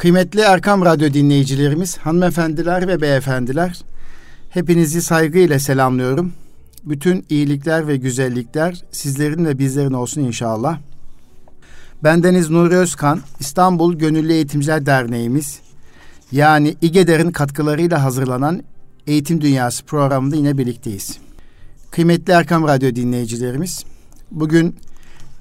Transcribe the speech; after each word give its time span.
Kıymetli 0.00 0.40
Erkam 0.40 0.84
Radyo 0.84 1.12
dinleyicilerimiz, 1.12 1.98
hanımefendiler 1.98 2.88
ve 2.88 3.00
beyefendiler, 3.00 3.80
hepinizi 4.50 5.02
saygıyla 5.02 5.58
selamlıyorum. 5.58 6.32
Bütün 6.84 7.26
iyilikler 7.28 7.88
ve 7.88 7.96
güzellikler 7.96 8.84
sizlerin 8.90 9.44
ve 9.44 9.58
bizlerin 9.58 9.92
olsun 9.92 10.20
inşallah. 10.20 10.78
Bendeniz 12.04 12.50
Nuri 12.50 12.76
Özkan, 12.76 13.20
İstanbul 13.40 13.94
Gönüllü 13.94 14.32
Eğitimciler 14.32 14.86
Derneğimiz, 14.86 15.60
yani 16.32 16.76
İGEDER'in 16.82 17.30
katkılarıyla 17.30 18.04
hazırlanan 18.04 18.62
Eğitim 19.06 19.40
Dünyası 19.40 19.84
programında 19.84 20.36
yine 20.36 20.58
birlikteyiz. 20.58 21.18
Kıymetli 21.90 22.32
Erkam 22.32 22.68
Radyo 22.68 22.94
dinleyicilerimiz, 22.94 23.84
bugün 24.30 24.76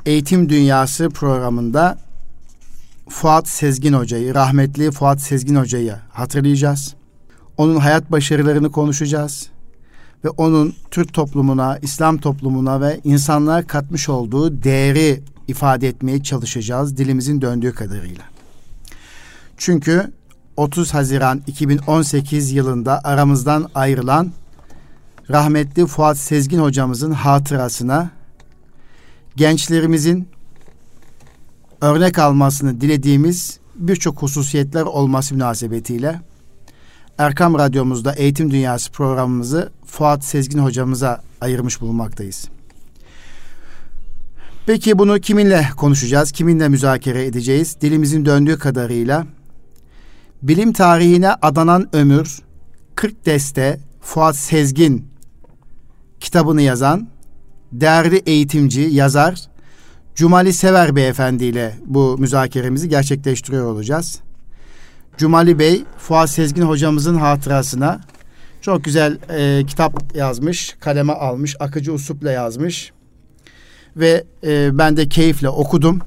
Eğitim 0.06 0.50
Dünyası 0.50 1.10
programında 1.10 2.09
Fuat 3.10 3.48
Sezgin 3.48 3.94
Hoca'yı, 3.94 4.36
rahmetli 4.36 4.92
Fuat 4.92 5.22
Sezgin 5.22 5.56
Hoca'yı 5.56 5.96
hatırlayacağız. 6.10 6.96
Onun 7.58 7.76
hayat 7.76 8.12
başarılarını 8.12 8.72
konuşacağız. 8.72 9.50
Ve 10.26 10.30
onun 10.30 10.76
Türk 10.92 11.14
toplumuna, 11.14 11.78
İslam 11.82 12.18
toplumuna 12.18 12.82
ve 12.82 13.00
insanlığa 13.04 13.68
katmış 13.68 14.10
olduğu 14.10 14.64
değeri 14.64 15.22
ifade 15.48 15.88
etmeye 15.88 16.24
çalışacağız 16.24 16.98
dilimizin 16.98 17.42
döndüğü 17.42 17.74
kadarıyla. 17.74 18.24
Çünkü 19.58 20.12
30 20.58 20.94
Haziran 20.94 21.42
2018 21.48 22.52
yılında 22.52 23.02
aramızdan 23.04 23.70
ayrılan 23.76 24.32
rahmetli 25.30 25.86
Fuat 25.86 26.18
Sezgin 26.18 26.60
hocamızın 26.60 27.12
hatırasına 27.12 28.12
gençlerimizin 29.36 30.28
örnek 31.82 32.20
almasını 32.20 32.82
dilediğimiz 32.82 33.60
birçok 33.76 34.22
hususiyetler 34.22 34.82
olması 34.82 35.34
münasebetiyle 35.34 36.22
Erkam 37.18 37.54
Radyomuzda 37.54 38.14
Eğitim 38.14 38.52
Dünyası 38.52 38.92
programımızı 38.92 39.72
Fuat 39.86 40.24
Sezgin 40.24 40.60
hocamıza 40.60 41.22
ayırmış 41.42 41.82
bulunmaktayız. 41.82 42.50
Peki 44.66 45.00
bunu 45.00 45.20
kiminle 45.20 45.70
konuşacağız? 45.78 46.32
Kiminle 46.32 46.70
müzakere 46.70 47.26
edeceğiz? 47.26 47.78
Dilimizin 47.82 48.26
döndüğü 48.26 48.60
kadarıyla 48.60 49.28
bilim 50.42 50.74
tarihine 50.74 51.34
adanan 51.34 51.96
ömür 51.96 52.40
40 52.96 53.26
deste 53.26 53.80
Fuat 54.02 54.36
Sezgin 54.36 55.08
kitabını 56.20 56.62
yazan 56.62 57.08
değerli 57.72 58.18
eğitimci, 58.18 58.82
yazar 58.82 59.50
Cumali 60.20 60.54
Sever 60.54 60.96
Beyefendi 60.96 61.46
ile 61.46 61.76
bu 61.86 62.18
müzakeremizi 62.18 62.90
gerçekleştiriyor 62.90 63.66
olacağız. 63.66 64.20
Cumali 65.18 65.60
Bey, 65.60 65.84
Fuat 65.98 66.30
Sezgin 66.30 66.62
hocamızın 66.62 67.16
hatırasına 67.16 68.02
çok 68.62 68.84
güzel 68.84 69.18
e, 69.30 69.66
kitap 69.66 70.16
yazmış, 70.16 70.76
kaleme 70.80 71.14
almış, 71.14 71.56
akıcı 71.60 71.94
uslupla 71.94 72.32
yazmış. 72.32 72.92
Ve 73.96 74.24
e, 74.44 74.78
ben 74.78 74.98
de 74.98 75.10
keyifle 75.10 75.50
okudum. 75.50 76.00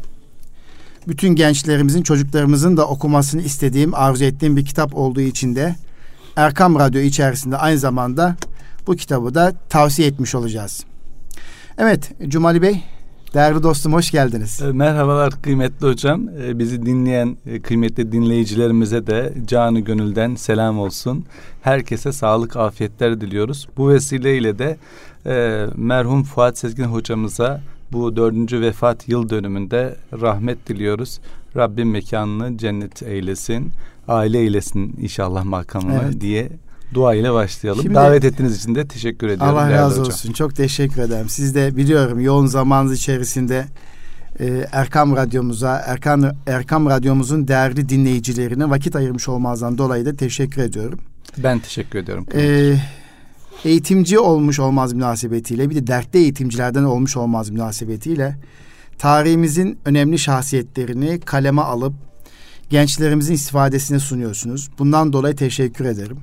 Bütün 1.09 1.29
gençlerimizin, 1.29 2.03
çocuklarımızın 2.03 2.77
da 2.77 2.89
okumasını 2.89 3.43
istediğim, 3.43 3.95
arzu 3.95 4.25
ettiğim 4.25 4.57
bir 4.57 4.65
kitap 4.65 4.95
olduğu 4.95 5.21
için 5.21 5.57
de 5.57 5.77
Erkam 6.37 6.79
Radyo 6.79 7.01
içerisinde 7.01 7.57
aynı 7.57 7.79
zamanda 7.79 8.37
bu 8.87 8.97
kitabı 8.97 9.35
da 9.35 9.53
tavsiye 9.69 10.09
etmiş 10.09 10.35
olacağız. 10.35 10.85
Evet, 11.79 12.13
Cumali 12.29 12.63
Bey, 12.63 12.83
Değerli 13.35 13.63
dostum 13.63 13.93
hoş 13.93 14.11
geldiniz. 14.11 14.63
E, 14.63 14.73
merhabalar 14.73 15.43
kıymetli 15.43 15.87
hocam. 15.87 16.29
E, 16.29 16.59
bizi 16.59 16.87
dinleyen 16.87 17.37
e, 17.47 17.61
kıymetli 17.61 18.13
dinleyicilerimize 18.13 19.07
de 19.07 19.35
canı 19.47 19.81
gönülden 19.81 20.35
selam 20.35 20.79
olsun. 20.79 21.25
Herkese 21.63 22.13
sağlık, 22.13 22.57
afiyetler 22.57 23.21
diliyoruz. 23.21 23.69
Bu 23.77 23.89
vesileyle 23.89 24.59
de 24.59 24.77
e, 25.27 25.67
merhum 25.77 26.23
Fuat 26.23 26.59
Sezgin 26.59 26.85
hocamıza 26.85 27.61
bu 27.93 28.17
dördüncü 28.17 28.61
vefat 28.61 29.09
yıl 29.09 29.29
dönümünde 29.29 29.97
rahmet 30.21 30.69
diliyoruz. 30.69 31.21
Rabbim 31.57 31.91
mekanını 31.91 32.59
cennet 32.59 33.03
eylesin, 33.03 33.73
aile 34.09 34.39
eylesin 34.39 34.97
inşallah 35.01 35.45
makamını 35.45 36.01
evet. 36.05 36.21
diye 36.21 36.49
dua 36.95 37.15
ile 37.15 37.33
başlayalım. 37.33 37.83
Şimdi, 37.83 37.95
Davet 37.95 38.25
ettiğiniz 38.25 38.59
için 38.59 38.75
de 38.75 38.89
teşekkür 38.89 39.27
ediyorum. 39.27 39.57
Allah 39.57 39.71
razı 39.71 40.01
hocam. 40.01 40.07
olsun. 40.07 40.33
Çok 40.33 40.57
teşekkür 40.57 41.03
ederim. 41.03 41.29
Siz 41.29 41.55
de 41.55 41.77
biliyorum 41.77 42.21
yoğun 42.21 42.47
zamanınız 42.47 42.93
içerisinde 42.93 43.67
e, 44.41 44.67
Erkam 44.73 45.17
Radyomuza, 45.17 45.83
Erkam, 45.87 46.23
Erkam 46.47 46.87
Radyomuzun 46.87 47.49
değerli 47.49 47.89
dinleyicilerine 47.89 48.71
vakit 48.71 48.97
ayırmış 48.97 49.29
olmazdan 49.29 49.79
dolayı 49.79 50.07
da 50.07 50.17
teşekkür 50.17 50.63
ediyorum. 50.63 50.99
Ben 51.39 51.59
teşekkür 51.59 51.99
ediyorum. 51.99 52.27
E, 52.35 52.75
eğitimci 53.65 54.19
olmuş 54.19 54.59
olmaz 54.59 54.93
münasebetiyle 54.93 55.71
bir 55.71 55.75
de 55.75 55.87
dertli 55.87 56.19
eğitimcilerden 56.19 56.85
olmuş 56.85 57.17
olmaz 57.17 57.51
münasebetiyle 57.51 58.37
tarihimizin 58.99 59.79
önemli 59.85 60.19
şahsiyetlerini 60.19 61.21
kaleme 61.21 61.63
alıp 61.63 61.93
gençlerimizin 62.71 63.35
istifadesine 63.35 63.99
sunuyorsunuz. 63.99 64.71
Bundan 64.79 65.13
dolayı 65.13 65.37
teşekkür 65.37 65.85
ederim. 65.85 66.17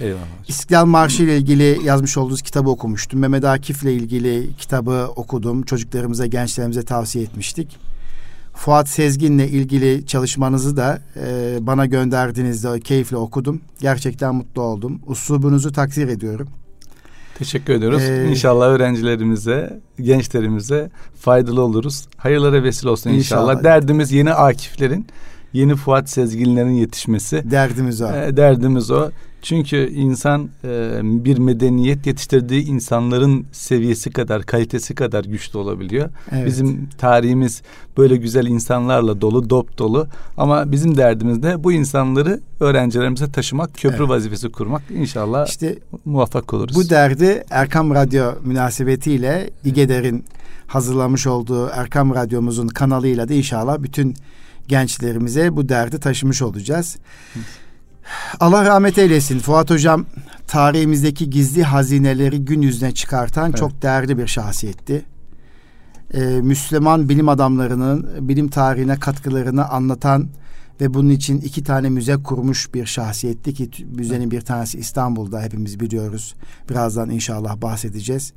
Eyvallah. 0.00 0.48
İstiklal 0.48 0.86
Marşı 0.86 1.22
ile 1.22 1.36
ilgili 1.36 1.78
yazmış 1.84 2.16
olduğunuz 2.16 2.42
kitabı 2.42 2.70
okumuştum. 2.70 3.20
Mehmet 3.20 3.44
Akif 3.44 3.82
ile 3.82 3.94
ilgili 3.94 4.56
kitabı 4.58 5.08
okudum. 5.16 5.62
Çocuklarımıza, 5.62 6.26
gençlerimize 6.26 6.82
tavsiye 6.82 7.24
etmiştik. 7.24 7.78
Fuat 8.54 8.88
Sezgin'le 8.88 9.38
ilgili 9.46 10.06
çalışmanızı 10.06 10.76
da 10.76 11.00
e, 11.16 11.58
bana 11.60 11.86
gönderdiğinizde 11.86 12.80
keyifle 12.80 13.16
okudum. 13.16 13.60
Gerçekten 13.80 14.34
mutlu 14.34 14.62
oldum. 14.62 15.00
Uslubunuzu 15.06 15.72
takdir 15.72 16.08
ediyorum. 16.08 16.48
Teşekkür 17.38 17.74
ediyoruz. 17.74 18.02
Ee, 18.02 18.26
inşallah 18.30 18.66
öğrencilerimize, 18.66 19.80
gençlerimize 20.00 20.90
faydalı 21.20 21.62
oluruz. 21.62 22.08
Hayırlara 22.16 22.62
vesile 22.62 22.90
olsun 22.90 23.10
inşallah. 23.10 23.42
inşallah. 23.42 23.64
Derdimiz 23.64 24.12
yeni 24.12 24.32
Akiflerin, 24.32 25.06
yeni 25.52 25.76
Fuat 25.76 26.10
Sezginlerin 26.10 26.70
yetişmesi. 26.70 27.50
Derdimiz 27.50 28.02
o. 28.02 28.06
E, 28.06 28.36
derdimiz 28.36 28.90
o. 28.90 29.10
Çünkü 29.42 29.90
insan 29.90 30.48
e, 30.64 31.00
bir 31.02 31.38
medeniyet 31.38 32.06
yetiştirdiği 32.06 32.64
insanların 32.64 33.46
seviyesi 33.52 34.10
kadar, 34.10 34.42
kalitesi 34.42 34.94
kadar 34.94 35.24
güçlü 35.24 35.58
olabiliyor. 35.58 36.10
Evet. 36.32 36.46
Bizim 36.46 36.88
tarihimiz 36.98 37.62
böyle 37.96 38.16
güzel 38.16 38.46
insanlarla 38.46 39.20
dolu, 39.20 39.50
dop 39.50 39.78
dolu. 39.78 40.08
Ama 40.36 40.72
bizim 40.72 40.96
derdimiz 40.96 41.42
de 41.42 41.64
bu 41.64 41.72
insanları 41.72 42.40
öğrencilerimize 42.60 43.32
taşımak, 43.32 43.74
köprü 43.74 43.96
evet. 43.98 44.08
vazifesi 44.08 44.48
kurmak. 44.48 44.82
İnşallah 44.90 45.46
işte 45.48 45.78
muvaffak 46.04 46.54
oluruz. 46.54 46.76
Bu 46.76 46.90
derdi 46.90 47.44
Erkam 47.50 47.94
Radyo 47.94 48.32
münasebetiyle 48.44 49.50
İGEDER'in 49.64 50.24
hazırlamış 50.66 51.26
olduğu 51.26 51.68
Erkam 51.68 52.14
Radyomuzun 52.14 52.68
kanalıyla 52.68 53.28
da 53.28 53.34
inşallah 53.34 53.82
bütün 53.82 54.14
gençlerimize 54.68 55.56
bu 55.56 55.68
derdi 55.68 56.00
taşımış 56.00 56.42
olacağız. 56.42 56.96
Hı. 57.34 57.38
Allah 58.40 58.64
rahmet 58.64 58.98
eylesin. 58.98 59.38
Fuat 59.38 59.70
Hocam 59.70 60.06
tarihimizdeki 60.46 61.30
gizli 61.30 61.62
hazineleri 61.62 62.44
gün 62.44 62.62
yüzüne 62.62 62.94
çıkartan 62.94 63.48
evet. 63.48 63.58
çok 63.58 63.82
değerli 63.82 64.18
bir 64.18 64.26
şahsiyetti. 64.26 65.04
Ee, 66.14 66.20
Müslüman 66.20 67.08
bilim 67.08 67.28
adamlarının 67.28 68.28
bilim 68.28 68.48
tarihine 68.48 68.96
katkılarını 68.96 69.68
anlatan 69.68 70.28
ve 70.80 70.94
bunun 70.94 71.10
için 71.10 71.40
iki 71.40 71.64
tane 71.64 71.88
müze 71.88 72.16
kurmuş 72.16 72.74
bir 72.74 72.86
şahsiyetti 72.86 73.54
ki 73.54 73.70
müzenin 73.96 74.30
bir 74.30 74.40
tanesi 74.40 74.78
İstanbul'da 74.78 75.42
hepimiz 75.42 75.80
biliyoruz. 75.80 76.34
Birazdan 76.70 77.10
inşallah 77.10 77.62
bahsedeceğiz. 77.62 78.32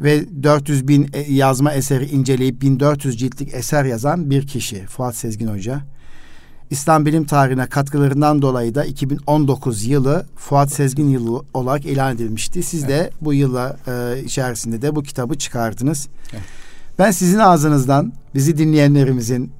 Ve 0.00 0.42
400 0.42 0.88
bin 0.88 1.10
e, 1.12 1.20
yazma 1.32 1.72
eseri 1.72 2.04
inceleyip 2.04 2.62
1400 2.62 3.18
ciltlik 3.18 3.54
eser 3.54 3.84
yazan 3.84 4.30
bir 4.30 4.46
kişi 4.46 4.86
Fuat 4.86 5.16
Sezgin 5.16 5.46
Hoca. 5.46 5.80
İslam 6.70 7.06
bilim 7.06 7.24
tarihine 7.24 7.66
katkılarından 7.66 8.42
dolayı 8.42 8.74
da 8.74 8.84
2019 8.84 9.84
yılı 9.84 10.26
Fuat 10.36 10.72
Sezgin 10.72 11.08
yılı 11.08 11.42
olarak 11.54 11.84
ilan 11.84 12.14
edilmişti. 12.14 12.62
Siz 12.62 12.84
evet. 12.84 12.90
de 12.90 13.10
bu 13.20 13.34
yıla 13.34 13.76
e, 13.86 14.22
içerisinde 14.24 14.82
de 14.82 14.96
bu 14.96 15.02
kitabı 15.02 15.38
çıkardınız. 15.38 16.08
Evet. 16.32 16.42
Ben 16.98 17.10
sizin 17.10 17.38
ağzınızdan 17.38 18.12
bizi 18.34 18.58
dinleyenlerimizin 18.58 19.52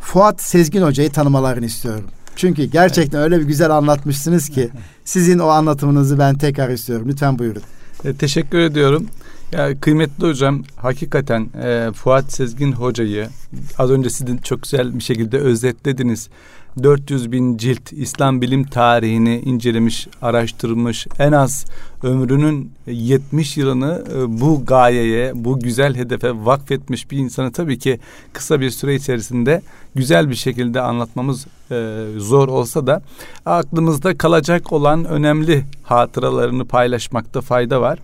Fuat 0.00 0.42
Sezgin 0.42 0.82
Hoca'yı 0.82 1.10
tanımalarını 1.10 1.66
istiyorum. 1.66 2.04
Çünkü 2.36 2.64
gerçekten 2.64 3.18
evet. 3.18 3.32
öyle 3.32 3.40
bir 3.40 3.46
güzel 3.46 3.70
anlatmışsınız 3.70 4.48
ki 4.48 4.70
sizin 5.04 5.38
o 5.38 5.46
anlatımınızı 5.46 6.18
ben 6.18 6.38
tekrar 6.38 6.70
istiyorum. 6.70 7.08
Lütfen 7.08 7.38
buyurun. 7.38 7.62
E, 8.04 8.14
teşekkür 8.14 8.58
ediyorum. 8.58 9.06
Ya 9.52 9.80
kıymetli 9.80 10.26
hocam 10.26 10.62
hakikaten 10.76 11.48
e, 11.62 11.90
Fuat 11.92 12.32
Sezgin 12.32 12.72
hocayı 12.72 13.28
az 13.78 13.90
önce 13.90 14.10
sizin 14.10 14.38
çok 14.38 14.62
güzel 14.62 14.98
bir 14.98 15.02
şekilde 15.02 15.38
özetlediniz. 15.38 16.28
400 16.82 17.32
bin 17.32 17.56
cilt 17.56 17.92
İslam 17.92 18.40
bilim 18.40 18.64
tarihini 18.64 19.40
incelemiş, 19.40 20.08
araştırmış. 20.22 21.06
En 21.18 21.32
az 21.32 21.64
ömrünün 22.02 22.72
70 22.86 23.56
yılını 23.56 24.04
e, 24.14 24.40
bu 24.40 24.66
gayeye, 24.66 25.32
bu 25.34 25.60
güzel 25.60 25.94
hedefe 25.94 26.30
vakfetmiş 26.44 27.10
bir 27.10 27.18
insanı 27.18 27.52
tabii 27.52 27.78
ki 27.78 28.00
kısa 28.32 28.60
bir 28.60 28.70
süre 28.70 28.94
içerisinde 28.94 29.62
güzel 29.94 30.30
bir 30.30 30.34
şekilde 30.34 30.80
anlatmamız 30.80 31.46
e, 31.70 32.06
zor 32.16 32.48
olsa 32.48 32.86
da 32.86 33.02
aklımızda 33.46 34.18
kalacak 34.18 34.72
olan 34.72 35.04
önemli 35.04 35.64
hatıralarını 35.82 36.64
paylaşmakta 36.64 37.40
fayda 37.40 37.80
var. 37.80 37.98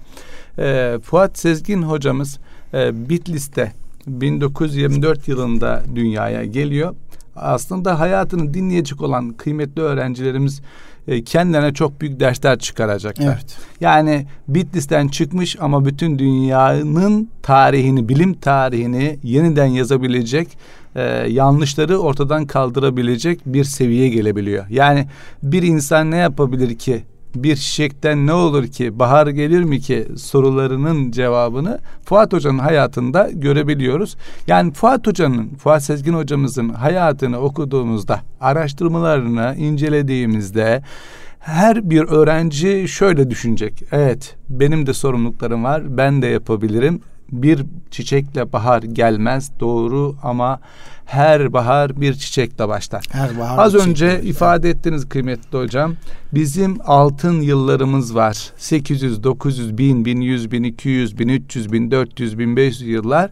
E, 0.59 0.99
Fuat 1.03 1.39
Sezgin 1.39 1.83
hocamız 1.83 2.39
Bitlis'te 2.93 3.73
1924 4.07 5.29
yılında 5.29 5.83
dünyaya 5.95 6.45
geliyor 6.45 6.95
aslında 7.41 8.01
hayatını 8.01 8.55
dinleyecek 8.55 9.03
olan 9.03 9.31
kıymetli 9.31 9.83
öğrencilerimiz 9.83 10.63
e, 11.09 11.25
kendilerine 11.25 11.75
çok 11.75 12.01
büyük 12.01 12.21
dersler 12.21 12.59
çıkaracaklar. 12.59 13.27
Evet. 13.27 13.57
Yani 13.81 14.27
Bitlis'ten 14.49 15.09
çıkmış 15.09 15.57
ama 15.61 15.85
bütün 15.85 16.19
dünyanın 16.19 17.31
tarihini, 17.43 18.09
bilim 18.09 18.35
tarihini 18.35 19.19
yeniden 19.23 19.67
yazabilecek, 19.67 20.49
e, 20.95 21.03
yanlışları 21.29 21.99
ortadan 21.99 22.47
kaldırabilecek 22.47 23.41
bir 23.47 23.65
seviyeye 23.65 24.09
gelebiliyor. 24.09 24.67
Yani 24.71 25.07
bir 25.43 25.63
insan 25.63 26.11
ne 26.11 26.17
yapabilir 26.17 26.79
ki 26.79 27.03
bir 27.43 27.57
çiçekten 27.57 28.27
ne 28.27 28.33
olur 28.33 28.67
ki 28.67 28.99
bahar 28.99 29.27
gelir 29.27 29.63
mi 29.63 29.81
ki 29.81 30.09
sorularının 30.17 31.11
cevabını 31.11 31.79
Fuat 32.05 32.33
Hoca'nın 32.33 32.59
hayatında 32.59 33.31
görebiliyoruz. 33.33 34.17
Yani 34.47 34.73
Fuat 34.73 35.07
Hoca'nın, 35.07 35.49
Fuat 35.49 35.83
Sezgin 35.83 36.15
hocamızın 36.15 36.69
hayatını 36.69 37.39
okuduğumuzda, 37.39 38.21
araştırmalarını 38.41 39.55
incelediğimizde 39.59 40.83
her 41.39 41.91
bir 41.91 42.03
öğrenci 42.03 42.89
şöyle 42.89 43.31
düşünecek. 43.31 43.83
Evet, 43.93 44.37
benim 44.49 44.87
de 44.87 44.95
sorumluluklarım 44.95 45.65
var. 45.65 45.97
Ben 45.97 46.23
de 46.23 46.27
yapabilirim. 46.27 47.01
Bir 47.33 47.65
çiçekle 47.91 48.53
bahar 48.53 48.83
gelmez 48.83 49.51
doğru 49.61 50.17
ama 50.23 50.61
her 51.05 51.53
bahar 51.53 52.01
bir 52.01 52.15
çiçekle 52.15 52.69
başlar. 52.69 53.05
Her 53.13 53.39
bahar 53.39 53.67
Az 53.67 53.75
önce 53.75 54.11
çiçekle. 54.11 54.29
ifade 54.29 54.71
ettiniz 54.71 55.09
kıymetli 55.09 55.59
hocam. 55.59 55.95
Bizim 56.35 56.79
altın 56.85 57.41
yıllarımız 57.41 58.15
var. 58.15 58.53
800, 58.57 59.23
900, 59.25 59.79
1000, 59.79 60.05
1100, 60.05 60.51
1200, 60.51 61.19
1300, 61.19 61.73
1400, 61.73 62.39
1500 62.39 62.89
yıllar. 62.89 63.31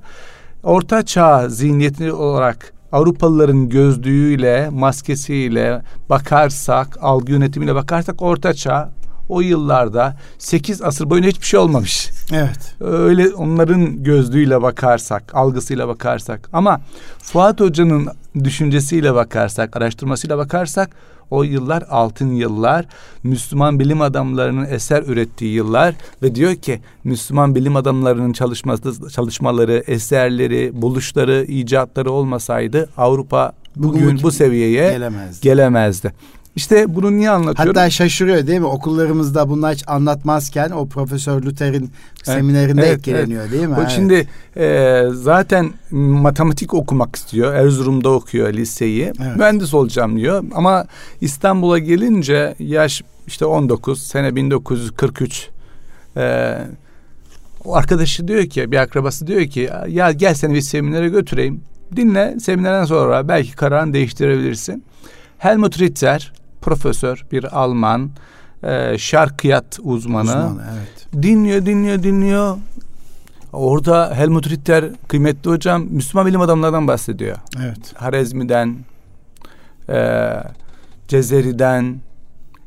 Orta 0.62 1.04
çağ 1.04 1.48
zihniyeti 1.48 2.12
olarak 2.12 2.72
Avrupalıların 2.92 3.68
gözlüğüyle, 3.68 4.68
maskesiyle 4.68 5.82
bakarsak, 6.10 6.98
algı 7.00 7.32
yönetimiyle 7.32 7.74
bakarsak 7.74 8.22
orta 8.22 8.54
çağ 8.54 8.90
o 9.28 9.40
yıllarda 9.40 10.16
8 10.38 10.82
asır 10.82 11.10
boyunca 11.10 11.28
hiçbir 11.28 11.46
şey 11.46 11.60
olmamış. 11.60 12.10
Evet. 12.32 12.74
Öyle 12.80 13.28
onların 13.28 14.02
gözlüğüyle 14.02 14.62
bakarsak, 14.62 15.34
algısıyla 15.34 15.88
bakarsak 15.88 16.48
ama 16.52 16.80
Fuat 17.18 17.60
Hoca'nın 17.60 18.08
düşüncesiyle 18.44 19.14
bakarsak, 19.14 19.76
araştırmasıyla 19.76 20.38
bakarsak 20.38 20.90
o 21.30 21.42
yıllar 21.42 21.84
altın 21.90 22.32
yıllar, 22.32 22.86
Müslüman 23.22 23.80
bilim 23.80 24.00
adamlarının 24.00 24.66
eser 24.66 25.02
ürettiği 25.02 25.54
yıllar 25.54 25.94
ve 26.22 26.34
diyor 26.34 26.54
ki 26.54 26.80
Müslüman 27.04 27.54
bilim 27.54 27.76
adamlarının 27.76 28.32
çalışması, 28.32 29.10
çalışmaları, 29.10 29.82
eserleri, 29.86 30.70
buluşları, 30.74 31.44
icatları 31.48 32.10
olmasaydı 32.10 32.88
Avrupa 32.96 33.52
bugün 33.76 34.22
bu 34.22 34.32
seviyeye 34.32 34.92
gelemezdi. 34.92 35.42
gelemezdi. 35.42 36.12
İşte 36.56 36.94
bunu 36.94 37.16
niye 37.16 37.30
anlatıyorum? 37.30 37.74
Hatta 37.76 37.90
şaşırıyor 37.90 38.46
değil 38.46 38.60
mi? 38.60 38.66
Okullarımızda 38.66 39.48
bunlar 39.48 39.74
hiç 39.74 39.84
anlatmazken 39.86 40.70
o 40.70 40.88
Profesör 40.88 41.42
Luther'in 41.42 41.90
seminerinde 42.22 42.86
evet, 42.86 42.98
etkileniyor 42.98 43.42
evet. 43.42 43.52
değil 43.52 43.66
mi? 43.66 43.74
O 43.74 43.80
evet. 43.80 43.90
Şimdi 43.90 44.28
e, 44.56 45.02
zaten 45.12 45.72
matematik 45.90 46.74
okumak 46.74 47.16
istiyor. 47.16 47.54
Erzurum'da 47.54 48.10
okuyor 48.10 48.52
liseyi. 48.52 49.02
Evet. 49.02 49.36
Mühendis 49.36 49.74
olacağım 49.74 50.16
diyor. 50.16 50.44
Ama 50.54 50.86
İstanbul'a 51.20 51.78
gelince 51.78 52.54
yaş 52.58 53.02
işte 53.26 53.44
19 53.44 54.02
sene 54.02 54.36
1943 54.36 55.48
e, 56.16 56.54
o 57.64 57.74
arkadaşı 57.76 58.28
diyor 58.28 58.46
ki 58.46 58.72
bir 58.72 58.76
akrabası 58.76 59.26
diyor 59.26 59.46
ki 59.46 59.70
ya 59.88 60.12
gel 60.12 60.34
seni 60.34 60.54
bir 60.54 60.60
seminere 60.60 61.08
götüreyim. 61.08 61.60
Dinle 61.96 62.40
seminerden 62.40 62.84
sonra 62.84 63.28
belki 63.28 63.56
kararını 63.56 63.92
değiştirebilirsin. 63.92 64.84
Helmut 65.38 65.78
Ritter 65.78 66.32
profesör, 66.60 67.26
bir 67.32 67.58
Alman, 67.60 68.10
e, 68.62 68.98
şarkiyat 68.98 69.78
uzmanı. 69.82 70.28
Uzman, 70.28 70.60
evet. 70.74 71.22
Dinliyor, 71.22 71.66
dinliyor, 71.66 72.02
dinliyor. 72.02 72.56
Orada 73.52 74.14
Helmut 74.14 74.50
Ritter 74.50 74.84
kıymetli 75.08 75.50
hocam 75.50 75.82
Müslüman 75.90 76.26
bilim 76.26 76.40
adamlarından 76.40 76.88
bahsediyor. 76.88 77.36
Evet. 77.62 77.94
Harezmi'den, 77.94 78.76
e, 79.88 80.28
Cezeri'den, 81.08 82.00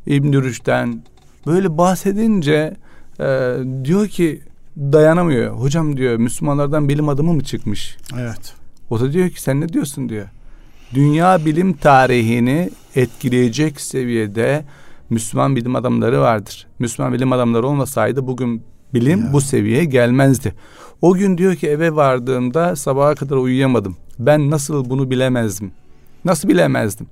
İbn 0.06 0.34
Rüşd'den 0.34 1.04
böyle 1.46 1.78
bahsedince 1.78 2.76
e, 3.20 3.58
diyor 3.84 4.08
ki 4.08 4.42
dayanamıyor. 4.78 5.56
Hocam 5.56 5.98
diyor 5.98 6.18
Müslümanlardan 6.18 6.90
bilim 6.90 7.10
adamı 7.10 7.34
mı 7.34 7.44
çıkmış? 7.44 7.98
Evet. 8.20 8.54
O 8.90 9.00
da 9.00 9.14
diyor 9.14 9.30
ki 9.30 9.42
sen 9.42 9.62
ne 9.62 9.70
diyorsun 9.70 10.10
diyor 10.10 10.28
dünya 10.94 11.46
bilim 11.46 11.74
tarihini 11.74 12.70
etkileyecek 12.96 13.82
seviyede 13.82 14.66
Müslüman 15.10 15.56
bilim 15.56 15.76
adamları 15.76 16.22
vardır. 16.22 16.68
Müslüman 16.80 17.14
bilim 17.14 17.34
adamları 17.34 17.68
olmasaydı 17.68 18.28
bugün 18.28 18.64
bilim 18.94 19.26
ya. 19.26 19.34
bu 19.34 19.42
seviyeye 19.42 19.86
gelmezdi. 19.86 20.54
O 21.02 21.14
gün 21.14 21.38
diyor 21.38 21.56
ki 21.56 21.68
eve 21.68 21.96
vardığımda 21.96 22.76
sabaha 22.76 23.16
kadar 23.16 23.36
uyuyamadım. 23.36 23.98
Ben 24.20 24.50
nasıl 24.50 24.90
bunu 24.90 25.10
bilemezdim? 25.10 25.72
Nasıl 26.26 26.50
bilemezdim? 26.50 27.08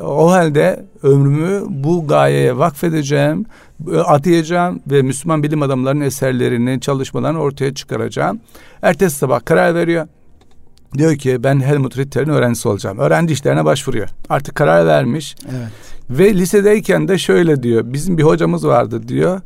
O 0.00 0.30
halde 0.30 0.84
ömrümü 1.02 1.62
bu 1.68 2.06
gayeye 2.06 2.58
vakfedeceğim, 2.58 3.46
atayacağım 4.04 4.80
ve 4.90 5.02
Müslüman 5.02 5.42
bilim 5.42 5.62
adamlarının 5.62 6.04
eserlerini, 6.04 6.80
çalışmalarını 6.80 7.38
ortaya 7.38 7.74
çıkaracağım. 7.74 8.40
Ertesi 8.82 9.18
sabah 9.18 9.44
karar 9.44 9.74
veriyor. 9.74 10.06
Diyor 10.98 11.16
ki 11.16 11.44
ben 11.44 11.60
Helmut 11.60 11.98
Ritter'in 11.98 12.30
öğrencisi 12.30 12.68
olacağım. 12.68 12.98
Öğrenci 12.98 13.32
işlerine 13.32 13.64
başvuruyor. 13.64 14.08
Artık 14.28 14.54
karar 14.54 14.86
vermiş. 14.86 15.36
Evet. 15.44 15.70
Ve 16.10 16.34
lisedeyken 16.34 17.08
de 17.08 17.18
şöyle 17.18 17.62
diyor. 17.62 17.82
Bizim 17.86 18.18
bir 18.18 18.22
hocamız 18.22 18.66
vardı 18.66 19.08
diyor. 19.08 19.40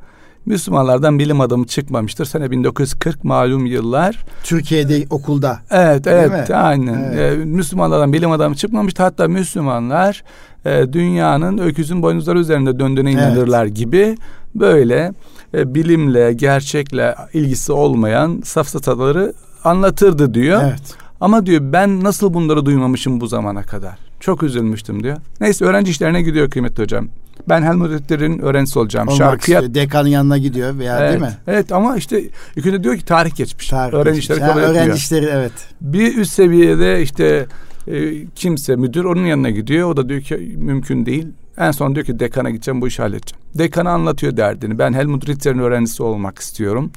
Müslümanlardan 0.47 1.19
bilim 1.19 1.41
adamı 1.41 1.67
çıkmamıştır. 1.67 2.25
Sene 2.25 2.51
1940 2.51 3.25
malum 3.25 3.67
yıllar. 3.67 4.25
Türkiye'de 4.45 5.07
okulda. 5.11 5.59
Evet, 5.71 6.07
evet, 6.07 6.51
aynen. 6.51 7.13
Evet. 7.15 7.39
Ee, 7.39 7.45
Müslümanlardan 7.45 8.13
bilim 8.13 8.31
adamı 8.31 8.55
çıkmamıştı. 8.55 9.03
Hatta 9.03 9.29
Müslümanlar 9.29 10.25
e, 10.65 10.93
dünyanın 10.93 11.59
öküzün 11.59 12.03
boynuzları 12.03 12.39
üzerinde 12.39 12.79
döndüğüne 12.79 13.13
inanırlar 13.13 13.65
evet. 13.65 13.77
gibi 13.77 14.17
böyle 14.55 15.13
e, 15.55 15.75
bilimle, 15.75 16.33
gerçekle 16.33 17.15
ilgisi 17.33 17.73
olmayan 17.73 18.41
safsataları 18.45 19.33
anlatırdı 19.65 20.35
diyor. 20.35 20.63
Evet. 20.65 21.04
Ama 21.25 21.47
diyor 21.47 21.63
ben 21.73 22.05
nasıl 22.05 22.35
bunları 22.35 22.67
duymamışım 22.67 23.21
bu 23.21 23.27
zamana 23.27 23.63
kadar. 23.63 23.99
Çok 24.21 24.43
üzülmüştüm 24.43 25.03
diyor. 25.03 25.17
Neyse 25.41 25.65
öğrenci 25.65 25.91
işlerine 25.91 26.23
gidiyor 26.23 26.51
kıymetli 26.51 26.83
hocam. 26.83 27.09
Ben 27.49 27.63
Helmut 27.63 27.91
Ritter'in 27.91 28.39
öğrencisi 28.39 28.79
olacağım. 28.79 29.09
Olmak 29.09 29.41
istiyor. 29.41 29.75
Dekanın 29.75 30.09
yanına 30.09 30.39
gidiyor 30.39 30.79
veya 30.79 30.99
evet, 31.01 31.11
değil 31.11 31.33
mi? 31.33 31.39
Evet 31.47 31.73
ama 31.73 31.97
işte 31.97 32.25
yükünde 32.57 32.85
diyor 32.85 32.97
ki 32.97 33.05
tarih 33.05 33.37
geçmiş. 33.37 33.69
Tarih 33.69 33.95
öğrenci 33.95 34.21
geçmiş. 34.21 34.25
işleri 34.25 34.41
kabul 34.41 34.61
yani 34.61 34.71
Öğrenci 34.71 34.97
işleri 34.97 35.27
evet. 35.27 35.53
Bir 35.81 36.17
üst 36.17 36.33
seviyede 36.33 37.03
işte 37.03 37.47
e, 37.89 38.27
kimse 38.27 38.77
müdür 38.77 39.05
onun 39.05 39.25
yanına 39.25 39.51
gidiyor. 39.51 39.91
O 39.91 39.97
da 39.97 40.09
diyor 40.09 40.21
ki 40.21 40.55
mümkün 40.57 41.07
değil. 41.07 41.27
En 41.59 41.71
son 41.71 41.95
diyor 41.95 42.07
ki 42.07 42.19
dekana 42.19 42.51
gideceğim 42.51 42.81
bu 42.81 42.89
işi 42.89 43.03
halledeceğim. 43.03 43.45
Dekana 43.55 43.91
anlatıyor 43.91 44.37
derdini. 44.37 44.79
Ben 44.79 44.93
Helmut 44.93 45.29
Ritter'in 45.29 45.59
öğrencisi 45.59 46.03
olmak 46.03 46.39
istiyorum. 46.39 46.91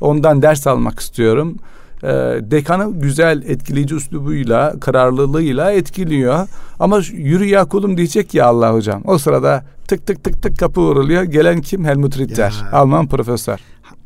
Ondan 0.00 0.42
ders 0.42 0.66
almak 0.66 1.00
istiyorum 1.00 1.56
e, 2.02 2.08
dekanı 2.50 3.00
güzel 3.00 3.42
etkileyici 3.46 3.94
üslubuyla 3.94 4.80
kararlılığıyla 4.80 5.72
etkiliyor. 5.72 6.48
Ama 6.78 7.00
yürü 7.12 7.44
ya 7.44 7.64
kulum 7.64 7.96
diyecek 7.96 8.34
ya 8.34 8.46
Allah 8.46 8.74
hocam. 8.74 9.02
O 9.04 9.18
sırada 9.18 9.64
tık 9.88 10.06
tık 10.06 10.24
tık 10.24 10.42
tık 10.42 10.58
kapı 10.58 10.80
vuruluyor. 10.80 11.22
Gelen 11.22 11.60
kim? 11.60 11.84
Helmut 11.84 12.18
Ritter. 12.18 12.54
Ya. 12.64 12.78
Alman 12.78 13.08
profesör. 13.08 13.58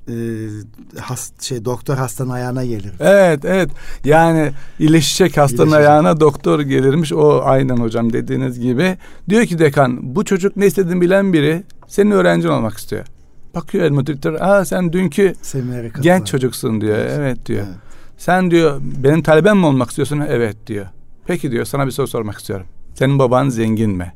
E, 0.08 0.14
hast, 1.00 1.42
şey 1.42 1.64
doktor 1.64 1.96
hastanın 1.96 2.30
ayağına 2.30 2.64
gelir. 2.64 2.92
Evet 3.00 3.44
evet 3.44 3.70
yani 4.04 4.52
iyileşecek 4.78 5.36
hastanın 5.36 5.68
iyileşecek. 5.68 5.88
ayağına 5.88 6.20
doktor 6.20 6.60
gelirmiş 6.60 7.12
o 7.12 7.42
aynen 7.44 7.76
hocam 7.76 8.12
dediğiniz 8.12 8.60
gibi. 8.60 8.96
Diyor 9.28 9.46
ki 9.46 9.58
dekan 9.58 10.14
bu 10.14 10.24
çocuk 10.24 10.56
ne 10.56 10.66
istediğini 10.66 11.00
bilen 11.00 11.32
biri 11.32 11.62
senin 11.88 12.10
öğrencin 12.10 12.48
olmak 12.48 12.78
istiyor. 12.78 13.04
Bakıyor 13.54 13.84
el 13.84 13.90
moderatör. 13.90 14.34
Aa 14.40 14.64
sen 14.64 14.92
dünkü 14.92 15.34
genç 16.00 16.26
çocuksun 16.26 16.80
diyor. 16.80 16.99
Evet, 16.99 17.12
evet 17.18 17.46
diyor. 17.46 17.64
Evet. 17.66 17.76
Sen 18.16 18.50
diyor 18.50 18.80
benim 18.80 19.23
talebem 19.23 19.58
mi 19.58 19.66
olmak 19.66 19.88
istiyorsun? 19.88 20.23
Evet 20.28 20.56
diyor. 20.66 20.87
Peki 21.26 21.50
diyor 21.50 21.64
sana 21.64 21.87
bir 21.87 21.90
soru 21.90 22.06
sormak 22.06 22.38
istiyorum. 22.38 22.66
Senin 22.94 23.18
baban 23.18 23.49
zengin 23.49 23.90
mi? 23.90 24.12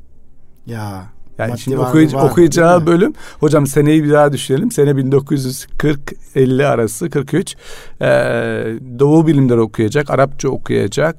Ya 0.66 1.04
yani 1.38 1.58
şimdi 1.58 1.78
okuyucu, 1.78 2.16
var, 2.16 2.30
okuyacağı 2.30 2.86
bölüm 2.86 3.14
hocam 3.40 3.66
seneyi 3.66 4.04
bir 4.04 4.10
daha 4.10 4.32
düşünelim. 4.32 4.70
Sene 4.70 4.90
1940-50 4.90 6.66
arası 6.66 7.10
43 7.10 7.56
ee, 8.00 8.06
Doğu 8.98 9.26
bilimleri 9.26 9.60
okuyacak, 9.60 10.10
Arapça 10.10 10.48
okuyacak, 10.48 11.16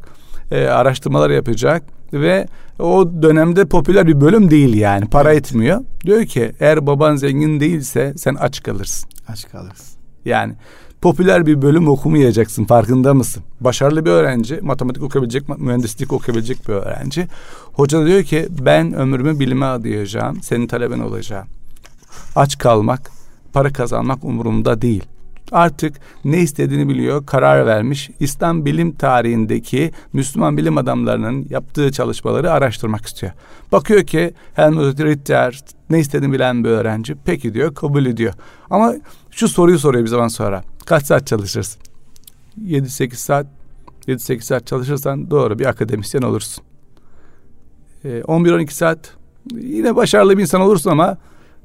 e, 0.51 0.65
araştırmalar 0.65 1.29
yapacak 1.29 1.83
ve 2.13 2.47
o 2.79 3.21
dönemde 3.21 3.65
popüler 3.65 4.07
bir 4.07 4.21
bölüm 4.21 4.51
değil 4.51 4.73
yani 4.73 5.05
para 5.05 5.33
evet. 5.33 5.45
etmiyor. 5.45 5.81
Diyor 6.05 6.25
ki 6.25 6.51
eğer 6.59 6.87
baban 6.87 7.15
zengin 7.15 7.59
değilse 7.59 8.13
sen 8.17 8.35
aç 8.35 8.63
kalırsın. 8.63 9.09
Aç 9.27 9.49
kalırsın. 9.49 9.99
Yani 10.25 10.53
popüler 11.01 11.45
bir 11.45 11.61
bölüm 11.61 11.87
okumayacaksın 11.87 12.65
farkında 12.65 13.13
mısın? 13.13 13.43
Başarılı 13.61 14.05
bir 14.05 14.11
öğrenci, 14.11 14.59
matematik 14.61 15.03
okuyabilecek, 15.03 15.59
mühendislik 15.59 16.13
okuyabilecek 16.13 16.67
bir 16.67 16.73
öğrenci. 16.73 17.27
Hoca 17.73 18.05
diyor 18.05 18.23
ki 18.23 18.47
ben 18.49 18.93
ömrümü 18.93 19.39
bilime 19.39 19.65
adayacağım, 19.65 20.41
senin 20.41 20.67
taleben 20.67 20.99
olacağım. 20.99 21.47
Aç 22.35 22.57
kalmak, 22.57 23.11
para 23.53 23.73
kazanmak 23.73 24.23
umurumda 24.23 24.81
değil 24.81 25.03
artık 25.51 25.95
ne 26.25 26.37
istediğini 26.37 26.89
biliyor, 26.89 27.25
karar 27.25 27.65
vermiş. 27.65 28.09
İslam 28.19 28.65
bilim 28.65 28.91
tarihindeki 28.91 29.91
Müslüman 30.13 30.57
bilim 30.57 30.77
adamlarının 30.77 31.45
yaptığı 31.49 31.91
çalışmaları 31.91 32.51
araştırmak 32.51 33.05
istiyor. 33.05 33.31
Bakıyor 33.71 34.03
ki 34.03 34.33
Helmut 34.53 34.99
Ritter 34.99 35.59
ne 35.89 35.99
istediğini 35.99 36.33
bilen 36.33 36.63
bir 36.63 36.69
öğrenci. 36.69 37.15
Peki 37.25 37.53
diyor, 37.53 37.75
kabul 37.75 38.05
ediyor. 38.05 38.33
Ama 38.69 38.93
şu 39.31 39.47
soruyu 39.47 39.79
soruyor 39.79 40.03
bir 40.03 40.09
zaman 40.09 40.27
sonra. 40.27 40.63
Kaç 40.85 41.05
saat 41.05 41.27
çalışırsın? 41.27 41.81
7-8 42.65 43.15
saat 43.15 43.47
7-8 44.07 44.41
saat 44.41 44.67
çalışırsan 44.67 45.31
doğru 45.31 45.59
bir 45.59 45.65
akademisyen 45.65 46.21
olursun. 46.21 46.63
E, 48.03 48.09
ee, 48.09 48.21
11-12 48.21 48.71
saat 48.71 49.13
yine 49.53 49.95
başarılı 49.95 50.37
bir 50.37 50.41
insan 50.41 50.61
olursun 50.61 50.91
ama 50.91 51.17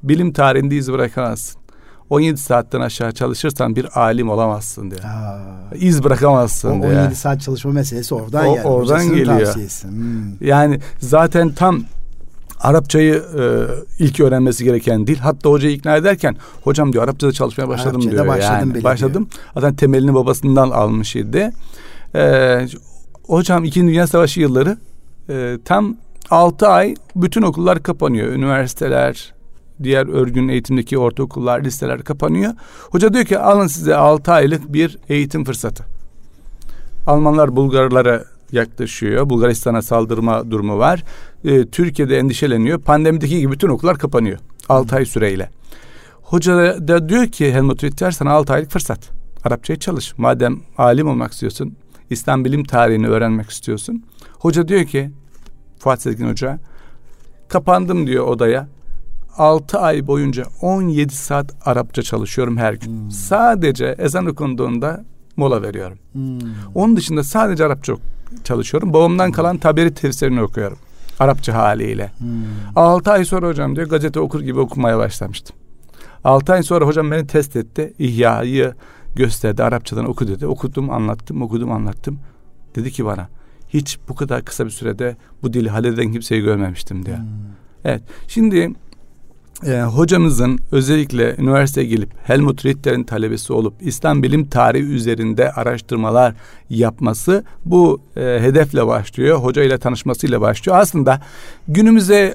bilim 0.02 0.32
tarihinde 0.32 0.76
iz 0.76 0.92
bırakamazsın. 0.92 1.63
17 2.10 2.40
saatten 2.40 2.80
aşağı 2.80 3.12
çalışırsan 3.12 3.76
bir 3.76 4.00
alim 4.00 4.28
olamazsın 4.28 4.90
diyor. 4.90 5.02
Aa, 5.04 5.74
İz 5.74 6.04
bırakamazsın 6.04 6.80
o, 6.80 6.82
diyor. 6.82 7.00
17 7.00 7.16
saat 7.16 7.40
çalışma 7.40 7.72
meselesi 7.72 8.14
oradan 8.14 8.46
o, 8.46 8.52
Oradan 8.52 9.08
geliyor. 9.08 9.54
Hmm. 9.82 10.46
Yani 10.46 10.80
zaten 11.00 11.52
tam 11.52 11.84
Arapçayı 12.60 13.14
e, 13.14 13.44
ilk 14.04 14.20
öğrenmesi 14.20 14.64
gereken 14.64 15.06
dil. 15.06 15.18
Hatta 15.18 15.50
hocayı 15.50 15.74
ikna 15.74 15.96
ederken 15.96 16.36
hocam 16.62 16.92
diyor 16.92 17.04
Arapçada 17.04 17.32
çalışmaya 17.32 17.68
başladım 17.68 18.00
Arapçada 18.00 18.12
diyor. 18.12 18.26
Başladım 18.26 18.72
yani, 18.74 18.84
başladım. 18.84 19.28
Diyor. 19.30 19.44
Zaten 19.54 19.74
temelini 19.74 20.14
babasından 20.14 20.70
almış 20.70 21.16
idi. 21.16 21.50
E, 22.14 22.66
hocam 23.26 23.64
2. 23.64 23.80
Dünya 23.80 24.06
Savaşı 24.06 24.40
yılları 24.40 24.76
e, 25.28 25.58
tam 25.64 25.96
6 26.30 26.68
ay 26.68 26.94
bütün 27.16 27.42
okullar 27.42 27.82
kapanıyor. 27.82 28.28
Üniversiteler, 28.28 29.34
diğer 29.82 30.06
örgün 30.06 30.48
eğitimdeki 30.48 30.98
ortaokullar, 30.98 31.64
listeler 31.64 32.02
kapanıyor. 32.02 32.52
Hoca 32.90 33.14
diyor 33.14 33.24
ki 33.24 33.38
alın 33.38 33.66
size 33.66 33.94
6 33.94 34.32
aylık 34.32 34.72
bir 34.72 34.98
eğitim 35.08 35.44
fırsatı. 35.44 35.84
Almanlar 37.06 37.56
Bulgarlara 37.56 38.24
yaklaşıyor. 38.52 39.30
Bulgaristan'a 39.30 39.82
saldırma 39.82 40.50
durumu 40.50 40.78
var. 40.78 41.04
Ee, 41.44 41.66
Türkiye'de 41.66 42.18
endişeleniyor. 42.18 42.80
Pandemideki 42.80 43.40
gibi 43.40 43.52
bütün 43.52 43.68
okullar 43.68 43.98
kapanıyor. 43.98 44.38
6 44.68 44.96
ay 44.96 45.04
süreyle. 45.04 45.50
Hoca 46.22 46.54
da 46.88 47.08
diyor 47.08 47.26
ki 47.26 47.52
Helmut 47.52 47.84
Ritter 47.84 48.10
sana 48.10 48.30
6 48.30 48.52
aylık 48.52 48.70
fırsat. 48.70 49.10
Arapçayı 49.44 49.78
çalış. 49.78 50.18
Madem 50.18 50.60
alim 50.78 51.08
olmak 51.08 51.32
istiyorsun, 51.32 51.76
İslam 52.10 52.44
bilim 52.44 52.64
tarihini 52.64 53.08
öğrenmek 53.08 53.50
istiyorsun. 53.50 54.04
Hoca 54.38 54.68
diyor 54.68 54.84
ki 54.84 55.10
Fuat 55.78 56.02
Sezgin 56.02 56.28
Hoca 56.28 56.58
kapandım 57.48 58.06
diyor 58.06 58.26
odaya. 58.26 58.68
6 59.38 59.78
ay 59.78 60.06
boyunca 60.06 60.44
17 60.60 61.14
saat 61.14 61.54
Arapça 61.64 62.02
çalışıyorum 62.02 62.56
her 62.56 62.74
gün. 62.74 62.86
Hmm. 62.86 63.10
Sadece 63.10 63.94
ezan 63.98 64.26
okunduğunda 64.26 65.04
mola 65.36 65.62
veriyorum. 65.62 65.98
Hmm. 66.12 66.38
Onun 66.74 66.96
dışında 66.96 67.22
sadece 67.22 67.64
Arapça 67.64 67.94
çalışıyorum. 68.44 68.92
Babamdan 68.92 69.26
hmm. 69.26 69.32
kalan 69.32 69.58
tabiri 69.58 69.94
tefsirini 69.94 70.42
okuyorum. 70.42 70.78
Arapça 71.20 71.54
haliyle. 71.54 72.12
Hmm. 72.18 72.44
6 72.76 73.10
ay 73.10 73.24
sonra 73.24 73.46
hocam 73.46 73.76
diyor 73.76 73.88
gazete 73.88 74.20
okur 74.20 74.40
gibi 74.40 74.60
okumaya 74.60 74.98
başlamıştım. 74.98 75.56
6 76.24 76.52
ay 76.52 76.62
sonra 76.62 76.86
hocam 76.86 77.10
beni 77.10 77.26
test 77.26 77.56
etti. 77.56 77.94
İhya'yı 77.98 78.74
gösterdi. 79.16 79.62
Arapçadan 79.62 80.04
oku 80.04 80.28
dedi. 80.28 80.46
Okudum 80.46 80.90
anlattım 80.90 81.42
okudum 81.42 81.72
anlattım. 81.72 82.18
Dedi 82.74 82.92
ki 82.92 83.04
bana 83.04 83.28
hiç 83.68 83.98
bu 84.08 84.14
kadar 84.14 84.44
kısa 84.44 84.64
bir 84.64 84.70
sürede 84.70 85.16
bu 85.42 85.52
dili 85.52 85.68
halleden 85.68 86.12
kimseyi 86.12 86.42
görmemiştim 86.42 87.06
diyor. 87.06 87.18
Hmm. 87.18 87.24
Evet. 87.84 88.02
Şimdi 88.28 88.72
e, 89.66 89.82
hocamızın 89.82 90.58
özellikle 90.72 91.36
üniversiteye 91.38 91.86
gelip 91.86 92.10
Helmut 92.24 92.66
Ritter'in 92.66 93.04
talebesi 93.04 93.52
olup 93.52 93.74
İslam 93.80 94.22
bilim 94.22 94.46
tarihi 94.46 94.84
üzerinde 94.84 95.52
araştırmalar 95.52 96.34
yapması 96.70 97.44
bu 97.64 98.00
e, 98.16 98.20
hedefle 98.20 98.86
başlıyor. 98.86 99.38
Hoca 99.38 99.62
ile 99.62 99.78
tanışmasıyla 99.78 100.40
başlıyor. 100.40 100.78
Aslında 100.78 101.20
günümüze 101.68 102.34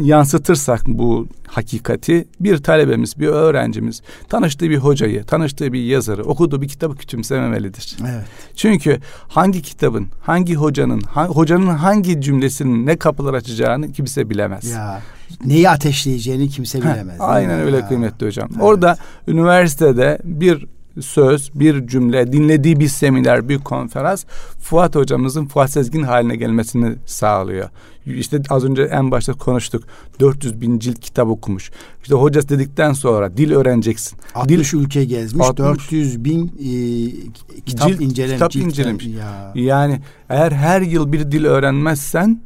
yansıtırsak 0.00 0.86
bu 0.86 1.28
hakikati 1.46 2.28
bir 2.40 2.58
talebemiz, 2.58 3.18
bir 3.20 3.26
öğrencimiz 3.26 4.02
tanıştığı 4.28 4.70
bir 4.70 4.76
hocayı, 4.76 5.24
tanıştığı 5.24 5.72
bir 5.72 5.82
yazarı, 5.82 6.24
okuduğu 6.24 6.62
bir 6.62 6.68
kitabı 6.68 6.96
küçümsememelidir. 6.96 7.96
Evet. 8.00 8.24
Çünkü 8.56 8.98
hangi 9.28 9.62
kitabın, 9.62 10.06
hangi 10.22 10.54
hocanın, 10.54 11.00
ha, 11.00 11.26
hocanın 11.26 11.66
hangi 11.66 12.20
cümlesinin 12.20 12.86
ne 12.86 12.96
kapılar 12.96 13.34
açacağını 13.34 13.92
kimse 13.92 14.30
bilemez. 14.30 14.64
Ya 14.70 15.00
neyi 15.44 15.70
ateşleyeceğini 15.70 16.48
kimse 16.48 16.80
bilemez. 16.80 17.20
Heh, 17.20 17.24
aynen 17.24 17.60
öyle 17.60 17.76
ya. 17.76 17.88
kıymetli 17.88 18.26
hocam. 18.26 18.48
Evet. 18.52 18.62
Orada 18.62 18.96
üniversitede 19.28 20.18
bir 20.24 20.66
söz, 21.02 21.50
bir 21.54 21.86
cümle, 21.86 22.32
dinlediği 22.32 22.80
bir 22.80 22.88
seminer, 22.88 23.48
bir 23.48 23.58
konferans 23.58 24.24
Fuat 24.60 24.94
hocamızın 24.94 25.46
Fuat 25.46 25.70
Sezgin 25.70 26.02
haline 26.02 26.36
gelmesini 26.36 26.94
sağlıyor. 27.06 27.68
İşte 28.06 28.42
az 28.50 28.64
önce 28.64 28.82
en 28.82 29.10
başta 29.10 29.32
konuştuk. 29.32 29.84
400 30.20 30.60
bin 30.60 30.78
cilt 30.78 31.00
kitap 31.00 31.28
okumuş. 31.28 31.70
İşte 32.02 32.14
hocası 32.14 32.48
dedikten 32.48 32.92
sonra 32.92 33.36
dil 33.36 33.52
öğreneceksin. 33.52 34.18
60 34.34 34.72
dil, 34.72 34.78
ülke 34.78 35.04
gezmiş. 35.04 35.46
60, 35.46 35.66
400 35.66 36.24
bin 36.24 36.46
e, 36.46 37.60
kitap 37.66 37.88
cilt, 37.88 38.00
incelemiş. 38.00 38.34
Kitap 38.34 38.56
incelemiş. 38.56 39.06
Ya. 39.06 39.52
Yani 39.54 40.00
eğer 40.28 40.52
her 40.52 40.80
yıl 40.80 41.12
bir 41.12 41.32
dil 41.32 41.44
öğrenmezsen 41.44 42.40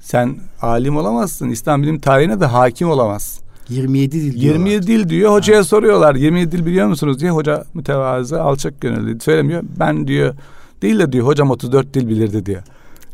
sen 0.00 0.36
alim 0.60 0.96
olamazsın. 0.96 1.48
İslam 1.48 1.82
bilim 1.82 2.00
tarihine 2.00 2.40
de 2.40 2.46
hakim 2.46 2.88
olamazsın. 2.88 3.43
27 3.68 4.12
dil 4.12 4.42
27 4.42 4.86
dil 4.86 5.08
diyor. 5.08 5.32
Hocaya 5.32 5.58
ha. 5.58 5.64
soruyorlar. 5.64 6.14
27 6.14 6.52
dil 6.52 6.66
biliyor 6.66 6.86
musunuz 6.86 7.20
diye. 7.20 7.30
Hoca 7.30 7.64
mütevazı, 7.74 8.42
alçak 8.42 8.80
gönüllü 8.80 9.20
söylemiyor. 9.20 9.62
Ben 9.78 10.06
diyor 10.06 10.34
değil 10.82 10.98
de 10.98 11.12
diyor 11.12 11.26
hocam 11.26 11.50
34 11.50 11.94
dil 11.94 12.08
bilirdi 12.08 12.46
diyor. 12.46 12.62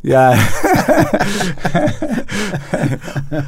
Yani 0.05 0.37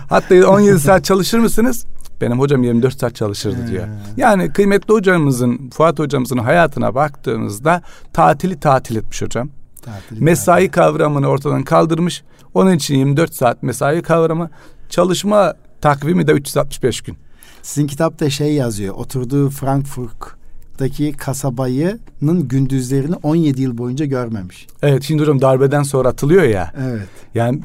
hatta 0.09 0.49
17 0.49 0.81
saat 0.81 1.05
çalışır 1.05 1.39
mısınız? 1.39 1.87
Benim 2.21 2.39
hocam 2.39 2.63
24 2.63 3.01
saat 3.01 3.15
çalışırdı 3.15 3.69
diyor. 3.71 3.87
Yani 4.17 4.53
kıymetli 4.53 4.95
hocamızın, 4.95 5.71
Fuat 5.71 5.99
hocamızın 5.99 6.39
hayatına 6.39 6.95
baktığımızda 6.95 7.83
tatili 8.13 8.61
tatil 8.61 8.97
etmiş 8.97 9.23
hocam. 9.23 9.49
Tatili 9.83 10.25
mesai 10.25 10.55
tatil. 10.55 10.73
kavramını 10.73 11.29
ortadan 11.29 11.63
kaldırmış. 11.63 12.23
Onun 12.55 12.73
için 12.73 12.95
24 12.95 13.35
saat 13.35 13.63
mesai 13.63 14.03
kavramı. 14.03 14.51
Çalışma 14.89 15.55
takvimi 15.83 16.27
de 16.27 16.33
365 16.33 17.01
gün. 17.01 17.17
Sizin 17.63 17.87
kitapta 17.87 18.31
şey 18.31 18.55
yazıyor. 18.55 18.95
Oturduğu 18.95 19.51
Frankfurt'taki 19.51 21.13
kasabayının 21.13 22.49
gündüzlerini 22.49 23.17
17 23.17 23.63
yıl 23.63 23.79
boyunca 23.79 24.05
görmemiş. 24.05 24.67
Evet 24.83 25.03
şimdi 25.03 25.23
hocam 25.23 25.41
darbeden 25.41 25.83
sonra 25.83 26.09
atılıyor 26.09 26.43
ya. 26.43 26.73
Evet. 26.83 27.09
Yani 27.35 27.61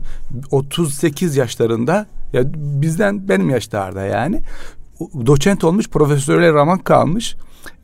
38 0.51 1.38
yaşlarında 1.38 2.05
ya 2.33 2.43
bizden 2.55 3.29
benim 3.29 3.50
yaşlarda 3.50 4.05
yani 4.05 4.41
doçent 5.25 5.63
olmuş 5.63 5.89
profesörle 5.89 6.53
ramak 6.53 6.86
kalmış. 6.86 7.36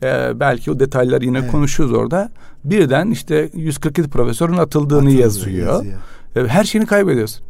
Ee, 0.02 0.40
belki 0.40 0.70
o 0.70 0.80
detayları 0.80 1.24
yine 1.24 1.38
evet. 1.38 1.50
konuşuyoruz 1.50 1.96
orada. 1.96 2.30
Birden 2.64 3.10
işte 3.10 3.50
147 3.54 4.08
profesörün 4.08 4.56
atıldığını 4.56 4.98
Atıldı, 4.98 5.20
yazıyor. 5.20 5.66
yazıyor. 5.66 5.94
Ee, 6.36 6.46
her 6.46 6.64
şeyini 6.64 6.86
kaybediyorsun. 6.86 7.44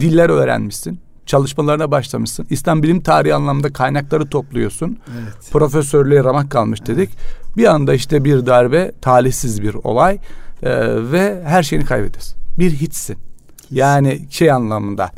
Diller 0.00 0.30
öğrenmişsin 0.30 0.98
çalışmalarına 1.26 1.90
başlamışsın. 1.90 2.46
İslam 2.50 2.82
bilim 2.82 3.00
tarihi 3.00 3.34
anlamda 3.34 3.72
kaynakları 3.72 4.26
topluyorsun. 4.26 4.98
Evet. 5.14 5.50
Profesörlüğe 5.52 6.24
ramak 6.24 6.50
kalmış 6.50 6.86
dedik. 6.86 7.10
Evet. 7.14 7.56
Bir 7.56 7.64
anda 7.64 7.94
işte 7.94 8.24
bir 8.24 8.46
darbe, 8.46 8.92
talihsiz 9.00 9.62
bir 9.62 9.74
olay 9.74 10.14
e, 10.62 10.70
ve 11.12 11.42
her 11.44 11.62
şeyini 11.62 11.84
kaybediyorsun. 11.86 12.36
Bir 12.58 12.70
hiçsin. 12.70 13.14
Hiç. 13.14 13.34
Yani 13.70 14.20
şey 14.30 14.50
anlamında 14.52 15.10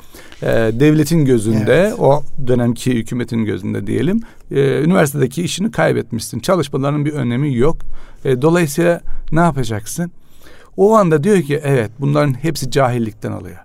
e, 0.43 0.47
devletin 0.81 1.25
gözünde 1.25 1.75
Evet. 1.75 1.95
o 1.99 2.23
dönemki 2.47 2.95
hükümetin 2.95 3.45
gözünde 3.45 3.87
diyelim 3.87 4.21
e, 4.51 4.83
üniversitedeki 4.83 5.43
işini 5.43 5.71
kaybetmişsin. 5.71 6.41
Çalışmaların 6.41 7.05
bir 7.05 7.13
önemi 7.13 7.57
yok. 7.57 7.77
E, 8.25 8.43
dolayısıyla 8.43 9.01
ne 9.33 9.41
yapacaksın? 9.41 10.13
O 10.77 10.95
anda 10.95 11.25
diyor 11.25 11.43
ki 11.43 11.61
evet 11.65 11.91
bunların 12.01 12.35
hepsi 12.35 12.71
cahillikten 12.71 13.33
alıyor. 13.33 13.57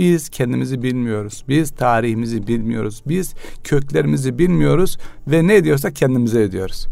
Biz 0.00 0.28
kendimizi 0.28 0.82
bilmiyoruz. 0.82 1.44
Biz 1.48 1.70
tarihimizi 1.70 2.46
bilmiyoruz. 2.46 3.02
Biz 3.06 3.34
köklerimizi 3.64 4.38
bilmiyoruz 4.38 4.98
ve 5.26 5.46
ne 5.46 5.54
ediyorsak 5.56 5.96
kendimize 5.96 6.42
ediyoruz. 6.42 6.86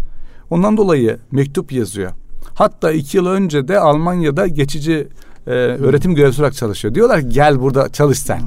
Ondan 0.51 0.77
dolayı 0.77 1.19
mektup 1.31 1.73
yazıyor. 1.73 2.11
Hatta 2.55 2.93
iki 2.93 3.17
yıl 3.17 3.27
önce 3.27 3.69
de 3.69 3.79
Almanya'da 3.79 4.47
geçici 4.47 5.09
e, 5.47 5.51
öğretim 5.51 6.15
görevlisi 6.15 6.41
olarak 6.43 6.55
çalışıyor. 6.55 6.95
Diyorlar 6.95 7.21
ki, 7.21 7.29
gel 7.29 7.61
burada 7.61 7.89
çalış 7.89 8.19
sen. 8.19 8.41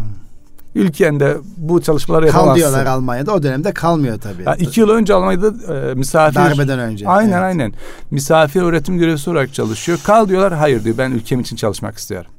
Ülkende 0.76 1.38
bu 1.58 1.82
çalışmaları 1.82 2.26
Kal 2.26 2.34
yapamazsın. 2.34 2.60
diyorlar 2.60 2.86
Almanya'da. 2.86 3.34
O 3.34 3.44
dönemde 3.44 3.72
kalmıyor 3.74 4.20
tabii. 4.20 4.44
Ya 4.46 4.56
iki 4.56 4.80
yıl 4.80 4.90
önce 4.90 5.14
Almanya'da 5.14 5.74
e, 5.92 5.94
misafir 5.94 6.36
Darbeden 6.36 6.80
önce. 6.80 7.08
Aynen 7.08 7.32
Evet. 7.32 7.44
aynen. 7.44 7.74
Misafir 8.12 8.62
öğretim 8.62 8.98
görevlisi 8.98 9.30
olarak 9.30 9.54
çalışıyor. 9.54 10.00
Kal 10.04 10.30
diyorlar. 10.30 10.54
Hayır 10.54 10.84
diyor. 10.84 10.98
Ben 10.98 11.12
ülkem 11.12 11.40
için 11.40 11.56
çalışmak 11.56 11.98
istiyorum. 11.98 12.32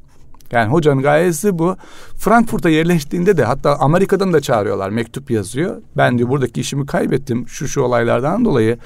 Yani 0.53 0.73
hocanın 0.73 1.03
gayesi 1.03 1.59
bu. 1.59 1.77
Frankfurt'a 2.17 2.69
yerleştiğinde 2.69 3.37
de 3.37 3.45
hatta 3.45 3.77
Amerika'dan 3.77 4.33
da 4.33 4.41
çağırıyorlar. 4.41 4.91
Mektup 4.91 5.31
yazıyor. 5.31 5.83
Ben 5.97 6.19
diyor 6.19 6.29
buradaki 6.29 6.61
işimi 6.61 6.87
kaybettim. 6.87 7.49
Şu 7.49 7.69
şu 7.69 7.81
olaylardan 7.81 8.45
dolayı 8.45 8.79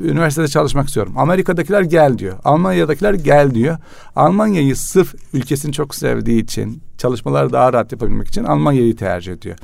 üniversitede 0.00 0.48
çalışmak 0.48 0.86
istiyorum. 0.86 1.12
Amerika'dakiler 1.16 1.82
gel 1.82 2.18
diyor. 2.18 2.38
Almanya'dakiler 2.44 3.14
gel 3.14 3.54
diyor. 3.54 3.76
Almanya'yı 4.16 4.76
sırf 4.76 5.14
ülkesini 5.32 5.72
çok 5.72 5.94
sevdiği 5.94 6.42
için 6.42 6.82
çalışmaları 6.98 7.52
daha 7.52 7.72
rahat 7.72 7.92
yapabilmek 7.92 8.28
için 8.28 8.44
Almanya'yı 8.44 8.96
tercih 8.96 9.32
ediyor. 9.32 9.56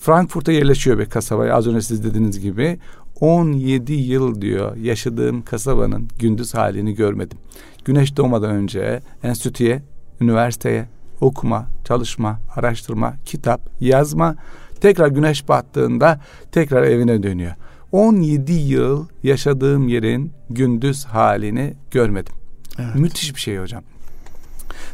Frankfurt'a 0.00 0.52
yerleşiyor 0.52 0.98
bir 0.98 1.06
kasabaya 1.06 1.54
az 1.54 1.66
önce 1.66 1.80
siz 1.80 2.04
dediğiniz 2.04 2.40
gibi 2.40 2.78
17 3.20 3.92
yıl 3.92 4.40
diyor 4.40 4.76
yaşadığım 4.76 5.42
kasabanın 5.42 6.08
gündüz 6.18 6.54
halini 6.54 6.94
görmedim. 6.94 7.38
Güneş 7.84 8.16
doğmadan 8.16 8.50
önce 8.50 9.00
enstitüye, 9.22 9.82
üniversiteye 10.24 10.88
okuma, 11.20 11.66
çalışma, 11.84 12.40
araştırma, 12.56 13.14
kitap, 13.24 13.60
yazma 13.80 14.36
tekrar 14.80 15.08
güneş 15.08 15.48
battığında 15.48 16.20
tekrar 16.52 16.82
evine 16.82 17.22
dönüyor. 17.22 17.52
17 17.92 18.52
yıl 18.52 19.06
yaşadığım 19.22 19.88
yerin 19.88 20.32
gündüz 20.50 21.04
halini 21.04 21.74
görmedim. 21.90 22.34
Evet. 22.78 22.94
Müthiş 22.94 23.34
bir 23.34 23.40
şey 23.40 23.58
hocam. 23.58 23.82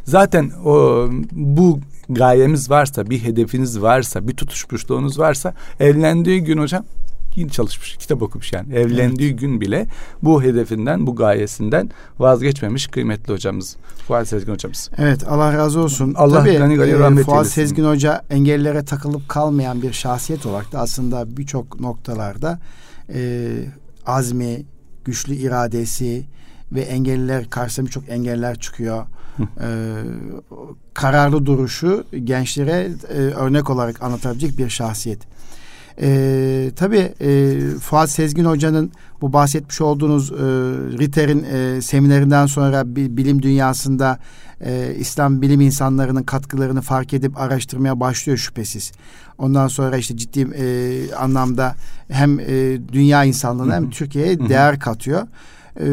Zaten 0.05 0.51
o 0.65 1.07
bu 1.33 1.81
gayemiz 2.09 2.71
varsa, 2.71 3.11
bir 3.11 3.25
hedefiniz 3.25 3.83
varsa, 3.83 4.29
bir 4.29 4.37
tutuşmuşluğunuz 4.37 5.19
varsa 5.19 5.55
evlendiği 5.81 6.45
gün 6.45 6.59
hocam 6.59 6.85
yine 7.37 7.51
çalışmış, 7.51 7.97
kitap 7.97 8.23
okumuş 8.23 8.53
yani. 8.53 8.75
Evlendiği 8.75 9.37
gün 9.37 9.61
bile 9.61 9.87
bu 10.23 10.43
hedefinden, 10.43 11.07
bu 11.07 11.17
gayesinden 11.17 11.91
vazgeçmemiş 12.19 12.87
kıymetli 12.87 13.33
hocamız. 13.33 13.77
Fuat 14.09 14.29
Sezgin 14.29 14.53
hocamız. 14.53 14.91
Evet 14.99 15.29
Allah 15.29 15.53
razı 15.53 15.81
olsun. 15.81 16.15
Allah 16.17 16.39
Tabii 16.39 16.59
gani 16.59 16.77
gani 16.77 16.91
e, 16.91 16.99
rahmet 16.99 17.25
Fuat 17.25 17.37
eylesin. 17.37 17.55
Sezgin 17.55 17.85
Hoca 17.85 18.23
engellilere 18.31 18.85
takılıp 18.85 19.29
kalmayan 19.29 19.83
bir 19.83 19.93
şahsiyet 19.93 20.47
olarak 20.47 20.73
da 20.73 20.81
aslında 20.81 21.37
birçok 21.37 21.81
noktalarda 21.81 22.59
e, 23.15 23.49
azmi, 24.07 24.63
güçlü 25.05 25.35
iradesi 25.35 26.25
ve 26.73 26.81
engelliler 26.81 27.51
karşısında 27.51 27.87
birçok 27.87 28.09
engeller 28.09 28.59
çıkıyor. 28.59 29.07
E, 29.61 29.69
kararlı 30.95 31.47
duruşu 31.47 32.05
gençlere 32.25 32.91
e, 33.09 33.19
örnek 33.19 33.71
olarak 33.71 34.03
anlatabilecek 34.03 34.59
bir 34.59 34.69
şahsiyet. 34.69 35.21
E, 36.03 36.71
tabii 36.77 37.13
e, 37.21 37.59
Fuat 37.81 38.11
Sezgin 38.11 38.45
Hoca'nın 38.45 38.93
bu 39.21 39.33
bahsetmiş 39.33 39.81
olduğunuz 39.81 40.33
e, 40.33 40.35
Ritter'in 40.99 41.45
e, 41.45 41.83
seminerinden 41.83 42.47
sonra 42.47 42.97
bi- 42.97 43.17
bilim 43.17 43.43
dünyasında 43.43 44.19
e, 44.65 44.95
İslam 44.99 45.43
bilim 45.43 45.61
insanlarının 45.61 46.23
katkılarını 46.23 46.81
fark 46.81 47.15
edip 47.15 47.39
araştırmaya 47.41 48.01
başlıyor 48.01 48.39
şüphesiz. 48.39 48.93
Ondan 49.39 49.69
sonra 49.69 49.97
işte 49.97 50.17
ciddi 50.17 50.41
e, 50.41 51.15
anlamda 51.15 51.75
hem 52.09 52.41
e, 52.41 52.45
dünya 52.93 53.25
insanlığına 53.25 53.75
hem 53.75 53.91
Türkiye'ye 53.91 54.49
değer 54.49 54.81
katıyor. 54.81 55.27
E, 55.81 55.87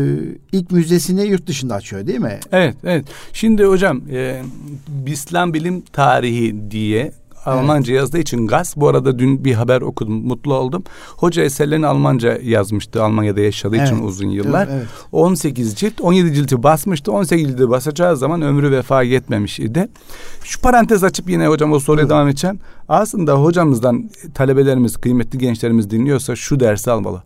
ilk 0.52 0.72
müzesini 0.72 1.24
yurt 1.28 1.48
dışında 1.48 1.76
açıyor 1.76 2.08
değil 2.08 2.20
mi? 2.20 2.40
Evet, 2.52 2.76
evet. 2.84 3.06
Şimdi 3.34 3.64
hocam 3.64 4.02
e, 4.12 4.42
İslam 5.08 5.54
bilim 5.54 5.82
tarihi 5.82 6.72
diye 6.72 7.12
Almanca 7.48 7.94
yazdığı 7.94 8.20
için 8.20 8.48
gaz. 8.48 8.74
Bu 8.78 8.88
arada 8.88 9.20
dün 9.20 9.46
bir 9.46 9.54
haber 9.54 9.82
okudum, 9.82 10.14
mutlu 10.14 10.54
oldum. 10.54 10.84
Hoca 11.18 11.44
eserlerini 11.44 11.88
Almanca 11.88 12.40
yazmıştı 12.44 13.04
Almanya'da 13.04 13.40
yaşadığı 13.42 13.76
için 13.76 13.96
Evet. 13.96 14.04
uzun 14.04 14.30
yıllar. 14.30 14.68
Evet. 14.72 14.86
18 15.12 15.76
cilt, 15.76 16.02
17 16.02 16.34
cilti 16.34 16.64
basmıştı. 16.64 17.12
18 17.12 17.48
cilti 17.48 17.70
basacağı 17.70 18.18
zaman 18.18 18.42
ömrü 18.42 18.72
vefa 18.72 19.04
yetmemiş 19.04 19.60
idi. 19.60 19.88
Şu 20.44 20.62
parantez 20.62 21.04
açıp 21.04 21.30
yine 21.30 21.48
hocam 21.48 21.72
o 21.72 21.80
soruya 21.80 22.10
devam 22.10 22.28
edeceğim. 22.28 22.60
Aslında 22.90 23.34
hocamızdan 23.34 24.10
talebelerimiz, 24.34 24.98
kıymetli 24.98 25.40
gençlerimiz 25.40 25.90
dinliyorsa 25.90 26.36
şu 26.36 26.60
dersi 26.60 26.92
almalı. 26.92 27.24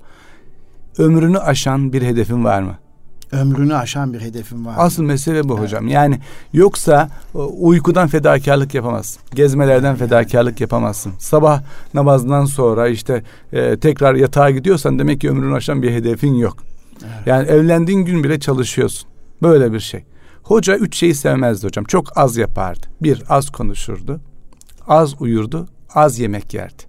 Ömrünü 0.98 1.38
aşan 1.40 1.94
bir 1.94 2.02
hedefin 2.02 2.44
var 2.44 2.62
mı? 2.62 2.78
Ömrünü 3.32 3.76
aşan 3.76 4.14
bir 4.14 4.22
hedefim 4.22 4.66
var. 4.66 4.76
Asıl 4.78 5.04
mesele 5.04 5.50
bu 5.50 5.60
hocam. 5.60 5.88
Yani 5.88 6.20
yoksa 6.54 7.10
e, 7.36 7.38
uykudan 7.38 8.08
fedakarlık 8.08 8.74
yapamazsın. 8.74 9.22
Gezmelerden 9.36 9.96
fedakarlık 9.96 10.62
yapamazsın. 10.62 11.14
Sabah 11.20 11.62
namazından 11.94 12.46
sonra 12.46 12.88
işte 12.88 13.24
e, 13.54 13.78
tekrar 13.78 14.16
yatağa 14.16 14.50
gidiyorsan 14.50 15.00
demek 15.00 15.22
ki 15.22 15.30
ömrünü 15.30 15.56
aşan 15.56 15.82
bir 15.82 15.92
hedefin 15.92 16.34
yok. 16.34 16.58
Yani 17.26 17.48
evlendiğin 17.48 18.06
gün 18.06 18.24
bile 18.24 18.40
çalışıyorsun. 18.40 19.10
Böyle 19.42 19.74
bir 19.74 19.80
şey. 19.80 20.04
Hoca 20.44 20.76
üç 20.76 20.98
şeyi 20.98 21.16
sevmezdi 21.16 21.68
hocam. 21.68 21.86
Çok 21.86 22.18
az 22.18 22.38
yapardı. 22.38 22.88
Bir, 23.02 23.24
az 23.30 23.50
konuşurdu. 23.50 24.22
Az 24.88 25.22
uyurdu. 25.22 25.68
Az 25.96 26.20
yemek 26.20 26.54
yerdi. 26.54 26.84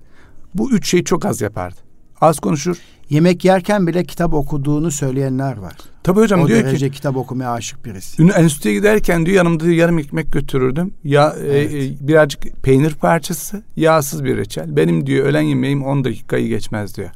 Bu 0.55 0.71
üç 0.71 0.89
şeyi 0.91 1.05
çok 1.05 1.25
az 1.25 1.41
yapardı. 1.41 1.77
Az 2.21 2.41
konuşur. 2.41 2.77
Yemek 3.13 3.45
yerken 3.45 3.87
bile 3.87 4.05
kitap 4.05 4.35
okuduğunu 4.35 4.91
söyleyenler 4.91 5.57
var. 5.57 5.77
Tabii 6.03 6.21
hocam 6.21 6.41
o 6.41 6.49
diyor 6.49 6.65
derece 6.65 6.91
ki 6.91 6.97
kitap 6.97 7.17
okumaya 7.17 7.53
aşık 7.53 7.85
birisi. 7.85 8.23
Ünü 8.23 8.33
enstitüye 8.33 8.75
giderken 8.75 9.27
diyor 9.27 9.37
yanımda 9.37 9.65
diyor, 9.65 9.77
yarım 9.77 9.99
ekmek 9.99 10.33
götürürdüm. 10.33 10.95
Ya 11.05 11.35
e, 11.41 11.47
Evet. 11.47 11.73
e, 12.03 12.09
birazcık 12.09 12.63
peynir 12.63 12.95
parçası, 12.95 13.63
yağsız 13.77 14.25
bir 14.25 14.37
reçel. 14.37 14.77
Benim 14.77 15.07
diyor 15.07 15.27
öğlen 15.27 15.43
yemeğim 15.43 15.85
10 15.85 16.05
dakikayı 16.05 16.49
geçmez 16.49 16.97
diyor. 16.97 17.11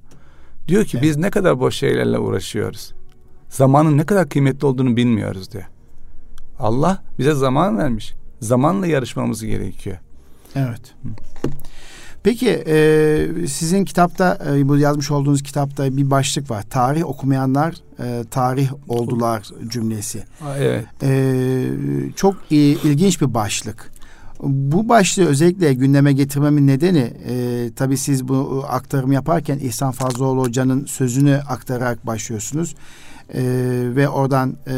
Diyor 0.68 0.84
ki 0.84 0.98
biz 1.02 1.16
ne 1.16 1.30
kadar 1.30 1.60
boş 1.60 1.74
şeylerle 1.76 2.18
uğraşıyoruz. 2.18 2.94
Zamanın 3.48 3.98
ne 3.98 4.06
kadar 4.06 4.28
kıymetli 4.28 4.66
olduğunu 4.66 4.96
bilmiyoruz 4.96 5.52
diyor. 5.52 5.64
Allah 6.58 7.02
bize 7.18 7.34
zaman 7.34 7.78
vermiş. 7.78 8.14
Zamanla 8.40 8.86
yarışmamız 8.86 9.44
gerekiyor. 9.44 9.96
Evet. 10.54 10.94
Peki 12.26 12.48
e, 12.66 13.46
sizin 13.48 13.84
kitapta 13.84 14.38
e, 14.56 14.68
bu 14.68 14.78
yazmış 14.78 15.10
olduğunuz 15.10 15.42
kitapta 15.42 15.96
bir 15.96 16.10
başlık 16.10 16.50
var. 16.50 16.62
Tarih 16.70 17.06
okumayanlar 17.06 17.74
e, 18.00 18.24
tarih 18.30 18.70
oldular 18.88 19.42
cümlesi. 19.68 20.18
Aa, 20.44 20.56
Evet. 20.58 20.84
E, 21.02 21.64
çok 22.16 22.36
i- 22.50 22.56
ilginç 22.84 23.20
bir 23.20 23.34
başlık. 23.34 23.92
Bu 24.42 24.88
başlığı 24.88 25.24
özellikle 25.26 25.74
gündeme 25.74 26.12
getirmemin 26.12 26.66
nedeni 26.66 27.12
e, 27.28 27.70
tabii 27.76 27.96
siz 27.96 28.28
bu 28.28 28.64
aktarım 28.68 29.12
yaparken 29.12 29.58
İhsan 29.58 29.92
Fazlıoğlu 29.92 30.40
Hoca'nın 30.42 30.84
sözünü 30.86 31.34
aktararak 31.48 32.06
başlıyorsunuz. 32.06 32.74
E, 33.34 33.42
ve 33.96 34.08
oradan 34.08 34.56
e, 34.68 34.74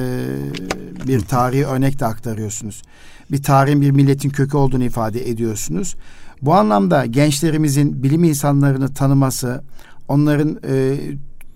bir 1.07 1.21
tarihi 1.21 1.67
örnek 1.67 2.01
de 2.01 2.07
aktarıyorsunuz. 2.07 2.83
Bir 3.31 3.43
tarihin 3.43 3.81
bir 3.81 3.91
milletin 3.91 4.31
kökü 4.31 4.57
olduğunu 4.57 4.85
ifade 4.85 5.31
ediyorsunuz. 5.31 5.97
Bu 6.43 6.55
anlamda 6.55 7.07
gençlerimizin 7.07 8.03
bilim 8.03 8.25
insanlarını 8.25 8.95
tanıması, 8.95 9.63
onların 10.09 10.59
e, 10.69 10.97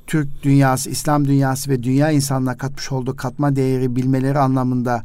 Türk 0.07 0.43
dünyası, 0.43 0.91
İslam 0.91 1.29
dünyası 1.29 1.71
ve 1.71 1.83
dünya 1.83 2.11
insanına 2.11 2.57
katmış 2.57 2.93
olduğu 2.93 3.17
katma 3.17 3.57
değeri 3.57 3.97
bilmeleri 3.97 4.39
anlamında 4.39 5.03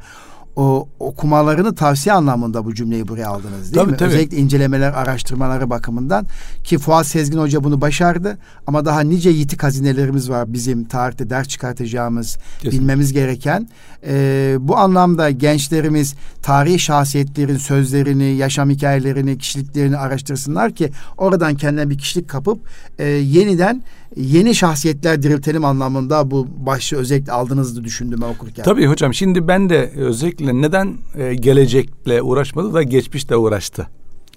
o 0.57 0.87
okumalarını 0.99 1.75
tavsiye 1.75 2.13
anlamında 2.13 2.65
bu 2.65 2.73
cümleyi 2.75 3.07
buraya 3.07 3.27
aldınız 3.27 3.63
değil 3.63 3.73
Tabii, 3.73 3.91
mi? 3.91 3.97
tabii. 3.97 4.09
Özellikle 4.09 4.37
incelemeler, 4.37 4.91
araştırmaları 4.93 5.69
bakımından 5.69 6.25
ki 6.63 6.77
Fuat 6.77 7.07
Sezgin 7.07 7.37
Hoca 7.37 7.63
bunu 7.63 7.81
başardı 7.81 8.37
ama 8.67 8.85
daha 8.85 9.01
nice 9.01 9.29
yitik 9.29 9.63
hazinelerimiz 9.63 10.29
var 10.29 10.53
bizim 10.53 10.83
tarihte 10.85 11.29
ders 11.29 11.47
çıkartacağımız, 11.47 12.37
Kesinlikle. 12.37 12.79
bilmemiz 12.79 13.13
gereken. 13.13 13.67
Ee, 14.07 14.55
bu 14.59 14.77
anlamda 14.77 15.29
gençlerimiz 15.29 16.15
tarihi 16.41 16.79
şahsiyetlerin 16.79 17.57
sözlerini, 17.57 18.35
yaşam 18.35 18.69
hikayelerini, 18.69 19.37
kişiliklerini 19.37 19.97
araştırsınlar 19.97 20.71
ki 20.71 20.91
oradan 21.17 21.55
kendine 21.55 21.89
bir 21.89 21.97
kişilik 21.97 22.29
kapıp 22.29 22.59
e, 22.99 23.05
yeniden 23.07 23.83
yeni 24.15 24.55
şahsiyetler 24.55 25.23
diriltelim 25.23 25.65
anlamında 25.65 26.31
bu 26.31 26.47
başlığı 26.65 26.97
özellikle 26.97 27.31
aldığınızı 27.31 27.83
düşündüm 27.83 28.19
ben 28.21 28.27
okurken. 28.27 28.63
Tabii 28.63 28.87
hocam 28.87 29.13
şimdi 29.13 29.47
ben 29.47 29.69
de 29.69 29.91
özellikle 29.95 30.61
neden 30.61 30.97
e, 31.15 31.33
gelecekle 31.33 32.21
uğraşmadı 32.21 32.73
da 32.73 32.83
geçmişle 32.83 33.35
uğraştı. 33.35 33.87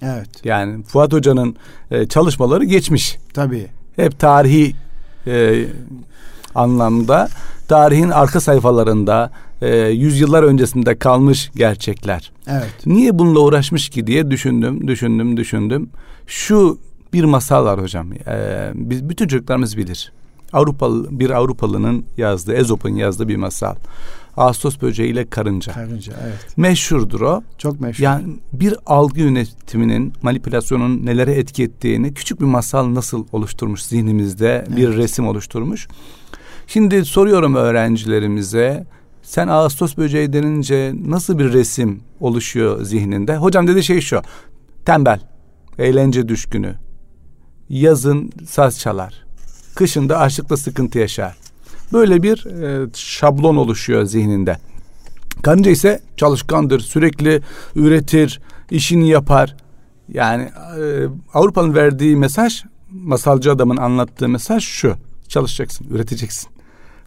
Evet. 0.01 0.29
Yani 0.43 0.83
Fuat 0.83 1.13
Hoca'nın 1.13 1.55
e, 1.91 2.05
çalışmaları 2.05 2.65
geçmiş. 2.65 3.17
Tabii. 3.33 3.67
Hep 3.95 4.19
tarihi 4.19 4.75
e, 5.27 5.65
anlamda 6.55 7.29
tarihin 7.67 8.09
arka 8.09 8.39
sayfalarında 8.39 9.31
e, 9.61 9.75
yüzyıllar 9.77 10.43
öncesinde 10.43 10.95
kalmış 10.99 11.51
gerçekler. 11.55 12.31
Evet. 12.47 12.73
Niye 12.85 13.19
bununla 13.19 13.39
uğraşmış 13.39 13.89
ki 13.89 14.07
diye 14.07 14.31
düşündüm, 14.31 14.87
düşündüm, 14.87 15.37
düşündüm. 15.37 15.89
Şu 16.27 16.77
bir 17.13 17.23
masal 17.23 17.65
var 17.65 17.81
hocam. 17.81 18.13
Ee, 18.27 18.71
biz 18.75 19.09
bütün 19.09 19.27
çocuklarımız 19.27 19.77
bilir. 19.77 20.11
Avrupalı 20.53 21.19
bir 21.19 21.29
Avrupalı'nın 21.29 22.05
yazdığı, 22.17 22.53
Ezop'un 22.53 22.95
yazdığı 22.95 23.27
bir 23.27 23.35
masal. 23.35 23.75
Ağustos 24.37 24.81
böceği 24.81 25.11
ile 25.11 25.29
karınca. 25.29 25.73
Karınca 25.73 26.13
evet. 26.23 26.57
Meşhurdur 26.57 27.21
o. 27.21 27.43
Çok 27.57 27.81
meşhur. 27.81 28.03
Yani 28.03 28.23
bir 28.53 28.75
algı 28.85 29.19
yönetiminin, 29.19 30.13
manipülasyonun 30.21 31.05
nelere 31.05 31.33
etki 31.33 31.63
ettiğini 31.63 32.13
küçük 32.13 32.39
bir 32.39 32.45
masal 32.45 32.95
nasıl 32.95 33.25
oluşturmuş 33.31 33.83
zihnimizde 33.83 34.65
bir 34.75 34.87
evet. 34.87 34.97
resim 34.97 35.27
oluşturmuş. 35.27 35.87
Şimdi 36.67 37.05
soruyorum 37.05 37.55
öğrencilerimize 37.55 38.85
sen 39.23 39.47
Ağustos 39.47 39.97
böceği 39.97 40.33
denince 40.33 40.93
nasıl 41.05 41.39
bir 41.39 41.53
resim 41.53 42.01
oluşuyor 42.19 42.83
zihninde? 42.83 43.37
Hocam 43.37 43.67
dedi 43.67 43.83
şey 43.83 44.01
şu. 44.01 44.21
Tembel, 44.85 45.19
eğlence 45.77 46.27
düşkünü. 46.27 46.75
Yazın 47.71 48.31
saz 48.47 48.79
çalar. 48.79 49.13
Kışında 49.75 50.19
açlıkla 50.19 50.57
sıkıntı 50.57 50.99
yaşar. 50.99 51.35
Böyle 51.93 52.23
bir 52.23 52.45
e, 52.45 52.89
şablon 52.93 53.55
oluşuyor 53.55 54.03
zihninde. 54.03 54.57
Karınca 55.43 55.71
ise 55.71 56.01
çalışkandır, 56.17 56.79
sürekli 56.79 57.41
üretir, 57.75 58.41
işini 58.71 59.09
yapar. 59.09 59.55
Yani 60.09 60.43
e, 60.43 61.07
Avrupa'nın 61.33 61.75
verdiği 61.75 62.15
mesaj, 62.15 62.63
masalcı 62.89 63.51
adamın 63.51 63.77
anlattığı 63.77 64.29
mesaj 64.29 64.63
şu. 64.63 64.95
Çalışacaksın, 65.27 65.87
üreteceksin 65.89 66.49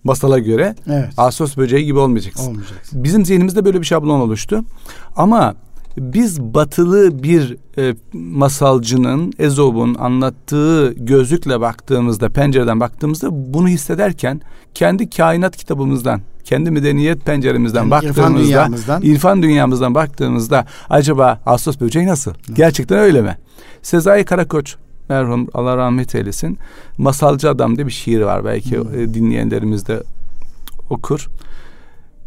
masala 0.05 0.38
göre 0.38 0.74
evet. 0.87 1.09
Ağustos 1.16 1.57
böceği 1.57 1.85
gibi 1.85 1.98
olmayacaksın. 1.98 2.46
olmayacaksın. 2.50 3.05
Bizim 3.05 3.24
zihnimizde 3.24 3.64
böyle 3.64 3.81
bir 3.81 3.87
şablon 3.87 4.20
oluştu. 4.20 4.64
Ama 5.16 5.55
biz 5.98 6.40
batılı 6.40 7.22
bir 7.22 7.57
e, 7.78 7.94
masalcının, 8.12 9.33
Ezop'un 9.38 9.94
anlattığı 9.94 10.92
gözlükle 10.92 11.61
baktığımızda, 11.61 12.28
pencereden 12.28 12.80
baktığımızda 12.80 13.28
bunu 13.30 13.68
hissederken 13.68 14.40
kendi 14.74 15.11
kainat 15.11 15.57
kitabımızdan, 15.57 16.20
kendi 16.44 16.70
medeniyet 16.70 17.24
penceremizden 17.24 17.80
yani 17.80 17.90
baktığımızda, 17.90 18.20
irfan 18.20 18.38
dünyamızdan. 18.38 19.02
irfan 19.02 19.42
dünyamızdan 19.42 19.94
baktığımızda 19.94 20.66
acaba 20.90 21.40
Ağustos 21.46 21.80
böceği 21.80 22.07
nasıl? 22.07 22.30
Hı. 22.30 22.52
Gerçekten 22.54 22.98
öyle 22.98 23.22
mi? 23.22 23.37
Sezai 23.83 24.24
Karakoç 24.24 24.76
merhum 25.09 25.48
Allah 25.54 25.76
rahmet 25.76 26.14
eylesin. 26.14 26.59
Masalcı 26.98 27.50
Adam 27.50 27.76
diye 27.76 27.87
bir 27.87 27.92
şiir 27.92 28.20
var 28.20 28.44
belki 28.44 28.78
hmm. 28.78 29.14
dinleyenlerimiz 29.14 29.88
de 29.88 30.02
okur. 30.90 31.28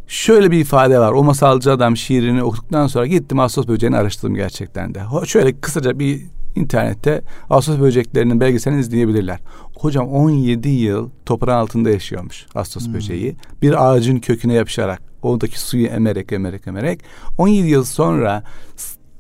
Şöyle 0.08 0.52
bir 0.52 0.60
ifade 0.60 1.00
var. 1.00 1.12
O 1.12 1.24
masalcı 1.24 1.72
adam 1.72 1.98
şiirini 1.98 2.44
okuduktan 2.44 2.88
sonra 2.88 3.06
gittim 3.08 3.40
Ağustos 3.40 3.68
böceğini 3.68 3.98
araştırdım 3.98 4.36
gerçekten 4.36 4.96
de. 4.96 5.02
Şöyle 5.26 5.60
kısaca 5.60 6.00
bir 6.00 6.22
internette 6.56 7.22
Ağustos 7.50 7.80
böceklerinin 7.80 8.40
belgeselini 8.40 8.80
izleyebilirler. 8.80 9.40
Hocam 9.78 10.08
17 10.08 10.70
yıl 10.70 11.10
toprağın 11.26 11.58
altında 11.58 11.90
yaşıyormuş 11.90 12.46
Ağustos 12.56 12.88
hmm. 12.88 12.94
böceği. 12.94 13.36
Bir 13.62 13.88
ağacın 13.88 14.20
köküne 14.20 14.54
yapışarak 14.54 15.02
oradaki 15.22 15.62
suyu 15.62 15.88
emerek 15.88 16.32
emerek 16.32 16.68
emerek 16.68 17.04
17 17.38 17.68
yıl 17.68 17.84
sonra 17.84 18.44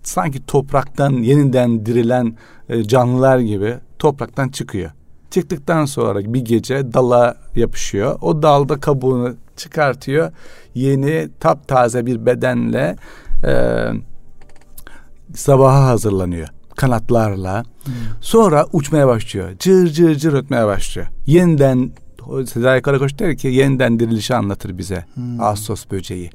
sanki 0.04 0.46
topraktan 0.46 1.12
yeniden 1.12 1.86
dirilen 1.86 2.38
e, 2.70 2.84
canlılar 2.84 3.40
gibi 3.40 3.76
topraktan 4.00 4.50
çıkıyor. 4.50 4.92
Çıktıktan 5.32 5.86
sonra 5.86 6.34
bir 6.34 6.46
gece 6.46 6.94
dala 6.94 7.38
yapışıyor. 7.56 8.18
O 8.22 8.44
dalda 8.44 8.80
kabuğunu 8.80 9.36
çıkartıyor. 9.58 10.32
Yeni 10.76 11.30
taptaze 11.40 12.06
bir 12.06 12.26
bedenle 12.26 12.96
e, 13.44 13.84
sabaha 15.34 15.88
hazırlanıyor 15.88 16.48
kanatlarla. 16.78 17.64
Hmm. 17.64 17.94
Sonra 18.22 18.66
uçmaya 18.74 19.08
başlıyor. 19.08 19.50
Cır 19.60 19.88
cır 19.88 20.16
cır 20.16 20.34
ötmeye 20.34 20.66
başlıyor. 20.66 21.08
Yeniden 21.26 21.92
Sezai 22.46 22.82
Karakoç 22.82 23.20
der 23.20 23.38
ki 23.38 23.48
yeniden 23.48 24.00
dirilişi 24.00 24.36
anlatır 24.36 24.78
bize 24.78 25.06
hmm. 25.14 25.42
Ağustos 25.42 25.86
böceği. 25.92 26.30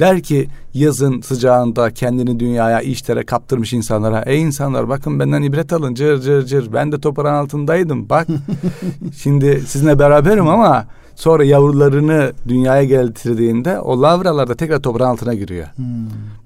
Der 0.00 0.22
ki 0.22 0.48
yazın 0.74 1.20
sıcağında 1.20 1.90
kendini 1.90 2.40
dünyaya 2.40 2.80
işlere 2.80 3.24
kaptırmış 3.26 3.72
insanlara 3.72 4.22
ey 4.22 4.42
insanlar 4.42 4.88
bakın 4.88 5.20
benden 5.20 5.42
ibret 5.42 5.72
alın 5.72 5.94
cır 5.94 6.20
cır 6.20 6.46
cır 6.46 6.72
ben 6.72 6.92
de 6.92 7.00
toprağın 7.00 7.44
altındaydım 7.44 8.08
bak 8.08 8.26
şimdi 9.16 9.60
sizinle 9.66 9.98
beraberim 9.98 10.48
ama 10.48 10.86
sonra 11.16 11.44
yavrularını 11.44 12.32
dünyaya 12.48 12.84
getirdiğinde 12.84 13.80
o 13.80 14.02
lavralar 14.02 14.48
da 14.48 14.54
tekrar 14.54 14.80
toprağın 14.80 15.10
altına 15.10 15.34
giriyor. 15.34 15.66
Hmm. 15.76 15.84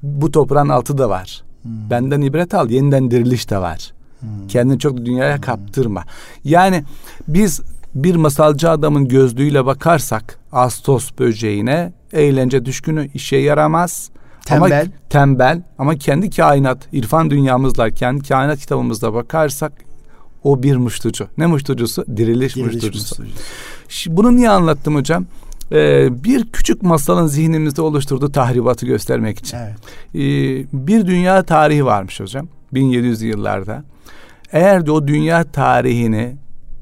Bu 0.02 0.30
toprağın 0.30 0.68
altı 0.68 0.98
da 0.98 1.10
var. 1.10 1.42
Hmm. 1.62 1.90
Benden 1.90 2.20
ibret 2.20 2.54
al 2.54 2.70
yeniden 2.70 3.10
diriliş 3.10 3.50
de 3.50 3.58
var. 3.58 3.92
Hmm. 4.20 4.28
Kendini 4.48 4.78
çok 4.78 4.96
dünyaya 4.96 5.34
hmm. 5.34 5.42
kaptırma. 5.42 6.04
Yani 6.44 6.84
biz 7.28 7.60
bir 7.94 8.14
masalcı 8.16 8.70
adamın 8.70 9.08
gözlüğüyle 9.08 9.66
bakarsak 9.66 10.38
Ağustos 10.52 11.10
böceğine 11.18 11.92
eğlence 12.12 12.64
düşkünü 12.64 13.08
işe 13.14 13.36
yaramaz. 13.36 14.10
Tembel. 14.44 14.80
Ama, 14.80 14.90
tembel 15.10 15.62
ama 15.78 15.96
kendi 15.96 16.30
kainat, 16.30 16.78
irfan 16.92 17.30
dünyamızla, 17.30 17.90
kendi 17.90 18.28
kainat 18.28 18.58
kitabımızda 18.58 19.14
bakarsak 19.14 19.72
o 20.44 20.62
bir 20.62 20.76
muştucu. 20.76 21.26
Ne 21.38 21.46
muştucusu? 21.46 22.04
Diriliş, 22.16 22.56
Diriliş 22.56 22.74
muştucusu. 22.74 23.22
muştucusu. 23.22 24.16
Bunu 24.16 24.36
niye 24.36 24.50
anlattım 24.50 24.94
hocam? 24.94 25.26
Ee, 25.72 26.24
bir 26.24 26.46
küçük 26.52 26.82
masalın 26.82 27.26
zihnimizde 27.26 27.82
oluşturduğu 27.82 28.32
tahribatı 28.32 28.86
göstermek 28.86 29.38
için. 29.38 29.56
Evet. 29.56 29.76
Ee, 30.14 30.66
bir 30.72 31.06
dünya 31.06 31.42
tarihi 31.42 31.84
varmış 31.84 32.20
hocam. 32.20 32.48
1700 32.74 33.22
yıllarda. 33.22 33.84
Eğer 34.52 34.86
de 34.86 34.90
o 34.92 35.08
dünya 35.08 35.44
tarihini 35.44 36.36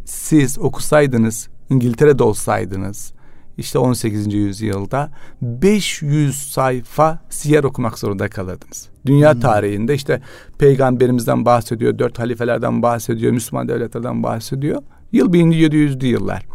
siz 0.04 0.58
okusaydınız, 0.58 1.48
İngiltere'de 1.70 2.22
olsaydınız, 2.22 3.12
işte 3.58 3.78
18. 3.78 4.34
yüzyılda 4.34 5.10
500 5.42 6.50
sayfa 6.50 7.18
siyer 7.28 7.64
okumak 7.64 7.98
zorunda 7.98 8.28
kalırdınız. 8.28 8.88
Dünya 9.06 9.34
hmm. 9.34 9.40
tarihinde 9.40 9.94
işte 9.94 10.22
peygamberimizden 10.58 11.44
bahsediyor, 11.44 11.98
dört 11.98 12.18
halifelerden 12.18 12.82
bahsediyor, 12.82 13.32
Müslüman 13.32 13.68
devletlerden 13.68 14.22
bahsediyor. 14.22 14.82
Yıl 15.12 15.32
1700'lü 15.32 16.06
yıllar. 16.06 16.46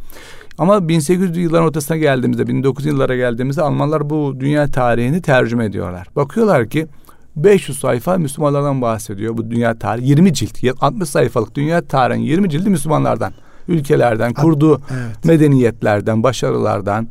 Ama 0.57 0.77
1800'lü 0.77 1.39
yılların 1.39 1.67
ortasına 1.67 1.97
geldiğimizde, 1.97 2.47
1900 2.47 2.85
yıllara 2.85 3.15
geldiğimizde 3.15 3.61
Almanlar 3.61 4.09
bu 4.09 4.39
dünya 4.39 4.67
tarihini 4.67 5.21
tercüme 5.21 5.65
ediyorlar. 5.65 6.07
Bakıyorlar 6.15 6.69
ki 6.69 6.87
500 7.35 7.79
sayfa 7.79 8.17
Müslümanlardan 8.17 8.81
bahsediyor 8.81 9.37
bu 9.37 9.51
dünya 9.51 9.79
tarihi. 9.79 10.09
20 10.09 10.33
cilt, 10.33 10.57
60 10.81 11.09
sayfalık 11.09 11.55
dünya 11.55 11.81
tarihin 11.81 12.21
20 12.21 12.49
cildi 12.49 12.69
Müslümanlardan, 12.69 13.33
ülkelerden, 13.71 14.33
kurduğu 14.33 14.81
evet. 14.91 15.25
medeniyetlerden, 15.25 16.23
başarılardan. 16.23 17.07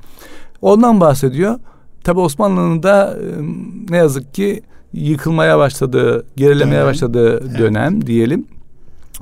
Ondan 0.62 1.00
bahsediyor. 1.00 1.58
Tabi 2.04 2.20
Osmanlı'nın 2.20 2.82
da 2.82 3.16
ne 3.90 3.96
yazık 3.96 4.34
ki 4.34 4.62
yıkılmaya 4.92 5.58
başladığı, 5.58 6.26
gerilemeye 6.36 6.76
evet. 6.80 6.86
başladığı 6.86 7.58
dönem 7.58 7.94
evet. 7.94 8.06
diyelim. 8.06 8.46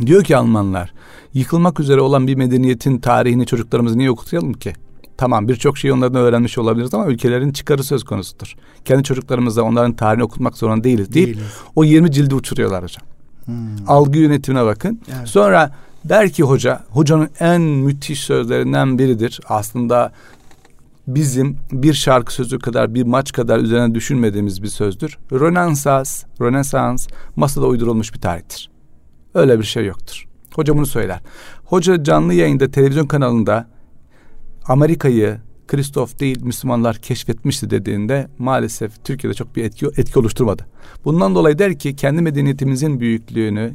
Diyor 0.06 0.24
ki 0.24 0.36
Almanlar, 0.36 0.92
yıkılmak 1.34 1.80
üzere 1.80 2.00
olan 2.00 2.26
bir 2.26 2.34
medeniyetin 2.34 2.98
tarihini 2.98 3.46
çocuklarımızı 3.46 3.98
niye 3.98 4.10
okutayalım 4.10 4.52
ki? 4.52 4.72
Tamam 5.16 5.48
birçok 5.48 5.78
şeyi 5.78 5.92
onlardan 5.92 6.20
öğrenmiş 6.20 6.58
olabiliriz 6.58 6.94
ama 6.94 7.06
ülkelerin 7.06 7.52
çıkarı 7.52 7.84
söz 7.84 8.04
konusudur. 8.04 8.54
Kendi 8.84 9.02
çocuklarımıza 9.02 9.62
onların 9.62 9.92
tarihini 9.92 10.24
okutmak 10.24 10.58
zorunda 10.58 10.84
değiliz 10.84 11.12
deyip 11.12 11.26
değiliz. 11.26 11.52
o 11.76 11.84
20 11.84 12.12
cildi 12.12 12.34
uçuruyorlar 12.34 12.82
hocam. 12.82 13.06
Hmm. 13.44 13.54
Algı 13.86 14.18
yönetimine 14.18 14.64
bakın. 14.64 15.00
Evet. 15.18 15.28
Sonra 15.28 15.72
der 16.04 16.30
ki 16.30 16.42
hoca, 16.42 16.84
hocanın 16.90 17.28
en 17.40 17.60
müthiş 17.60 18.20
sözlerinden 18.20 18.98
biridir. 18.98 19.40
Aslında 19.48 20.12
bizim 21.06 21.56
bir 21.72 21.94
şarkı 21.94 22.34
sözü 22.34 22.58
kadar 22.58 22.94
bir 22.94 23.02
maç 23.02 23.32
kadar 23.32 23.58
üzerine 23.58 23.94
düşünmediğimiz 23.94 24.62
bir 24.62 24.68
sözdür. 24.68 25.18
Rönesans, 25.32 26.24
Rönesans 26.40 27.08
masada 27.36 27.66
uydurulmuş 27.66 28.14
bir 28.14 28.20
tarihtir. 28.20 28.70
Öyle 29.34 29.58
bir 29.58 29.64
şey 29.64 29.86
yoktur. 29.86 30.28
Hoca 30.54 30.76
bunu 30.76 30.86
söyler. 30.86 31.20
Hoca 31.64 32.04
canlı 32.04 32.34
yayında 32.34 32.70
televizyon 32.70 33.06
kanalında 33.06 33.68
Amerika'yı 34.66 35.38
Kristof 35.68 36.20
değil 36.20 36.42
Müslümanlar 36.42 36.96
keşfetmişti 36.96 37.70
dediğinde 37.70 38.28
maalesef 38.38 39.04
Türkiye'de 39.04 39.34
çok 39.34 39.56
bir 39.56 39.64
etki, 39.64 39.86
etki 39.86 40.18
oluşturmadı. 40.18 40.66
Bundan 41.04 41.34
dolayı 41.34 41.58
der 41.58 41.78
ki 41.78 41.96
kendi 41.96 42.22
medeniyetimizin 42.22 43.00
büyüklüğünü 43.00 43.74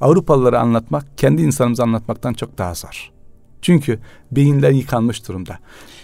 Avrupalılara 0.00 0.60
anlatmak 0.60 1.18
kendi 1.18 1.42
insanımıza 1.42 1.82
anlatmaktan 1.82 2.32
çok 2.32 2.58
daha 2.58 2.74
zor. 2.74 3.15
Çünkü 3.66 3.98
beyinler 4.32 4.70
yıkanmış 4.70 5.28
durumda. 5.28 5.58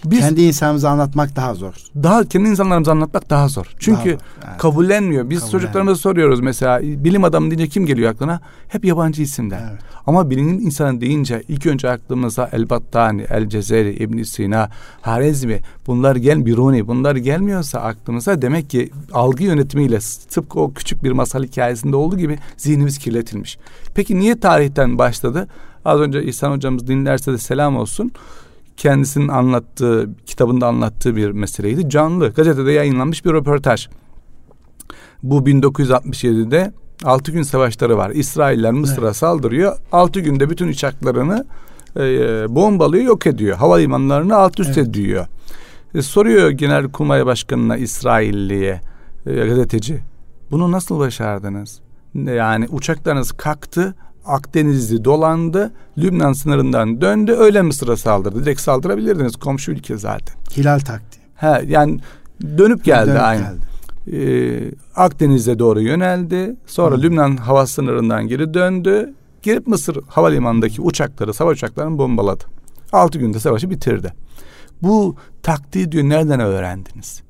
Biz, 0.05 0.19
kendi 0.19 0.41
insanımızı 0.41 0.89
anlatmak 0.89 1.35
daha 1.35 1.53
zor. 1.53 1.73
Daha 2.03 2.25
kendi 2.25 2.49
insanlarımızı 2.49 2.91
anlatmak 2.91 3.29
daha 3.29 3.47
zor. 3.47 3.73
Çünkü 3.79 4.09
daha, 4.09 4.49
evet. 4.49 4.57
kabullenmiyor. 4.57 5.29
Biz 5.29 5.39
Kabullen. 5.39 5.51
çocuklarımıza 5.51 5.95
soruyoruz 5.95 6.39
mesela 6.39 6.81
bilim 6.81 7.23
adamı 7.23 7.51
deyince 7.51 7.67
kim 7.67 7.85
geliyor 7.85 8.11
aklına? 8.11 8.41
Hep 8.67 8.85
yabancı 8.85 9.21
isimler. 9.21 9.61
Evet. 9.71 9.81
Ama 10.07 10.29
bilim 10.29 10.49
insanı 10.49 11.01
deyince 11.01 11.43
ilk 11.47 11.65
önce 11.65 11.89
aklımıza 11.89 12.49
El 12.51 12.69
Battani, 12.69 13.25
El 13.29 13.49
Cezeri, 13.49 13.93
İbn 13.93 14.23
Sina, 14.23 14.69
Harezmi 15.01 15.59
bunlar 15.87 16.15
gel 16.15 16.45
Biruni 16.45 16.87
bunlar 16.87 17.15
gelmiyorsa 17.15 17.79
aklımıza 17.79 18.41
demek 18.41 18.69
ki 18.69 18.91
algı 19.13 19.43
yönetimiyle 19.43 19.99
tıpkı 20.29 20.59
o 20.59 20.73
küçük 20.73 21.03
bir 21.03 21.11
masal 21.11 21.43
hikayesinde 21.43 21.95
olduğu 21.95 22.17
gibi 22.17 22.37
zihnimiz 22.57 22.97
kirletilmiş. 22.97 23.57
Peki 23.95 24.19
niye 24.19 24.39
tarihten 24.39 24.97
başladı? 24.97 25.47
Az 25.85 25.99
önce 25.99 26.23
İhsan 26.23 26.51
hocamız 26.51 26.87
dinlerse 26.87 27.31
de 27.31 27.37
selam 27.37 27.77
olsun 27.77 28.11
kendisinin 28.77 29.27
anlattığı, 29.27 30.09
kitabında 30.25 30.67
anlattığı 30.67 31.15
bir 31.15 31.31
meseleydi. 31.31 31.89
Canlı, 31.89 32.29
gazetede 32.29 32.71
yayınlanmış 32.71 33.25
bir 33.25 33.33
röportaj. 33.33 33.87
Bu 35.23 35.39
1967'de 35.39 36.73
6 37.03 37.31
gün 37.31 37.43
savaşları 37.43 37.97
var. 37.97 38.09
İsrailler 38.09 38.71
Mısır'a 38.71 39.05
evet. 39.05 39.15
saldırıyor. 39.15 39.77
6 39.91 40.19
günde 40.19 40.49
bütün 40.49 40.67
uçaklarını 40.67 41.45
e, 41.97 42.01
bombalıyor, 42.55 43.03
yok 43.03 43.27
ediyor. 43.27 43.57
Havalimanlarını 43.57 44.35
alt 44.35 44.59
üst 44.59 44.77
evet. 44.77 44.87
ediyor. 44.87 45.27
E, 45.95 46.01
soruyor 46.01 46.49
Genelkurmay 46.49 47.25
Başkanı'na 47.25 47.77
İsrailliye 47.77 48.81
e, 49.25 49.33
gazeteci. 49.33 49.99
Bunu 50.51 50.71
nasıl 50.71 50.99
başardınız? 50.99 51.79
Yani 52.15 52.67
uçaklarınız 52.69 53.31
kalktı 53.31 53.95
Akdeniz'i 54.25 55.05
dolandı. 55.05 55.71
Lübnan 55.97 56.33
sınırından 56.33 57.01
döndü. 57.01 57.31
Öyle 57.31 57.61
Mısır'a 57.61 57.97
saldırdı. 57.97 58.45
Direkt 58.45 58.61
saldırabilirdiniz. 58.61 59.35
Komşu 59.35 59.71
ülke 59.71 59.97
zaten. 59.97 60.35
Hilal 60.57 60.79
taktiği. 60.79 61.21
He, 61.35 61.65
yani 61.67 61.99
dönüp 62.57 62.85
geldi 62.85 63.09
dönüp 63.09 63.21
aynı. 63.21 63.41
Geldi. 63.41 63.73
Ee, 64.07 64.71
Akdeniz'e 64.95 65.59
doğru 65.59 65.81
yöneldi. 65.81 66.55
Sonra 66.65 66.95
Hı. 66.95 67.01
Lübnan 67.01 67.37
hava 67.37 67.67
sınırından 67.67 68.27
geri 68.27 68.53
döndü. 68.53 69.13
Girip 69.41 69.67
Mısır 69.67 69.99
havalimanındaki 70.07 70.81
uçakları, 70.81 71.33
savaş 71.33 71.57
uçaklarını 71.57 71.97
bombaladı. 71.97 72.43
Altı 72.91 73.19
günde 73.19 73.39
savaşı 73.39 73.69
bitirdi. 73.69 74.13
Bu 74.81 75.15
taktiği 75.43 75.91
diyor 75.91 76.03
nereden 76.03 76.39
öğrendiniz? 76.39 77.23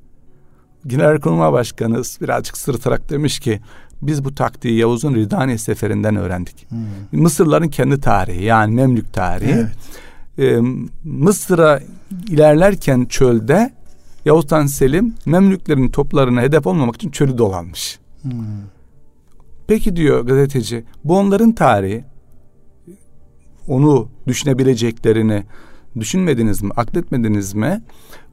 Genelkurmay 0.86 1.52
Başkanı 1.52 2.02
birazcık 2.20 2.56
sırıtarak 2.56 3.10
demiş 3.10 3.38
ki 3.38 3.60
biz 4.02 4.24
bu 4.24 4.34
taktiği 4.34 4.78
Yavuz'un 4.78 5.14
Ridani 5.14 5.58
seferinden 5.58 6.16
öğrendik. 6.16 6.66
Hmm. 6.70 7.22
Mısırların 7.22 7.68
kendi 7.68 8.00
tarihi 8.00 8.44
yani 8.44 8.74
Memlük 8.74 9.12
tarihi. 9.12 9.50
Evet. 9.50 9.68
Ee, 10.38 10.60
Mısır'a 11.04 11.80
ilerlerken 12.28 13.04
çölde 13.04 13.72
Yavuz 14.24 14.52
Han 14.52 14.66
Selim 14.66 15.14
Memlüklerin 15.26 15.88
toplarına 15.88 16.42
hedef 16.42 16.66
olmamak 16.66 16.94
için 16.94 17.10
çölü 17.10 17.38
dolanmış. 17.38 17.98
Hmm. 18.22 18.32
Peki 19.66 19.96
diyor 19.96 20.26
gazeteci 20.26 20.84
bu 21.04 21.18
onların 21.18 21.52
tarihi 21.52 22.04
onu 23.68 24.08
düşünebileceklerini 24.26 25.44
düşünmediniz 26.00 26.62
mi, 26.62 26.70
akletmediniz 26.76 27.54
mi? 27.54 27.82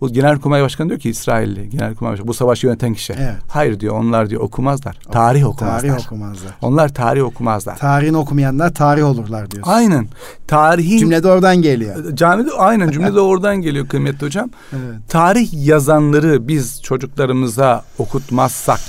Bu 0.02 0.14
Genelkurmay 0.14 0.64
Başkanı 0.64 0.90
diyor 0.90 1.00
ki 1.00 1.10
İsrailli 1.10 1.70
Genelkurmay 1.70 2.12
Başkanı 2.12 2.28
bu 2.28 2.34
savaşı 2.34 2.68
yöneten 2.68 2.94
kişi. 2.94 3.14
Evet. 3.14 3.36
Hayır 3.48 3.80
diyor 3.80 3.96
onlar 3.96 4.30
diyor 4.30 4.42
okumazlar. 4.42 4.98
Tarih 5.12 5.48
okumazlar. 5.48 5.90
Tarih 5.90 6.06
okumazlar. 6.06 6.52
Onlar 6.62 6.94
tarih 6.94 7.24
okumazlar. 7.24 7.78
Tarihini 7.78 8.18
okumayanlar 8.18 8.74
tarih 8.74 9.06
olurlar 9.06 9.52
diyorsun. 9.52 9.72
Aynen. 9.72 10.08
Tarihin 10.48 10.98
cümlede 10.98 11.28
oradan 11.28 11.62
geliyor. 11.62 12.16
Camide 12.16 12.52
aynen 12.52 12.90
cümlede 12.90 13.20
oradan 13.32 13.62
geliyor 13.62 13.88
kıymetli 13.88 14.26
hocam. 14.26 14.50
Evet. 14.74 15.10
Tarih 15.10 15.66
yazanları 15.66 16.48
biz 16.48 16.82
çocuklarımıza 16.82 17.84
okutmazsak 17.98 18.80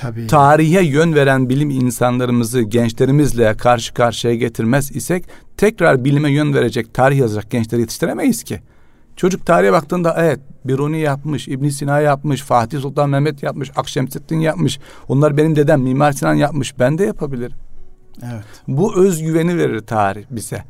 Tabii. 0.00 0.26
tarihe 0.26 0.82
yön 0.82 1.14
veren 1.14 1.48
bilim 1.48 1.70
insanlarımızı 1.70 2.60
gençlerimizle 2.62 3.56
karşı 3.56 3.94
karşıya 3.94 4.34
getirmez 4.34 4.96
isek 4.96 5.24
tekrar 5.56 6.04
bilime 6.04 6.32
yön 6.32 6.54
verecek, 6.54 6.94
tarih 6.94 7.18
yazacak 7.18 7.50
gençleri 7.50 7.80
yetiştiremeyiz 7.80 8.42
ki. 8.42 8.60
Çocuk 9.16 9.46
tarihe 9.46 9.72
baktığında 9.72 10.16
evet 10.18 10.40
Biruni 10.64 11.00
yapmış, 11.00 11.48
İbn 11.48 11.68
Sina 11.68 12.00
yapmış, 12.00 12.42
Fatih 12.42 12.80
Sultan 12.80 13.10
Mehmet 13.10 13.42
yapmış, 13.42 13.70
Akşemseddin 13.76 14.40
yapmış. 14.40 14.78
Onlar 15.08 15.36
benim 15.36 15.56
dedem 15.56 15.80
Mimar 15.80 16.12
Sinan 16.12 16.34
yapmış. 16.34 16.78
Ben 16.78 16.98
de 16.98 17.04
yapabilirim. 17.04 17.56
Evet. 18.22 18.44
Bu 18.68 19.04
özgüveni 19.04 19.58
verir 19.58 19.80
tarih 19.80 20.24
bize. 20.30 20.64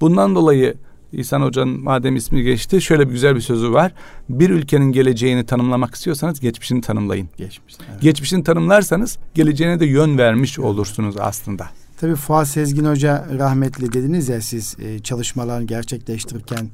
Bundan 0.00 0.34
dolayı 0.34 0.74
İhsan 1.12 1.42
Hoca'nın 1.42 1.80
madem 1.80 2.16
ismi 2.16 2.42
geçti 2.42 2.82
şöyle 2.82 3.06
bir 3.08 3.12
güzel 3.12 3.36
bir 3.36 3.40
sözü 3.40 3.72
var. 3.72 3.92
Bir 4.28 4.50
ülkenin 4.50 4.92
geleceğini 4.92 5.46
tanımlamak 5.46 5.94
istiyorsanız 5.94 6.40
geçmişini 6.40 6.80
tanımlayın. 6.80 7.28
Geçmiş, 7.36 7.74
evet. 7.90 8.02
Geçmişini 8.02 8.44
tanımlarsanız 8.44 9.18
geleceğine 9.34 9.80
de 9.80 9.86
yön 9.86 10.18
vermiş 10.18 10.58
olursunuz 10.58 11.16
aslında. 11.18 11.68
Tabii 12.00 12.14
Fuat 12.14 12.48
Sezgin 12.48 12.84
Hoca 12.84 13.26
rahmetli 13.38 13.92
dediniz 13.92 14.28
ya 14.28 14.40
siz 14.40 14.76
e, 14.80 14.98
çalışmalarını 14.98 15.66
gerçekleştirirken 15.66 16.70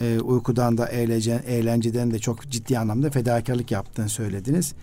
e, 0.00 0.20
uykudan 0.20 0.78
da 0.78 0.86
eğlence, 0.86 1.42
eğlenceden 1.46 2.10
de 2.10 2.18
çok 2.18 2.50
ciddi 2.50 2.78
anlamda 2.78 3.10
fedakarlık 3.10 3.70
yaptığını 3.70 4.08
söylediniz. 4.08 4.74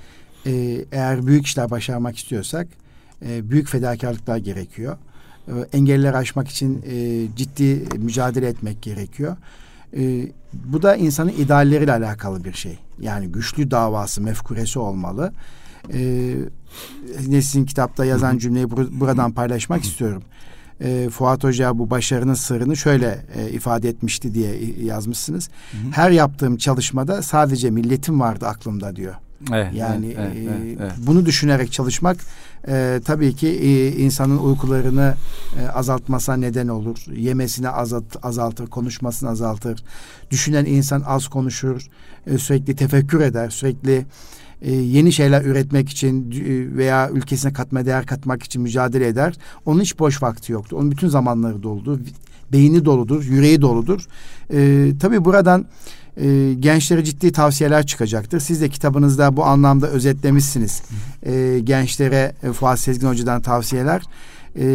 E, 0.46 0.86
eğer 0.92 1.28
büyük 1.28 1.46
işler 1.46 1.72
başarmak 1.72 2.18
istiyorsak 2.18 2.68
e, 3.26 3.50
büyük 3.50 3.70
fedakarlıklar 3.70 4.38
gerekiyor. 4.38 4.98
E, 5.48 5.78
engeller 5.78 6.14
aşmak 6.14 6.48
için 6.48 6.82
e, 6.90 7.28
ciddi 7.36 7.86
mücadele 7.98 8.48
etmek 8.48 8.82
gerekiyor. 8.82 9.38
E, 9.98 10.28
bu 10.54 10.82
da 10.82 10.96
insanın 10.96 11.30
idealleriyle 11.30 11.92
alakalı 11.92 12.44
bir 12.44 12.54
şey. 12.54 12.80
Yani 13.00 13.28
güçlü 13.28 13.72
davası, 13.72 14.22
mefkuresi 14.22 14.80
olmalı. 14.80 15.34
E, 15.94 16.34
sizin 17.28 17.66
kitapta 17.66 18.06
yazan 18.06 18.38
cümleyi 18.38 18.66
bur- 18.66 19.00
buradan 19.00 19.32
paylaşmak 19.32 19.84
istiyorum. 19.84 20.24
E, 20.82 21.10
Fuat 21.10 21.44
Hoca 21.44 21.80
bu 21.80 21.90
başarının 21.90 22.34
sırrını 22.34 22.78
şöyle 22.78 23.26
e, 23.36 23.50
ifade 23.50 23.90
etmişti 23.90 24.34
diye 24.34 24.56
yazmışsınız. 24.84 25.50
Her 25.92 26.12
yaptığım 26.12 26.58
çalışmada 26.58 27.22
sadece 27.22 27.70
milletim 27.70 28.20
vardı 28.20 28.48
aklımda 28.48 28.96
diyor. 28.96 29.14
Evet, 29.52 29.74
yani 29.74 30.06
evet, 30.06 30.32
evet, 30.36 30.58
evet, 30.62 30.78
evet. 30.82 30.92
bunu 30.98 31.26
düşünerek 31.26 31.72
çalışmak 31.72 32.18
e, 32.68 33.02
tabii 33.06 33.36
ki 33.36 33.48
e, 33.48 33.92
insanın 33.92 34.38
uykularını 34.38 35.16
e, 35.62 35.68
azaltmasına 35.68 36.36
neden 36.36 36.68
olur. 36.68 36.98
Yemesini 37.16 37.70
azalt, 37.70 38.16
azaltır, 38.24 38.68
konuşmasını 38.68 39.30
azaltır. 39.30 39.84
Düşünen 40.32 40.66
insan 40.66 41.04
az 41.06 41.28
konuşur, 41.28 41.88
e, 42.28 42.38
sürekli 42.38 42.76
tefekkür 42.76 43.22
eder, 43.22 43.50
sürekli 43.50 44.06
e, 44.62 44.72
yeni 44.72 45.12
şeyler 45.12 45.46
üretmek 45.46 45.90
için 45.90 46.32
e, 46.32 46.78
veya 46.78 47.10
ülkesine 47.10 47.54
katma 47.54 47.86
değer 47.86 48.06
katmak 48.06 48.44
için 48.44 48.62
mücadele 48.62 49.08
eder. 49.08 49.36
Onun 49.66 49.82
hiç 49.82 50.00
boş 50.00 50.24
vakti 50.24 50.52
yoktur. 50.52 50.78
Onun 50.78 50.92
bütün 50.92 51.08
zamanları 51.08 51.64
doludur. 51.64 52.00
Beyni 52.52 52.86
doludur, 52.86 53.24
yüreği 53.24 53.62
doludur. 53.62 54.08
E, 54.54 54.92
tabii 55.00 55.26
buradan 55.26 55.66
e, 56.18 56.54
gençlere 56.60 57.04
ciddi 57.04 57.32
tavsiyeler 57.32 57.86
çıkacaktır. 57.86 58.40
Siz 58.40 58.62
de 58.62 58.70
kitabınızda 58.70 59.38
bu 59.38 59.46
anlamda 59.46 59.88
özetlemişsiniz. 59.88 60.82
E, 61.24 61.60
gençlere 61.64 62.34
e, 62.44 62.52
Fuat 62.52 62.80
Sezgin 62.80 63.08
Hoca'dan 63.08 63.42
tavsiyeler. 63.42 64.02
E, 64.60 64.66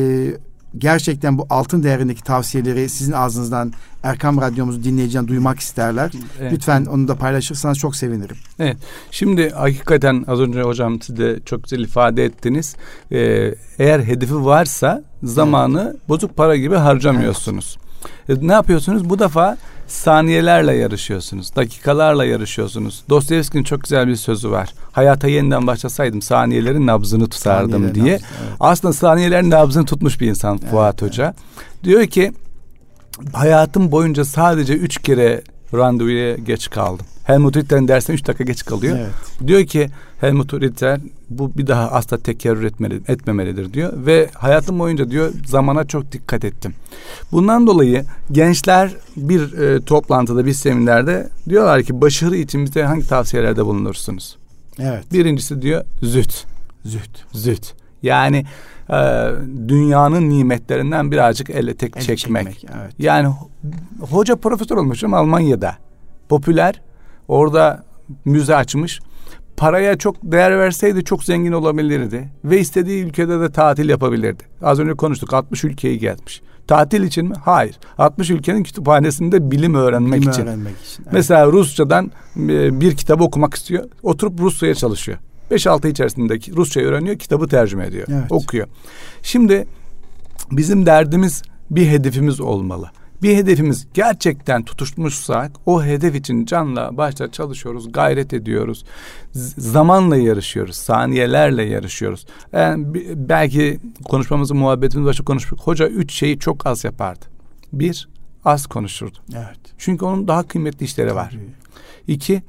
gerçekten 0.78 1.38
bu 1.38 1.46
altın 1.50 1.82
değerindeki 1.82 2.22
tavsiyeleri 2.22 2.88
sizin 2.88 3.12
ağzınızdan 3.12 3.72
Erkam 4.02 4.40
Radyomuzu 4.40 4.84
dinleyeceğin 4.84 5.28
duymak 5.28 5.60
isterler. 5.60 6.12
Evet. 6.40 6.52
Lütfen 6.52 6.84
onu 6.84 7.08
da 7.08 7.14
paylaşırsanız 7.14 7.78
çok 7.78 7.96
sevinirim. 7.96 8.36
Evet. 8.58 8.76
Şimdi 9.10 9.50
hakikaten 9.50 10.24
az 10.26 10.40
önce 10.40 10.62
hocam 10.62 11.02
siz 11.02 11.16
de 11.16 11.40
çok 11.44 11.62
güzel 11.64 11.80
ifade 11.80 12.24
ettiniz. 12.24 12.76
Ee, 13.12 13.54
eğer 13.78 14.00
hedefi 14.00 14.44
varsa 14.44 15.02
zamanı 15.22 15.90
evet. 15.92 16.08
bozuk 16.08 16.36
para 16.36 16.56
gibi 16.56 16.74
harcamıyorsunuz. 16.74 17.78
Evet. 18.28 18.42
E, 18.42 18.48
ne 18.48 18.52
yapıyorsunuz? 18.52 19.10
Bu 19.10 19.18
defa 19.18 19.56
saniyelerle 19.88 20.74
yarışıyorsunuz. 20.74 21.56
Dakikalarla 21.56 22.24
yarışıyorsunuz. 22.24 23.02
Dostoyevski'nin 23.08 23.64
çok 23.64 23.82
güzel 23.82 24.08
bir 24.08 24.16
sözü 24.16 24.50
var. 24.50 24.74
Hayata 24.92 25.28
yeniden 25.28 25.66
başlasaydım 25.66 26.22
saniyelerin 26.22 26.86
nabzını 26.86 27.28
tutardım 27.28 27.94
diye. 27.94 28.14
Nabzı, 28.14 28.26
evet. 28.40 28.56
Aslında 28.60 28.92
saniyelerin 28.92 29.50
nabzını 29.50 29.84
tutmuş 29.84 30.20
bir 30.20 30.28
insan 30.28 30.58
evet, 30.62 30.70
Fuat 30.70 31.02
Hoca. 31.02 31.24
Evet. 31.24 31.84
Diyor 31.84 32.06
ki 32.06 32.32
hayatım 33.32 33.92
boyunca 33.92 34.24
sadece 34.24 34.74
üç 34.74 34.98
kere 34.98 35.42
randevuya 35.74 36.34
geç 36.34 36.70
kaldım. 36.70 37.06
Helmut 37.24 37.56
Ritter'in 37.56 37.88
dersine 37.88 38.14
üç 38.14 38.26
dakika 38.26 38.44
geç 38.44 38.64
kalıyor. 38.64 38.98
Evet. 38.98 39.46
Diyor 39.46 39.64
ki 39.64 39.90
Helmut 40.20 40.54
Ritter 40.54 41.00
bu 41.30 41.52
bir 41.56 41.66
daha 41.66 41.90
asla 41.90 42.18
tekerrür 42.18 42.64
etmeli, 42.64 43.00
etmemelidir 43.08 43.72
diyor. 43.72 43.92
Ve 43.96 44.30
hayatım 44.34 44.78
boyunca 44.78 45.10
diyor 45.10 45.32
zamana 45.46 45.84
çok 45.84 46.12
dikkat 46.12 46.44
ettim. 46.44 46.74
Bundan 47.32 47.66
dolayı 47.66 48.04
gençler 48.32 48.92
bir 49.16 49.58
e, 49.58 49.84
toplantıda 49.84 50.46
bir 50.46 50.52
seminerde 50.52 51.28
diyorlar 51.48 51.82
ki 51.82 52.00
başarı 52.00 52.36
için 52.36 52.64
bize 52.64 52.82
hangi 52.82 53.08
tavsiyelerde 53.08 53.64
bulunursunuz? 53.64 54.36
Evet. 54.78 55.12
Birincisi 55.12 55.62
diyor 55.62 55.84
züht. 56.02 56.44
Züht. 56.84 57.24
Züht. 57.32 57.77
Yani 58.02 58.44
e, 58.90 58.96
dünyanın 59.68 60.28
nimetlerinden 60.30 61.10
birazcık 61.10 61.50
elle 61.50 61.74
tek 61.76 61.96
El 61.96 62.02
çekmek. 62.02 62.44
çekmek, 62.44 62.66
evet. 62.82 62.92
Yani 62.98 63.26
ho- 63.28 63.48
hoca 64.10 64.36
profesör 64.36 64.76
olmuşum 64.76 65.14
Almanya'da. 65.14 65.74
Popüler. 66.28 66.80
Orada 67.28 67.84
müze 68.24 68.56
açmış. 68.56 69.00
Paraya 69.56 69.98
çok 69.98 70.16
değer 70.22 70.58
verseydi 70.58 71.04
çok 71.04 71.24
zengin 71.24 71.52
olabilirdi. 71.52 72.28
Ve 72.44 72.60
istediği 72.60 73.04
ülkede 73.04 73.40
de 73.40 73.52
tatil 73.52 73.88
yapabilirdi. 73.88 74.42
Az 74.62 74.78
önce 74.80 74.94
konuştuk 74.94 75.34
60 75.34 75.64
ülkeyi 75.64 75.98
gezmiş. 75.98 76.42
Tatil 76.66 77.02
için 77.02 77.26
mi? 77.28 77.34
Hayır. 77.44 77.78
60 77.98 78.30
ülkenin 78.30 78.62
kütüphanesinde 78.62 79.50
bilim 79.50 79.74
öğrenmek 79.74 80.20
Bilim 80.20 80.30
için. 80.32 80.42
öğrenmek 80.42 80.74
için. 80.80 81.02
evet. 81.02 81.12
Mesela 81.12 81.46
Rusçadan 81.46 82.12
e, 82.36 82.80
bir 82.80 82.96
kitabı 82.96 83.24
okumak 83.24 83.54
istiyor. 83.54 83.84
Oturup 84.02 84.40
Rusça'ya 84.40 84.74
çalışıyor. 84.74 85.18
5-6 85.50 85.84
ay 85.86 85.90
içerisindeki 85.90 86.56
Rusçayı 86.56 86.86
öğreniyor, 86.86 87.18
kitabı 87.18 87.48
tercüme 87.48 87.86
ediyor, 87.86 88.06
Evet. 88.10 88.32
okuyor. 88.32 88.68
Şimdi 89.22 89.66
bizim 90.52 90.86
derdimiz 90.86 91.42
bir 91.70 91.88
hedefimiz 91.88 92.40
olmalı. 92.40 92.90
Bir 93.22 93.36
hedefimiz 93.36 93.86
gerçekten 93.94 94.62
tutuşmuşsak 94.62 95.52
o 95.66 95.84
hedef 95.84 96.14
için 96.14 96.44
canla 96.46 96.96
başla 96.96 97.32
çalışıyoruz, 97.32 97.92
gayret 97.92 98.32
ediyoruz. 98.32 98.84
Z- 99.34 99.60
zamanla 99.60 100.16
yarışıyoruz, 100.16 100.76
saniyelerle 100.76 101.62
yarışıyoruz. 101.62 102.26
Yani 102.52 102.94
bi- 102.94 103.06
belki 103.28 103.78
konuşmamızın 104.04 104.56
muhabbetimiz 104.56 105.06
başta 105.06 105.24
konuştuk. 105.24 105.60
Hoca 105.60 105.86
üç 105.88 106.12
şeyi 106.12 106.38
çok 106.38 106.66
az 106.66 106.84
yapardı. 106.84 107.24
Bir, 107.72 108.08
az 108.44 108.66
konuşurdu. 108.66 109.18
Evet. 109.34 109.58
Çünkü 109.78 110.04
onun 110.04 110.28
daha 110.28 110.42
kıymetli 110.42 110.84
işleri 110.84 111.14
var. 111.14 111.30
Tabii. 111.30 112.14
İki, 112.14 112.42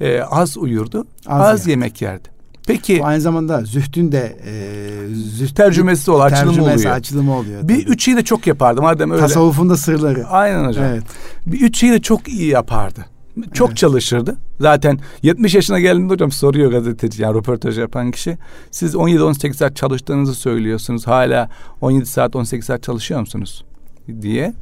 e, 0.00 0.20
az 0.22 0.56
uyurdu, 0.56 1.06
Az 1.26 1.40
az, 1.54 1.66
yemek 1.66 2.02
yerdi. 2.02 2.28
Peki 2.66 2.98
Bu 3.00 3.06
aynı 3.06 3.20
zamanda 3.20 3.64
zühdün 3.64 4.12
de 4.12 4.36
e, 4.46 5.14
zühd 5.14 5.54
tercümesi 5.56 6.10
ol, 6.10 6.20
açılımı 6.20 6.52
tercümesi, 6.52 6.78
oluyor. 6.78 6.96
açılımı 6.96 7.36
oluyor. 7.36 7.68
Bir 7.68 7.82
tabii. 7.82 7.92
üç 7.92 8.04
şeyi 8.04 8.16
de 8.16 8.22
çok 8.24 8.46
yapardı 8.46 8.82
madem 8.82 9.10
öyle. 9.10 9.20
Tasavvufun 9.22 9.70
da 9.70 9.76
sırları. 9.76 10.26
Aynen 10.26 10.64
hocam. 10.68 10.84
Evet. 10.84 11.02
Bir 11.46 11.60
üç 11.60 11.78
şeyi 11.78 11.92
de 11.92 12.00
çok 12.00 12.28
iyi 12.28 12.46
yapardı. 12.50 13.06
Çok 13.54 13.68
Evet. 13.68 13.76
çalışırdı. 13.76 14.36
Zaten 14.60 14.98
70 15.22 15.54
yaşına 15.54 15.80
geldiğinde 15.80 16.12
hocam 16.12 16.32
soruyor 16.32 16.70
gazeteci 16.70 17.22
yani 17.22 17.34
röportaj 17.38 17.78
yapan 17.78 18.10
kişi. 18.10 18.38
Siz 18.70 18.94
17-18 18.94 19.54
saat 19.54 19.76
çalıştığınızı 19.76 20.34
söylüyorsunuz. 20.34 21.06
Hala 21.06 21.48
17 21.80 22.06
saat 22.06 22.36
18 22.36 22.66
saat 22.66 22.82
çalışıyor 22.82 23.20
musunuz? 23.20 23.64
diye. 24.22 24.54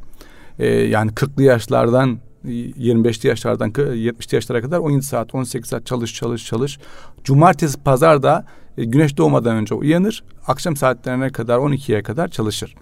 Ee, 0.59 0.67
yani 0.67 1.11
40'lı 1.11 1.43
yaşlardan 1.43 2.17
25'li 2.45 3.27
yaşlardan 3.27 3.71
70'li 3.71 4.35
yaşlara 4.35 4.61
kadar 4.61 4.79
17 4.79 5.05
saat 5.05 5.35
18 5.35 5.69
saat 5.69 5.85
çalış 5.85 6.13
çalış 6.13 6.45
çalış. 6.45 6.79
Cumartesi 7.23 7.83
pazar 7.83 8.23
da 8.23 8.45
e, 8.77 8.85
güneş 8.85 9.17
doğmadan 9.17 9.55
önce 9.55 9.75
uyanır. 9.75 10.23
Akşam 10.47 10.75
saatlerine 10.75 11.29
kadar 11.29 11.57
12'ye 11.57 12.03
kadar 12.03 12.27
çalışır. 12.27 12.75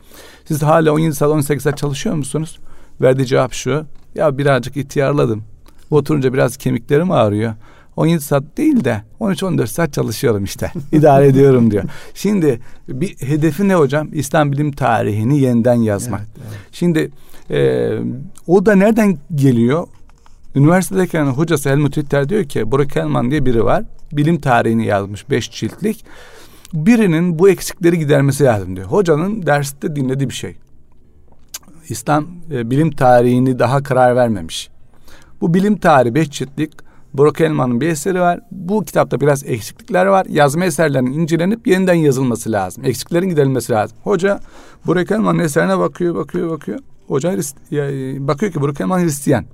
Siz 0.45 0.63
hala 0.63 0.93
17 0.93 1.15
saat 1.15 1.31
18 1.31 1.63
saat 1.63 1.77
çalışıyor 1.77 2.15
musunuz? 2.15 2.59
Verdiği 3.01 3.25
cevap 3.25 3.53
şu. 3.53 3.85
Ya 4.15 4.37
birazcık 4.37 4.77
ihtiyarladım. 4.77 5.43
Oturunca 5.89 6.33
biraz 6.33 6.57
kemiklerim 6.57 7.11
ağrıyor. 7.11 7.53
17 7.95 8.21
saat 8.21 8.43
değil 8.57 8.83
de 8.83 9.01
13-14 9.19 9.67
saat 9.67 9.93
çalışıyorum 9.93 10.43
işte. 10.43 10.71
İdare 10.91 11.27
ediyorum 11.27 11.71
diyor. 11.71 11.83
Şimdi 12.13 12.59
bir 12.87 13.15
hedefi 13.17 13.67
ne 13.67 13.75
hocam? 13.75 14.09
İslam 14.13 14.51
bilim 14.51 14.71
tarihini 14.71 15.39
yeniden 15.39 15.75
yazmak. 15.75 16.21
Evet, 16.21 16.47
evet. 16.49 16.59
Şimdi 16.71 17.11
e, 17.49 17.89
o 18.47 18.65
da 18.65 18.75
nereden 18.75 19.17
geliyor? 19.35 19.87
Üniversitedeyken 20.55 21.25
hocası 21.25 21.69
Helmut 21.69 21.97
Ritter 21.97 22.29
diyor 22.29 22.43
ki 22.43 22.71
Burak 22.71 22.97
Elman 22.97 23.31
diye 23.31 23.45
biri 23.45 23.65
var. 23.65 23.83
Bilim 24.11 24.39
tarihini 24.39 24.85
yazmış 24.85 25.29
beş 25.29 25.51
ciltlik. 25.51 26.05
Birinin 26.73 27.39
bu 27.39 27.49
eksikleri 27.49 27.99
gidermesi 27.99 28.43
lazım 28.43 28.75
diyor. 28.75 28.87
Hocanın 28.87 29.45
derste 29.45 29.95
dinlediği 29.95 30.29
bir 30.29 30.33
şey. 30.33 30.55
İslam 31.89 32.27
e, 32.51 32.69
bilim 32.71 32.91
tarihini 32.91 33.59
daha 33.59 33.83
karar 33.83 34.15
vermemiş. 34.15 34.69
Bu 35.41 35.53
bilim 35.53 35.77
tarihi 35.77 36.15
beş 36.15 36.31
ciltlik 36.31 36.71
Burak 37.13 37.41
Elman'ın 37.41 37.81
bir 37.81 37.87
eseri 37.87 38.19
var. 38.19 38.39
Bu 38.51 38.83
kitapta 38.83 39.21
biraz 39.21 39.43
eksiklikler 39.45 40.05
var. 40.05 40.25
Yazma 40.29 40.65
eserlerinin 40.65 41.13
incelenip 41.13 41.67
yeniden 41.67 41.93
yazılması 41.93 42.51
lazım. 42.51 42.85
Eksiklerin 42.85 43.29
giderilmesi 43.29 43.73
lazım. 43.73 43.97
Hoca 44.03 44.39
Burak 44.85 45.11
Elman'ın 45.11 45.39
eserine 45.39 45.79
bakıyor, 45.79 46.15
bakıyor, 46.15 46.49
bakıyor. 46.49 46.79
Hoca 47.07 47.33
e, 47.71 48.27
bakıyor 48.27 48.51
ki 48.51 48.83
Elman 48.83 48.99
Hristiyan. 48.99 49.45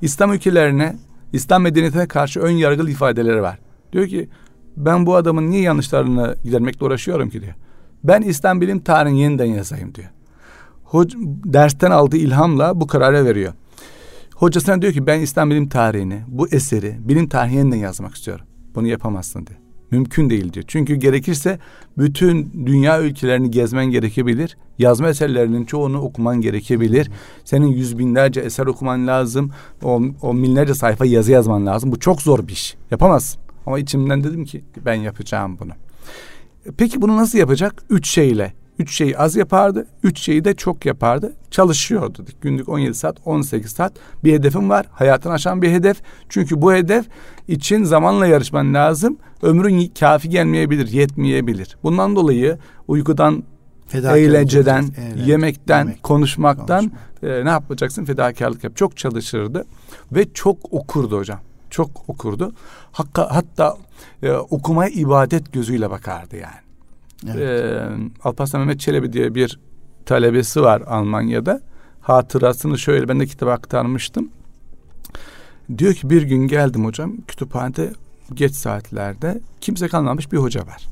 İslam 0.00 0.32
ülkelerine, 0.32 0.96
İslam 1.32 1.62
medeniyetine 1.62 2.08
karşı 2.08 2.40
ön 2.40 2.50
yargılı 2.50 2.90
ifadeleri 2.90 3.42
var. 3.42 3.58
Diyor 3.92 4.06
ki 4.06 4.28
ben 4.76 5.06
bu 5.06 5.16
adamın 5.16 5.50
niye 5.50 5.62
yanlışlarını 5.62 6.36
gidermekle 6.44 6.86
uğraşıyorum 6.86 7.30
ki 7.30 7.42
diyor. 7.42 7.54
Ben 8.04 8.22
İslam 8.22 8.60
bilim 8.60 8.80
tarihini 8.80 9.20
yeniden 9.20 9.44
yazayım 9.44 9.94
diyor. 9.94 10.08
Hoca, 10.84 11.18
dersten 11.44 11.90
aldığı 11.90 12.16
ilhamla 12.16 12.80
bu 12.80 12.86
karara 12.86 13.24
veriyor. 13.24 13.52
Hocasına 14.34 14.82
diyor 14.82 14.92
ki 14.92 15.06
ben 15.06 15.20
İslam 15.20 15.50
bilim 15.50 15.68
tarihini, 15.68 16.22
bu 16.28 16.48
eseri 16.48 16.96
bilim 17.00 17.28
tarihini 17.28 17.58
yeniden 17.58 17.76
yazmak 17.76 18.14
istiyorum. 18.14 18.46
Bunu 18.74 18.86
yapamazsın 18.86 19.46
diyor. 19.46 19.67
Mümkün 19.90 20.30
değil 20.30 20.52
diyor. 20.52 20.64
Çünkü 20.68 20.94
gerekirse 20.94 21.58
bütün 21.98 22.66
dünya 22.66 23.02
ülkelerini 23.02 23.50
gezmen 23.50 23.86
gerekebilir. 23.86 24.56
Yazma 24.78 25.08
eserlerinin 25.08 25.64
çoğunu 25.64 26.00
okuman 26.00 26.40
gerekebilir. 26.40 27.10
Senin 27.44 27.66
yüz 27.66 27.98
binlerce 27.98 28.40
eser 28.40 28.66
okuman 28.66 29.06
lazım. 29.06 29.50
O, 29.82 30.02
o 30.22 30.36
binlerce 30.36 30.74
sayfa 30.74 31.04
yazı 31.04 31.32
yazman 31.32 31.66
lazım. 31.66 31.92
Bu 31.92 31.98
çok 31.98 32.22
zor 32.22 32.48
bir 32.48 32.52
iş. 32.52 32.76
Yapamazsın. 32.90 33.40
Ama 33.66 33.78
içimden 33.78 34.24
dedim 34.24 34.44
ki 34.44 34.64
ben 34.84 34.94
yapacağım 34.94 35.58
bunu. 35.60 35.72
Peki 36.76 37.02
bunu 37.02 37.16
nasıl 37.16 37.38
yapacak? 37.38 37.82
Üç 37.90 38.08
şeyle. 38.08 38.52
Üç 38.78 38.96
şeyi 38.96 39.18
az 39.18 39.36
yapardı, 39.36 39.86
üç 40.02 40.20
şeyi 40.20 40.44
de 40.44 40.54
çok 40.54 40.86
yapardı. 40.86 41.32
Çalışıyordu. 41.50 42.24
Günlük 42.40 42.68
17 42.68 42.94
saat, 42.94 43.16
18 43.24 43.72
saat. 43.72 43.92
Bir 44.24 44.32
hedefim 44.32 44.70
var. 44.70 44.86
Hayatını 44.90 45.32
aşan 45.32 45.62
bir 45.62 45.70
hedef. 45.70 45.96
Çünkü 46.28 46.62
bu 46.62 46.72
hedef 46.72 47.06
için 47.48 47.84
zamanla 47.84 48.26
yarışman 48.26 48.74
lazım. 48.74 49.18
Ömrün 49.42 49.92
kafi 50.00 50.28
gelmeyebilir, 50.28 50.88
yetmeyebilir. 50.88 51.76
Bundan 51.82 52.16
dolayı 52.16 52.58
uykudan, 52.88 53.44
eğlenceden. 53.94 54.82
Eğlence, 54.82 55.30
yemekten, 55.30 55.78
yemek, 55.78 56.02
konuşmaktan 56.02 56.90
konuşmak. 57.20 57.40
e, 57.40 57.44
ne 57.44 57.50
yapacaksın? 57.50 58.04
Fedakarlık 58.04 58.64
yap. 58.64 58.76
Çok 58.76 58.96
çalışırdı 58.96 59.64
ve 60.12 60.32
çok 60.34 60.72
okurdu 60.72 61.18
hocam. 61.18 61.40
Çok 61.70 62.08
okurdu. 62.08 62.52
Hakka, 62.92 63.28
hatta 63.30 63.76
e, 64.22 64.32
okumaya 64.32 64.90
ibadet 64.90 65.52
gözüyle 65.52 65.90
bakardı 65.90 66.36
yani. 66.36 66.67
Evet. 67.26 67.36
Ee, 67.36 67.88
Alparslan 68.24 68.60
Mehmet 68.62 68.80
Çelebi 68.80 69.12
diye 69.12 69.34
bir 69.34 69.60
talebesi 70.06 70.62
var 70.62 70.80
Almanya'da. 70.86 71.60
Hatırasını 72.00 72.78
şöyle 72.78 73.08
ben 73.08 73.20
de 73.20 73.26
kitaba 73.26 73.52
aktarmıştım. 73.52 74.28
Diyor 75.78 75.94
ki 75.94 76.10
bir 76.10 76.22
gün 76.22 76.48
geldim 76.48 76.84
hocam 76.84 77.16
kütüphanede 77.28 77.92
geç 78.34 78.54
saatlerde 78.54 79.40
kimse 79.60 79.88
kalmamış 79.88 80.32
bir 80.32 80.36
hoca 80.38 80.60
var. 80.66 80.88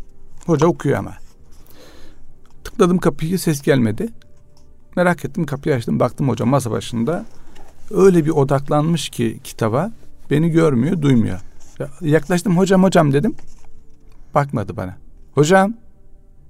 Hoca 0.46 0.66
okuyor 0.66 0.98
ama. 0.98 1.12
Tıkladım 2.64 2.98
kapıyı 2.98 3.38
ses 3.38 3.62
gelmedi. 3.62 4.08
Merak 4.96 5.24
ettim 5.24 5.46
kapıyı 5.46 5.74
açtım 5.74 6.00
baktım 6.00 6.28
hocam 6.28 6.48
masa 6.48 6.70
başında. 6.70 7.24
Öyle 7.90 8.24
bir 8.24 8.30
odaklanmış 8.30 9.08
ki 9.08 9.40
kitaba 9.44 9.92
beni 10.30 10.50
görmüyor 10.50 11.02
duymuyor. 11.02 11.40
Ya- 11.78 11.90
Yaklaştım 12.00 12.58
hocam 12.58 12.82
hocam 12.82 13.12
dedim. 13.12 13.34
Bakmadı 14.34 14.76
bana. 14.76 14.96
Hocam 15.34 15.74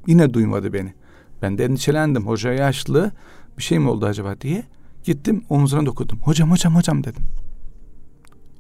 Yine 0.06 0.34
duymadı 0.34 0.72
beni. 0.72 0.94
Ben 1.42 1.58
de 1.58 1.64
endişelendim. 1.64 2.26
Hoca 2.26 2.52
yaşlı. 2.52 3.12
Bir 3.58 3.62
şey 3.62 3.78
mi 3.78 3.88
oldu 3.88 4.06
acaba 4.06 4.40
diye. 4.40 4.64
Gittim 5.04 5.44
omzuna 5.48 5.86
dokundum. 5.86 6.18
Hocam 6.22 6.50
hocam 6.50 6.74
hocam 6.76 7.04
dedim. 7.04 7.22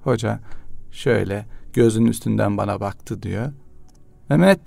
Hoca 0.04 0.40
şöyle 0.90 1.46
gözünün 1.72 2.06
üstünden 2.06 2.56
bana 2.56 2.80
baktı 2.80 3.22
diyor. 3.22 3.52
Mehmet 4.28 4.60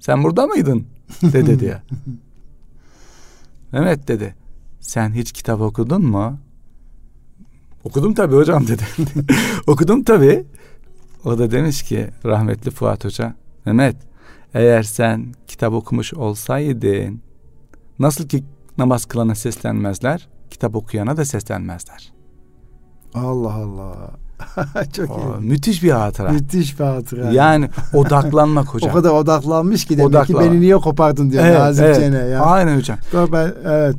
sen 0.00 0.24
burada 0.24 0.46
mıydın? 0.46 0.86
dedi 1.22 1.58
diyor. 1.60 1.80
Mehmet 3.72 4.08
dedi. 4.08 4.34
Sen 4.80 5.12
hiç 5.12 5.32
kitap 5.32 5.60
okudun 5.60 6.04
mu? 6.04 6.38
Okudum 7.84 8.14
tabii 8.14 8.34
hocam 8.34 8.66
dedi. 8.66 8.82
Okudum 9.66 10.04
tabii. 10.04 10.44
O 11.24 11.38
da 11.38 11.50
demiş 11.50 11.82
ki 11.82 12.10
rahmetli 12.24 12.70
Fuat 12.70 13.04
Hoca. 13.04 13.34
Mehmet 13.66 13.96
eğer 14.54 14.82
sen 14.82 15.26
kitap 15.46 15.72
okumuş 15.72 16.14
olsaydın 16.14 17.20
nasıl 17.98 18.28
ki 18.28 18.44
namaz 18.78 19.04
kılana 19.04 19.34
seslenmezler 19.34 20.28
kitap 20.50 20.76
okuyana 20.76 21.16
da 21.16 21.24
seslenmezler. 21.24 22.12
Allah 23.14 23.52
Allah. 23.54 23.94
Çok 24.92 25.10
O, 25.10 25.20
iyi. 25.40 25.46
müthiş 25.46 25.82
bir 25.82 25.90
hatıra. 25.90 26.28
Müthiş 26.32 26.78
bir 26.80 26.84
hatıra. 26.84 27.30
Yani 27.30 27.68
odaklanmak 27.94 28.66
hocam. 28.74 28.90
O 28.92 28.94
kadar 28.94 29.10
odaklanmış 29.10 29.84
ki 29.84 29.98
demek 29.98 30.12
Odaklan- 30.14 30.26
ki 30.26 30.34
beni 30.40 30.60
niye 30.60 30.76
kopardın 30.76 31.30
diyor 31.30 31.44
Evet, 31.44 31.58
nazikçene 31.58 32.16
evet. 32.16 32.32
ya. 32.32 32.40
Aynen 32.40 32.76
hocam. 32.76 32.98
Ben 33.32 33.54
evet. 33.64 33.96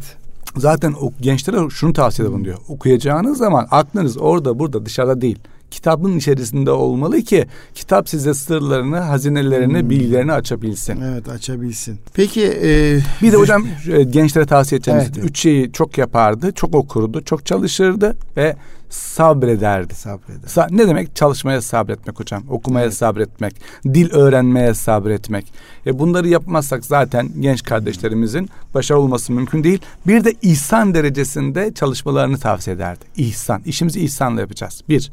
Zaten 0.57 0.93
o 1.01 1.11
gençlere 1.21 1.69
şunu 1.69 1.93
tavsiye 1.93 2.27
ederim 2.27 2.45
diyor. 2.45 2.57
Okuyacağınız 2.67 3.37
zaman 3.37 3.67
aklınız 3.71 4.17
orada 4.17 4.59
burada 4.59 4.85
dışarıda 4.85 5.21
değil. 5.21 5.39
Kitabın 5.75 6.17
içerisinde 6.17 6.71
olmalı 6.71 7.21
ki 7.21 7.45
kitap 7.73 8.09
size 8.09 8.33
sırlarını, 8.33 8.99
hazinelerini, 8.99 9.81
hmm. 9.81 9.89
bilgilerini 9.89 10.33
açabilsin. 10.33 11.01
Evet 11.01 11.29
açabilsin. 11.29 11.99
Peki 12.13 12.45
e, 12.63 12.99
bir 13.21 13.31
de 13.31 13.37
hocam 13.37 13.67
e, 13.91 14.03
gençlere 14.03 14.45
tavsiye 14.45 14.77
edeceğimiz 14.77 15.05
evet, 15.13 15.25
üç 15.25 15.39
şeyi 15.39 15.71
çok 15.71 15.97
yapardı, 15.97 16.51
çok 16.51 16.75
okurdu, 16.75 17.23
çok 17.23 17.45
çalışırdı 17.45 18.17
ve 18.37 18.55
sabrederdi. 18.89 19.95
Sabreder. 19.95 20.47
Sa 20.47 20.67
ne 20.71 20.87
demek? 20.87 21.15
Çalışmaya 21.15 21.61
sabretmek 21.61 22.19
hocam. 22.19 22.43
Okumaya 22.49 22.85
evet. 22.85 22.93
sabretmek. 22.93 23.55
Dil 23.83 24.11
öğrenmeye 24.11 24.73
sabretmek. 24.73 25.53
E 25.85 25.99
bunları 25.99 26.27
yapmazsak 26.27 26.85
zaten 26.85 27.29
genç 27.39 27.63
kardeşlerimizin 27.63 28.49
başarılı 28.73 29.01
olması 29.01 29.33
mümkün 29.33 29.63
değil. 29.63 29.79
Bir 30.07 30.23
de 30.23 30.33
ihsan 30.41 30.93
derecesinde 30.93 31.73
çalışmalarını 31.73 32.37
tavsiye 32.37 32.75
ederdi. 32.75 33.05
İhsan. 33.17 33.61
İşimizi 33.65 33.99
ihsanla 33.99 34.41
yapacağız. 34.41 34.81
Bir 34.89 35.11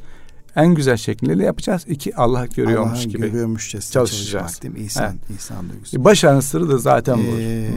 en 0.57 0.75
güzel 0.75 0.97
şekliyle 0.97 1.45
yapacağız. 1.45 1.85
İki 1.89 2.17
Allah 2.17 2.47
görüyormuş 2.47 2.99
Allah 2.99 3.05
gibi 3.05 3.19
görüyormuşçasına 3.19 3.93
çalışacağız. 3.93 4.63
Değil 4.63 4.75
mi? 4.75 4.81
İhsan, 4.81 5.05
evet. 5.05 5.39
ihsan 5.39 5.71
duygusu. 5.71 6.05
Başarının 6.05 6.41
sırrı 6.41 6.71
da 6.71 6.79
zaten 6.79 7.19
bu. 7.19 7.41
Ee, 7.41 7.69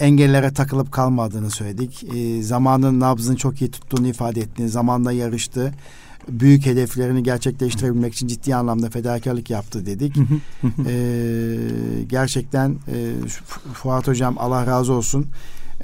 engellere 0.00 0.52
takılıp 0.52 0.92
kalmadığını 0.92 1.50
söyledik. 1.50 2.04
Ee, 2.14 2.42
zamanın 2.42 3.00
nabzını 3.00 3.36
çok 3.36 3.62
iyi 3.62 3.70
tuttuğunu 3.70 4.06
ifade 4.06 4.40
ettiğini, 4.40 4.68
zamanla 4.68 5.12
yarıştı. 5.12 5.72
Büyük 6.28 6.66
hedeflerini 6.66 7.22
gerçekleştirebilmek 7.22 8.14
için 8.14 8.26
ciddi 8.26 8.54
anlamda 8.54 8.90
fedakarlık 8.90 9.50
yaptı 9.50 9.86
dedik. 9.86 10.16
ee, 10.86 11.56
gerçekten 12.08 12.70
e, 12.70 13.28
Fuat 13.72 14.08
Hocam 14.08 14.36
Allah 14.38 14.66
razı 14.66 14.92
olsun 14.92 15.26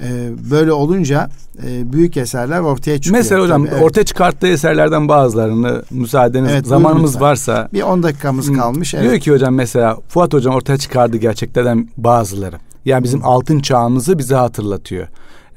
e, 0.01 0.29
böyle 0.51 0.71
olunca 0.71 1.29
e, 1.65 1.93
büyük 1.93 2.17
eserler 2.17 2.59
ortaya 2.59 3.01
çıkıyor. 3.01 3.17
Mesela 3.17 3.41
hocam 3.41 3.65
Tabii, 3.65 3.75
evet. 3.75 3.83
ortaya 3.83 4.03
çıkarttığı 4.03 4.47
eserlerden 4.47 5.07
bazılarını 5.07 5.83
müsaadeniz 5.91 6.51
evet, 6.51 6.67
zamanımız 6.67 7.21
varsa. 7.21 7.69
Bir 7.73 7.81
10 7.81 8.03
dakikamız 8.03 8.53
kalmış. 8.53 8.93
Evet. 8.93 9.03
Diyor 9.03 9.19
ki 9.19 9.31
hocam 9.31 9.55
mesela 9.55 9.97
Fuat 10.07 10.33
hocam 10.33 10.55
ortaya 10.55 10.77
çıkardı 10.77 11.17
gerçeklerden 11.17 11.89
bazıları. 11.97 12.55
Yani 12.85 13.03
bizim 13.03 13.25
altın 13.25 13.59
çağımızı 13.59 14.17
bize 14.17 14.35
hatırlatıyor. 14.35 15.07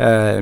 Ee, 0.01 0.41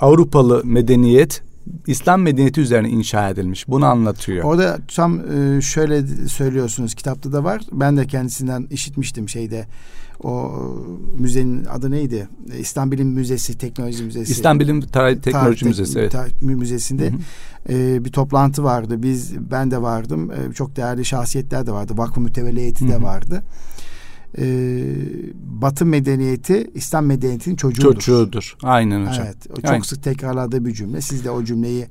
Avrupalı 0.00 0.62
medeniyet 0.64 1.42
İslam 1.86 2.22
medeniyeti 2.22 2.60
üzerine 2.60 2.88
inşa 2.88 3.30
edilmiş. 3.30 3.68
Bunu 3.68 3.86
anlatıyor. 3.86 4.44
Orada 4.44 4.78
tam 4.96 5.20
e, 5.20 5.60
şöyle 5.60 6.06
söylüyorsunuz 6.28 6.94
kitapta 6.94 7.32
da 7.32 7.44
var. 7.44 7.62
Ben 7.72 7.96
de 7.96 8.06
kendisinden 8.06 8.66
işitmiştim 8.70 9.28
şeyde 9.28 9.66
o 10.22 10.52
müzenin 11.18 11.64
adı 11.64 11.90
neydi? 11.90 12.28
İslam 12.58 12.92
Bilim 12.92 13.08
Müzesi, 13.08 13.58
Teknoloji 13.58 14.04
Müzesi. 14.04 14.32
İslam 14.32 14.60
Bilim 14.60 14.80
Tarih 14.80 15.20
Teknoloji 15.20 15.60
Tarih, 15.60 15.66
Müzesi, 15.66 15.98
evet. 15.98 16.12
Tarih 16.12 16.42
Müzesi'nde 16.42 17.10
hı 17.10 17.14
hı. 17.68 17.72
E, 17.72 18.04
bir 18.04 18.12
toplantı 18.12 18.64
vardı. 18.64 19.02
Biz 19.02 19.50
ben 19.50 19.70
de 19.70 19.82
vardım. 19.82 20.30
E, 20.30 20.52
çok 20.52 20.76
değerli 20.76 21.04
şahsiyetler 21.04 21.66
de 21.66 21.72
vardı. 21.72 21.92
Vakfı 21.96 22.20
mütevelli 22.20 22.60
heyeti 22.60 22.88
de 22.88 23.02
vardı 23.02 23.42
e, 24.38 24.44
Batı 25.34 25.86
medeniyeti 25.86 26.70
İslam 26.74 27.06
medeniyetinin 27.06 27.56
çocuğudur. 27.56 27.94
Çocuğudur. 27.94 28.56
Aynen 28.62 29.06
hocam. 29.06 29.24
Evet. 29.26 29.36
O 29.52 29.54
çok 29.54 29.70
Aynen. 29.70 29.82
sık 29.82 30.02
tekrarladığı 30.02 30.64
bir 30.64 30.74
cümle. 30.74 31.00
Siz 31.00 31.24
de 31.24 31.30
o 31.30 31.44
cümleyi 31.44 31.86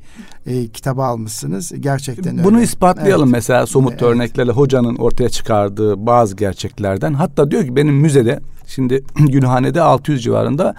e, 0.46 0.68
kitaba 0.68 1.06
almışsınız. 1.06 1.72
Gerçekten 1.80 2.44
Bunu 2.44 2.56
öyle. 2.56 2.64
ispatlayalım 2.64 3.30
evet. 3.30 3.34
mesela 3.34 3.66
somut 3.66 3.92
evet. 3.92 4.02
örneklerle 4.02 4.52
hocanın 4.52 4.96
ortaya 4.96 5.30
çıkardığı 5.30 6.06
bazı 6.06 6.36
gerçeklerden. 6.36 7.14
Hatta 7.14 7.52
diyor 7.52 7.66
ki 7.66 7.76
benim 7.76 7.96
müzede 7.96 8.40
şimdi 8.68 9.04
Gülhane'de 9.16 9.82
600 9.82 10.24
civarında 10.24 10.76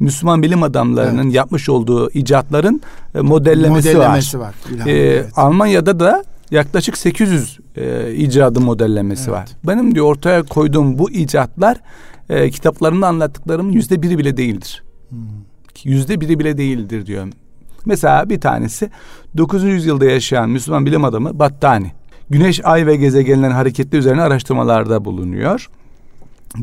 Müslüman 0.00 0.42
bilim 0.42 0.62
adamlarının 0.62 1.24
evet. 1.24 1.34
yapmış 1.34 1.68
olduğu 1.68 2.10
icatların 2.10 2.80
modellemesi, 3.14 3.88
modellemesi 3.88 4.38
var. 4.38 4.46
var. 4.46 4.86
Ee, 4.86 4.90
evet. 4.90 5.32
Almanya'da 5.36 6.00
da 6.00 6.24
yaklaşık 6.52 6.98
800 6.98 7.58
e, 7.76 8.14
icadı 8.14 8.60
modellemesi 8.60 9.22
evet. 9.30 9.32
var. 9.32 9.48
Benim 9.66 9.94
diyor 9.94 10.06
ortaya 10.06 10.42
koyduğum 10.42 10.98
bu 10.98 11.10
icatlar 11.10 11.76
e, 12.28 12.50
kitaplarında 12.50 13.08
anlattıklarımın 13.08 13.72
yüzde 13.72 14.02
biri 14.02 14.18
bile 14.18 14.36
değildir. 14.36 14.82
Hmm. 15.08 15.18
Yüzde 15.84 16.20
biri 16.20 16.38
bile 16.38 16.58
değildir 16.58 17.06
diyor. 17.06 17.28
Mesela 17.86 18.30
bir 18.30 18.40
tanesi 18.40 18.90
9. 19.36 19.64
yüzyılda 19.64 20.04
yaşayan 20.04 20.50
Müslüman 20.50 20.86
bilim 20.86 21.04
adamı 21.04 21.38
Battani. 21.38 21.92
Güneş, 22.30 22.60
ay 22.64 22.86
ve 22.86 22.96
gezegenlerin 22.96 23.52
hareketli 23.52 23.98
üzerine 23.98 24.22
araştırmalarda 24.22 25.04
bulunuyor. 25.04 25.68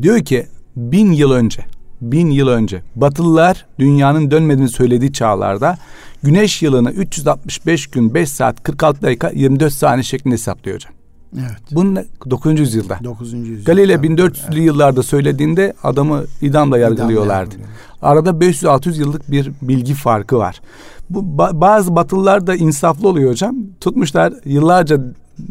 Diyor 0.02 0.20
ki 0.20 0.48
bin 0.76 1.12
yıl 1.12 1.32
önce, 1.32 1.66
bin 2.02 2.32
yıl 2.32 2.48
önce 2.48 2.82
Batılılar 2.96 3.66
dünyanın 3.80 4.32
dönmediğini 4.32 4.70
söylediği 4.70 5.14
çağlarda 5.14 5.78
Güneş 6.24 6.62
yılını 6.62 6.92
365 6.92 7.88
gün 7.88 8.14
5 8.14 8.30
saat 8.30 8.64
46 8.64 9.02
dakika 9.02 9.30
24 9.30 9.74
saniye 9.74 10.04
şeklinde 10.04 10.34
hesaplıyor 10.34 10.76
hocam. 10.76 10.94
Evet. 11.34 11.62
Bunun 11.72 12.00
9. 12.30 12.60
yüzyılda. 12.60 13.00
9. 13.04 13.34
yüzyılda. 13.34 13.72
Galileo 13.72 14.02
1400'lü 14.02 14.54
evet. 14.54 14.66
yıllarda 14.66 15.04
söylediğinde 15.04 15.74
adamı 15.84 16.24
idamla 16.42 16.78
yargılıyorlardı. 16.78 17.56
İdamla 17.56 17.70
Arada 18.02 18.30
500-600 18.30 19.00
yıllık 19.00 19.32
bir 19.32 19.52
bilgi 19.62 19.94
farkı 19.94 20.38
var. 20.38 20.62
Bu 21.10 21.38
bazı 21.38 21.96
batılılar 21.96 22.48
da 22.48 22.56
insaflı 22.56 23.08
oluyor 23.08 23.32
hocam. 23.32 23.56
Tutmuşlar 23.82 24.34
yıllarca 24.46 25.02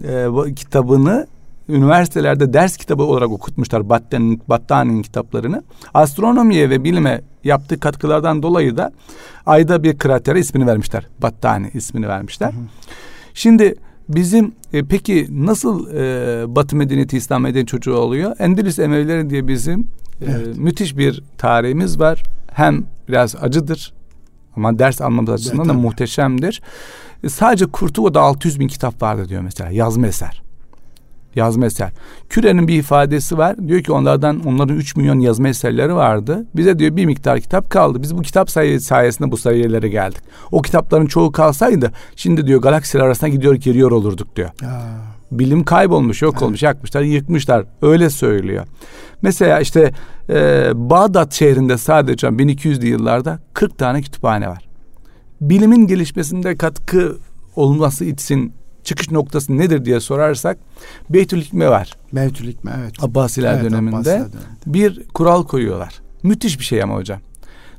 e, 0.05 0.55
kitabını 0.57 1.27
üniversitelerde 1.69 2.53
ders 2.53 2.77
kitabı 2.77 3.03
olarak 3.03 3.31
okutmuşlar 3.31 3.89
Battani'nin 3.89 4.43
Battani'nin 4.49 5.03
kitaplarını. 5.03 5.63
Astronomiye 5.95 6.71
ve 6.71 6.85
bilime 6.85 7.21
yaptığı 7.45 7.81
katkılardan 7.81 8.43
dolayı 8.43 8.77
da 8.77 8.93
ayda 9.47 9.83
bir 9.83 9.99
kratere 9.99 10.41
ismini 10.41 10.67
vermişler. 10.67 11.07
Battani 11.23 11.71
ismini 11.75 12.09
vermişler. 12.09 12.53
Hı 12.53 12.57
hı. 12.57 12.63
Şimdi 13.35 13.75
bizim 14.09 14.53
e, 14.73 14.85
peki 14.85 15.27
nasıl 15.31 15.95
e, 15.95 16.57
Batı 16.57 16.77
medeniyeti 16.77 17.17
İslam 17.17 17.43
medeniyeti 17.43 17.71
çocuğu 17.71 17.95
oluyor? 17.95 18.37
Endülüs 18.39 18.79
Emevileri 18.79 19.31
diye 19.31 19.49
bizim 19.49 19.81
e, 19.81 19.85
evet. 20.25 20.57
e, 20.57 20.61
müthiş 20.61 20.97
bir 20.97 21.23
tarihimiz 21.39 22.01
var. 22.01 22.23
Hem 22.53 22.85
biraz 23.09 23.37
acıdır 23.37 23.93
ama 24.57 24.79
ders 24.79 25.01
almamız 25.01 25.31
açısından 25.31 25.67
evet, 25.67 25.75
da 25.75 25.79
muhteşemdir. 25.79 26.63
E, 27.25 27.29
sadece 27.29 27.67
Kurtula'da 27.67 28.21
600 28.21 28.61
bin 28.61 28.69
kitap 28.69 29.03
vardı 29.03 29.29
diyor 29.29 29.43
mesela 29.43 29.71
yazma 29.71 30.07
eser 30.07 30.48
yazma 31.39 31.67
eser. 31.67 31.91
Küre'nin 32.29 32.69
bir 32.69 32.79
ifadesi 32.79 33.39
var. 33.39 33.69
Diyor 33.69 33.81
ki 33.81 33.93
onlardan 33.93 34.41
onların 34.47 34.77
3 34.77 34.97
milyon 34.97 35.19
yazma 35.19 35.49
eserleri 35.49 35.95
vardı. 35.95 36.47
Bize 36.57 36.79
diyor 36.79 36.97
bir 36.97 37.07
miktar 37.07 37.41
kitap 37.41 37.71
kaldı. 37.71 38.03
Biz 38.03 38.17
bu 38.19 38.23
kitap 38.23 38.51
sayı 38.51 38.81
sayesinde 38.81 39.31
bu 39.31 39.37
sayılara 39.37 39.87
geldik. 39.87 40.23
O 40.53 40.63
kitapların 40.63 41.07
çoğu 41.07 41.33
kalsaydı 41.33 41.93
şimdi 42.17 42.47
diyor 42.47 42.63
galaksiler 42.63 43.05
arasında 43.05 43.29
gidiyor 43.29 43.55
giriyor 43.55 43.91
olurduk 43.91 44.37
diyor. 44.37 44.49
Aa. 44.49 45.19
Bilim 45.31 45.65
kaybolmuş, 45.65 46.23
yok 46.23 46.43
olmuş, 46.43 46.63
yakmışlar, 46.63 47.03
yıkmışlar. 47.03 47.65
Öyle 47.83 48.11
söylüyor. 48.11 48.67
Mesela 49.23 49.61
işte 49.61 49.93
e, 50.31 50.71
Bağdat 50.75 51.33
şehrinde 51.33 51.79
sadece 51.79 52.27
1200'lü 52.27 52.87
yıllarda 52.87 53.39
40 53.55 53.79
tane 53.79 54.03
kütüphane 54.03 54.49
var. 54.49 54.69
Bilimin 55.41 55.87
gelişmesinde 55.87 56.57
katkı 56.57 57.17
olması 57.57 58.05
için 58.05 58.53
çıkış 58.85 59.11
noktası 59.11 59.59
nedir 59.59 59.85
diye 59.85 60.01
sorarsak 60.01 60.59
Beytül 61.11 61.41
Hikme 61.43 61.69
var. 61.69 61.97
Beytül 62.13 62.49
Hikme 62.49 62.73
evet. 62.79 63.05
Abbasiler 63.05 63.55
evet, 63.55 63.65
döneminde 63.65 63.97
Abbasiler 63.97 64.19
döneminde. 64.19 64.39
bir 64.67 65.09
kural 65.15 65.45
koyuyorlar. 65.45 65.95
Müthiş 66.23 66.59
bir 66.59 66.65
şey 66.65 66.83
ama 66.83 66.95
hocam. 66.95 67.21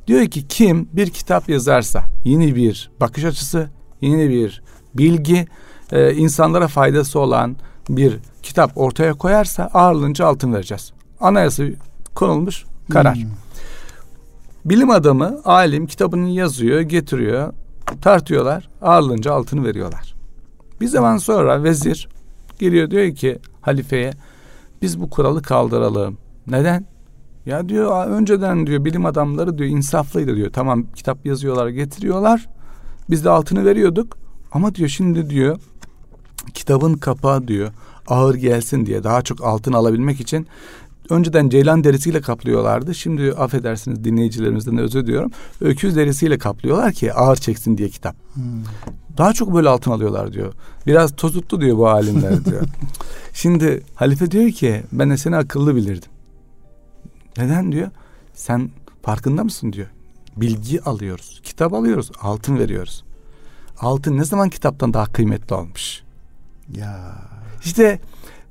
Diyor 0.06 0.26
ki 0.26 0.48
kim 0.48 0.88
bir 0.92 1.10
kitap 1.10 1.48
yazarsa 1.48 2.04
yeni 2.24 2.56
bir 2.56 2.90
bakış 3.00 3.24
açısı, 3.24 3.68
yeni 4.00 4.30
bir 4.30 4.62
bilgi, 4.94 5.46
e, 5.92 6.14
insanlara 6.14 6.68
faydası 6.68 7.20
olan 7.20 7.56
bir 7.88 8.18
kitap 8.42 8.72
ortaya 8.78 9.12
koyarsa 9.14 9.70
ağırlığınca 9.74 10.26
altın 10.26 10.54
vereceğiz. 10.54 10.92
Anayasa 11.20 11.64
konulmuş 12.14 12.64
karar. 12.90 13.14
Hmm. 13.14 13.30
Bilim 14.64 14.90
adamı, 14.90 15.40
alim 15.44 15.86
kitabını 15.86 16.28
yazıyor, 16.28 16.80
getiriyor, 16.80 17.52
tartıyorlar, 18.02 18.68
ağırlığınca 18.82 19.32
altını 19.32 19.64
veriyorlar. 19.64 20.09
Bir 20.80 20.86
zaman 20.86 21.16
sonra 21.16 21.62
vezir 21.62 22.08
geliyor 22.58 22.90
diyor 22.90 23.14
ki 23.14 23.38
halifeye 23.60 24.12
biz 24.82 25.00
bu 25.00 25.10
kuralı 25.10 25.42
kaldıralım. 25.42 26.18
Neden? 26.46 26.86
Ya 27.46 27.68
diyor 27.68 28.06
önceden 28.06 28.66
diyor 28.66 28.84
bilim 28.84 29.06
adamları 29.06 29.58
diyor 29.58 29.70
insaflıydı 29.70 30.36
diyor. 30.36 30.50
Tamam 30.52 30.86
kitap 30.94 31.26
yazıyorlar 31.26 31.68
getiriyorlar. 31.68 32.48
Biz 33.10 33.24
de 33.24 33.30
altını 33.30 33.64
veriyorduk. 33.64 34.18
Ama 34.52 34.74
diyor 34.74 34.88
şimdi 34.88 35.30
diyor 35.30 35.58
kitabın 36.54 36.94
kapağı 36.94 37.48
diyor 37.48 37.70
ağır 38.06 38.34
gelsin 38.34 38.86
diye 38.86 39.04
daha 39.04 39.22
çok 39.22 39.44
altın 39.44 39.72
alabilmek 39.72 40.20
için 40.20 40.46
önceden 41.10 41.48
ceylan 41.48 41.84
derisiyle 41.84 42.20
kaplıyorlardı. 42.20 42.94
Şimdi 42.94 43.32
affedersiniz 43.32 44.04
dinleyicilerimizden 44.04 44.78
de 44.78 44.80
özür 44.80 45.06
diliyorum. 45.06 45.30
Öküz 45.60 45.96
derisiyle 45.96 46.38
kaplıyorlar 46.38 46.92
ki 46.92 47.12
ağır 47.12 47.36
çeksin 47.36 47.78
diye 47.78 47.88
kitap. 47.88 48.16
Hmm. 48.34 48.44
Daha 49.20 49.32
çok 49.32 49.54
böyle 49.54 49.68
altın 49.68 49.90
alıyorlar 49.90 50.32
diyor. 50.32 50.52
Biraz 50.86 51.16
tozuttu 51.16 51.60
diyor 51.60 51.76
bu 51.76 51.88
alimler 51.88 52.44
diyor. 52.44 52.62
Şimdi 53.32 53.82
halife 53.94 54.30
diyor 54.30 54.50
ki 54.50 54.82
ben 54.92 55.10
de 55.10 55.16
seni 55.16 55.36
akıllı 55.36 55.76
bilirdim. 55.76 56.10
Neden 57.36 57.72
diyor? 57.72 57.90
Sen 58.34 58.70
farkında 59.02 59.44
mısın 59.44 59.72
diyor. 59.72 59.86
Bilgi 60.36 60.82
alıyoruz. 60.82 61.40
Kitap 61.44 61.74
alıyoruz. 61.74 62.10
Altın 62.22 62.58
veriyoruz. 62.58 63.04
Altın 63.80 64.16
ne 64.16 64.24
zaman 64.24 64.48
kitaptan 64.48 64.94
daha 64.94 65.06
kıymetli 65.06 65.54
olmuş? 65.54 66.02
Ya. 66.74 67.14
İşte 67.64 67.98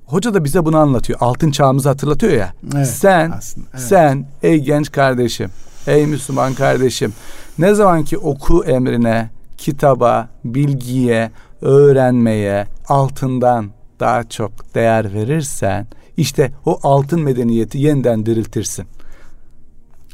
hoca 0.05 0.33
da 0.33 0.43
bize 0.43 0.65
bunu 0.65 0.77
anlatıyor. 0.77 1.19
Altın 1.21 1.51
çağımızı 1.51 1.89
hatırlatıyor 1.89 2.33
ya. 2.33 2.53
Evet, 2.75 2.87
sen 2.87 3.31
aslında, 3.31 3.67
evet. 3.73 3.81
sen 3.83 4.27
ey 4.43 4.59
genç 4.59 4.91
kardeşim, 4.91 5.49
ey 5.87 6.05
Müslüman 6.05 6.53
kardeşim 6.53 7.13
ne 7.59 7.73
zaman 7.73 8.03
ki 8.03 8.17
oku 8.17 8.63
emrine, 8.63 9.29
kitaba, 9.59 10.29
bilgiye, 10.45 11.31
öğrenmeye, 11.61 12.67
altından 12.87 13.71
daha 13.99 14.23
çok 14.23 14.75
değer 14.75 15.13
verirsen 15.13 15.87
işte 16.17 16.51
o 16.65 16.79
altın 16.83 17.21
medeniyeti 17.21 17.77
yeniden 17.77 18.25
diriltirsin. 18.25 18.85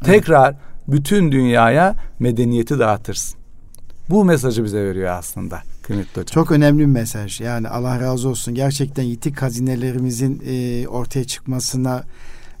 Tekrar 0.04 0.54
bütün 0.88 1.32
dünyaya 1.32 1.96
medeniyeti 2.18 2.78
dağıtırsın. 2.78 3.38
Bu 4.10 4.24
mesajı 4.24 4.64
bize 4.64 4.84
veriyor 4.84 5.10
aslında 5.10 5.62
kıymetli 5.82 6.20
hocam. 6.20 6.34
Çok 6.34 6.52
önemli 6.52 6.80
bir 6.80 6.86
mesaj. 6.86 7.40
Yani 7.40 7.68
Allah 7.68 8.00
razı 8.00 8.28
olsun. 8.28 8.54
Gerçekten 8.54 9.02
yitik 9.02 9.42
hazinelerimizin 9.42 10.42
e, 10.46 10.88
ortaya 10.88 11.24
çıkmasına 11.24 12.04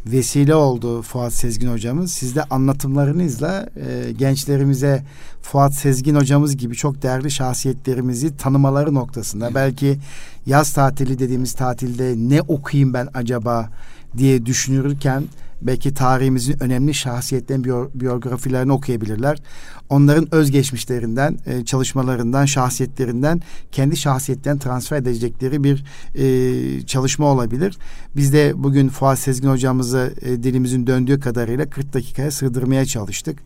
vesile 0.06 0.54
oldu 0.54 1.02
Fuat 1.02 1.32
Sezgin 1.32 1.68
hocamız. 1.68 2.12
Siz 2.12 2.36
de 2.36 2.44
anlatımlarınızla 2.44 3.68
e, 3.76 4.12
gençlerimize 4.12 5.04
Fuat 5.42 5.74
Sezgin 5.74 6.14
hocamız 6.14 6.56
gibi 6.56 6.74
çok 6.74 7.02
değerli 7.02 7.30
şahsiyetlerimizi 7.30 8.36
tanımaları 8.36 8.94
noktasında 8.94 9.54
belki 9.54 9.98
yaz 10.46 10.72
tatili 10.72 11.18
dediğimiz 11.18 11.52
tatilde 11.52 12.14
ne 12.16 12.40
okuyayım 12.40 12.94
ben 12.94 13.08
acaba 13.14 13.70
diye 14.16 14.46
düşünürken 14.46 15.24
belki 15.62 15.94
tarihimizin 15.94 16.62
önemli 16.62 16.94
şahsiyetlerin 16.94 17.64
biyo- 17.64 17.90
biyografilerini 17.94 18.72
okuyabilirler. 18.72 19.38
Onların 19.90 20.34
özgeçmişlerinden, 20.34 21.38
e, 21.46 21.64
çalışmalarından, 21.64 22.44
şahsiyetlerinden 22.44 23.42
kendi 23.72 23.96
şahsiyetlerini 23.96 24.60
transfer 24.60 24.96
edecekleri 24.96 25.64
bir 25.64 25.84
e, 26.14 26.86
çalışma 26.86 27.26
olabilir. 27.26 27.78
Biz 28.16 28.32
de 28.32 28.52
bugün 28.56 28.88
Fuat 28.88 29.18
Sezgin 29.18 29.48
hocamızı 29.48 30.14
e, 30.22 30.42
dilimizin 30.42 30.86
döndüğü 30.86 31.20
kadarıyla 31.20 31.70
40 31.70 31.92
dakikaya 31.92 32.30
sığdırmaya 32.30 32.86
çalıştık. 32.86 33.38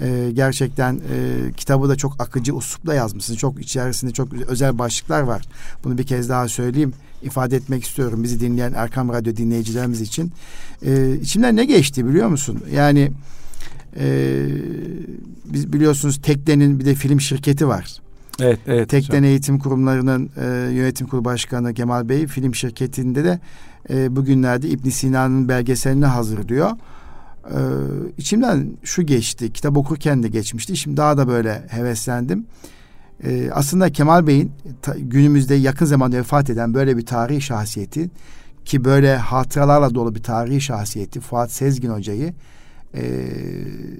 E, 0.00 0.30
gerçekten 0.32 0.94
e, 0.94 1.52
kitabı 1.52 1.88
da 1.88 1.96
çok 1.96 2.20
akıcı 2.22 2.54
uslupla 2.54 2.94
yazmışsınız. 2.94 3.38
Çok 3.38 3.60
içerisinde 3.60 4.12
çok 4.12 4.32
özel 4.34 4.78
başlıklar 4.78 5.22
var. 5.22 5.42
Bunu 5.84 5.98
bir 5.98 6.06
kez 6.06 6.28
daha 6.28 6.48
söyleyeyim 6.48 6.92
ifade 7.22 7.56
etmek 7.56 7.84
istiyorum 7.84 8.22
bizi 8.22 8.40
dinleyen 8.40 8.72
Erkam 8.76 9.08
Radyo 9.08 9.36
dinleyicilerimiz 9.36 10.00
için. 10.00 10.32
Ee, 10.86 11.16
içimden 11.22 11.56
ne 11.56 11.64
geçti 11.64 12.06
biliyor 12.06 12.28
musun? 12.28 12.60
Yani 12.72 13.12
e, 13.96 14.46
biz 15.44 15.72
biliyorsunuz 15.72 16.20
Tekden'in 16.22 16.80
bir 16.80 16.84
de 16.84 16.94
film 16.94 17.20
şirketi 17.20 17.68
var. 17.68 17.96
Evet, 18.40 18.58
evet. 18.66 18.88
Tekden 18.88 19.08
hocam. 19.08 19.24
Eğitim 19.24 19.58
Kurumları'nın 19.58 20.30
e, 20.36 20.72
yönetim 20.72 21.06
kurulu 21.06 21.24
başkanı 21.24 21.74
Kemal 21.74 22.08
Bey 22.08 22.26
film 22.26 22.54
şirketinde 22.54 23.24
de 23.24 23.40
e, 23.90 24.16
bugünlerde 24.16 24.68
İbn 24.68 24.88
Sina'nın 24.88 25.48
belgeselini 25.48 26.06
hazırlıyor. 26.06 26.70
E, 27.44 27.58
içimden 28.18 28.70
şu 28.82 29.02
geçti. 29.02 29.52
Kitap 29.52 29.76
okurken 29.76 30.22
de 30.22 30.28
geçmişti. 30.28 30.76
Şimdi 30.76 30.96
daha 30.96 31.16
da 31.16 31.28
böyle 31.28 31.66
heveslendim. 31.68 32.46
E, 33.24 33.50
aslında 33.52 33.92
Kemal 33.92 34.26
Bey'in 34.26 34.52
ta- 34.82 34.96
günümüzde 34.98 35.54
yakın 35.54 35.86
zamanda 35.86 36.16
vefat 36.16 36.50
eden 36.50 36.74
böyle 36.74 36.96
bir 36.96 37.06
tarihi 37.06 37.40
şahsiyeti 37.40 38.10
ki 38.64 38.84
böyle 38.84 39.16
hatıralarla 39.16 39.94
dolu 39.94 40.14
bir 40.14 40.22
tarihi 40.22 40.60
şahsiyeti 40.60 41.20
Fuat 41.20 41.52
Sezgin 41.52 41.90
Hoca'yı 41.90 42.34
e, 42.94 43.02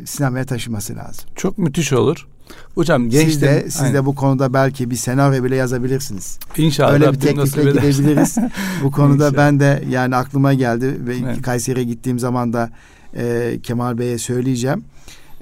sinemaya 0.06 0.44
taşıması 0.44 0.96
lazım. 0.96 1.24
Çok 1.36 1.58
müthiş 1.58 1.92
olur. 1.92 2.26
Hocam 2.74 3.10
gençler 3.10 3.30
siz 3.30 3.42
de, 3.42 3.66
siz 3.70 3.94
de 3.94 4.06
bu 4.06 4.14
konuda 4.14 4.54
belki 4.54 4.90
bir 4.90 4.96
senaryo 4.96 5.44
bile 5.44 5.56
yazabilirsiniz. 5.56 6.38
İnşallah 6.56 6.92
Öyle 6.92 7.12
bir 7.12 7.20
teklifle 7.20 7.62
gidebiliriz. 7.62 8.36
bu 8.82 8.90
konuda 8.90 9.26
İnşallah. 9.28 9.36
ben 9.46 9.60
de 9.60 9.84
yani 9.90 10.16
aklıma 10.16 10.54
geldi 10.54 10.96
ve 11.06 11.16
Evet. 11.16 11.42
Kayseri'ye 11.42 11.84
gittiğim 11.84 12.18
zaman 12.18 12.52
da 12.52 12.70
e, 13.16 13.58
Kemal 13.62 13.98
Bey'e 13.98 14.18
söyleyeceğim. 14.18 14.84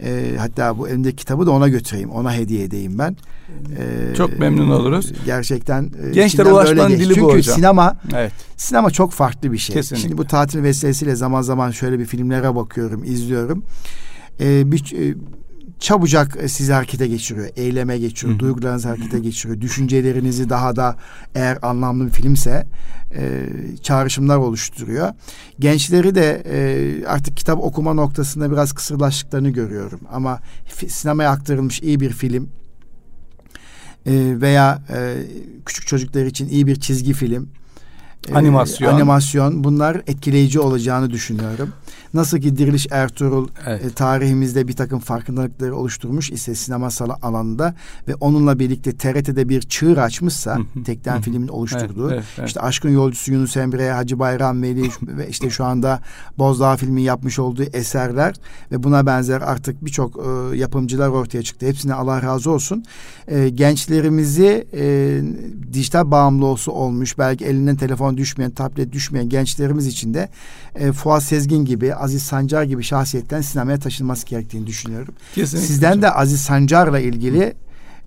E, 0.03 0.37
hatta 0.39 0.79
bu 0.79 0.89
elimdeki 0.89 1.17
kitabı 1.17 1.47
da 1.47 1.51
ona 1.51 1.69
götüreyim. 1.69 2.11
Ona 2.11 2.35
hediye 2.35 2.65
edeyim 2.65 2.99
ben. 2.99 3.17
E, 3.79 4.15
Çok 4.15 4.39
memnun 4.39 4.71
oluruz. 4.71 5.13
Gerçekten. 5.27 5.83
e, 5.85 6.15
böyle 6.39 6.53
ulaşmanın 6.53 6.91
dili 6.95 7.11
bu 7.11 7.15
Çünkü 7.15 7.27
hocam. 7.39 7.57
sinema 7.57 7.97
Evet. 8.15 8.33
Sinema 8.57 8.91
çok 8.91 9.13
farklı 9.13 9.53
bir 9.53 9.59
şey. 9.59 9.77
Kesinlikle. 9.77 10.03
Şimdi 10.03 10.19
bu 10.19 10.25
tatil 10.27 10.63
vesilesiyle 10.63 11.15
zaman 11.17 11.43
zaman 11.43 11.71
şöyle 11.71 11.99
bir 11.99 12.07
filmlere 12.07 12.55
bakıyorum, 12.57 13.05
izliyorum. 13.05 13.65
Ee, 14.41 14.73
bir 14.73 15.11
e, 15.11 15.15
çabucak 15.81 16.37
e, 16.41 16.49
sizi 16.49 16.73
harekete 16.73 17.07
geçiriyor, 17.07 17.49
eyleme 17.57 17.99
geçiriyor, 17.99 18.35
Hı. 18.35 18.41
duygularınızı 18.41 18.89
harekete 18.89 19.19
geçiriyor. 19.19 19.61
Düşüncelerinizi 19.61 20.51
daha 20.51 20.77
da 20.77 20.97
eğer 21.35 21.59
anlamlı 21.63 22.07
bir 22.07 22.13
filmse 22.13 22.67
e, 23.15 23.47
çağrışımlar 23.83 24.37
oluşturuyor. 24.37 25.09
Gençleri 25.59 26.15
de 26.15 26.43
e, 26.51 27.07
artık 27.07 27.37
kitap 27.37 27.59
okuma 27.59 27.95
noktasında 27.95 28.53
biraz 28.53 28.73
kısırlaştıklarını 28.73 29.51
görüyorum. 29.51 30.01
Ama 30.13 30.41
sinemaya 30.89 31.31
aktarılmış 31.31 31.83
iyi 31.83 32.01
bir 32.01 32.11
film 32.11 32.49
e, 34.07 34.13
veya 34.41 34.83
e, 34.91 35.17
küçük 35.67 35.87
çocuklar 35.87 36.27
için 36.27 36.49
iyi 36.49 36.67
bir 36.67 36.81
çizgi 36.81 37.13
film 37.13 37.49
e, 38.29 38.35
Animasyon. 38.35 38.95
animasyon 38.95 39.65
bunlar 39.65 39.97
etkileyici 40.07 40.61
olacağını 40.61 41.11
düşünüyorum. 41.11 41.69
Nasıl 42.15 42.39
ki 42.39 42.57
Diriliş 42.57 42.87
Ertuğrul 42.91 43.49
Evet. 43.67 43.85
e, 43.85 43.91
tarihimizde 43.91 44.69
bir 44.69 44.73
takım 44.73 44.99
farkındalıkları 44.99 45.77
oluşturmuş 45.77 46.31
ise 46.31 46.55
sinema 46.55 46.91
sala 46.91 47.17
alanında 47.23 47.75
ve 48.09 48.15
onunla 48.15 48.59
birlikte 48.59 48.97
TRT'de 48.97 49.49
bir 49.49 49.61
çığır 49.61 49.97
açmışsa 49.97 50.59
tekten 50.85 51.21
filmin 51.21 51.49
oluşturduğu 51.49 52.11
Evet, 52.11 52.15
evet, 52.15 52.25
evet. 52.39 52.49
işte 52.49 52.61
Aşkın 52.61 52.91
Yolcusu 52.91 53.33
Yunus 53.33 53.57
Emre, 53.57 53.93
Hacı 53.93 54.19
Bayram 54.19 54.63
Veli 54.63 54.83
ve 55.03 55.29
işte 55.29 55.51
şu 55.51 55.65
anda 55.65 56.01
Bozdağ 56.39 56.77
filmi 56.77 57.03
yapmış 57.03 57.39
olduğu 57.39 57.63
eserler 57.63 58.35
ve 58.73 58.83
buna 58.83 59.07
benzer 59.07 59.41
artık 59.41 59.85
birçok 59.85 60.17
e, 60.17 60.57
yapımcılar 60.57 61.09
ortaya 61.09 61.43
çıktı. 61.43 61.67
Hepsine 61.67 61.95
Allah 61.95 62.23
razı 62.23 62.51
olsun. 62.51 62.85
E, 63.29 63.49
gençlerimizi 63.49 64.67
e, 64.75 65.21
dijital 65.73 66.11
bağımlısı 66.11 66.73
olmuş, 66.73 67.19
belki 67.19 67.45
elinden 67.45 67.77
telefon 67.77 68.10
düşmeyen, 68.17 68.51
tablet 68.51 68.93
düşmeyen 68.93 69.29
gençlerimiz 69.29 69.87
için 69.87 70.15
de 70.15 70.29
e, 70.75 70.93
Fuat 70.93 71.23
Sezgin 71.23 71.65
gibi, 71.65 71.95
Aziz 71.95 72.23
Sancar 72.23 72.63
gibi 72.63 72.83
şahsiyetten 72.83 73.41
sinemaya 73.41 73.79
taşınması 73.79 74.27
gerektiğini 74.27 74.67
düşünüyorum. 74.67 75.15
Kesinlikle 75.35 75.67
Sizden 75.67 75.89
hocam. 75.89 76.03
de 76.03 76.11
Aziz 76.11 76.41
Sancar'la 76.41 76.99
ilgili 77.01 77.55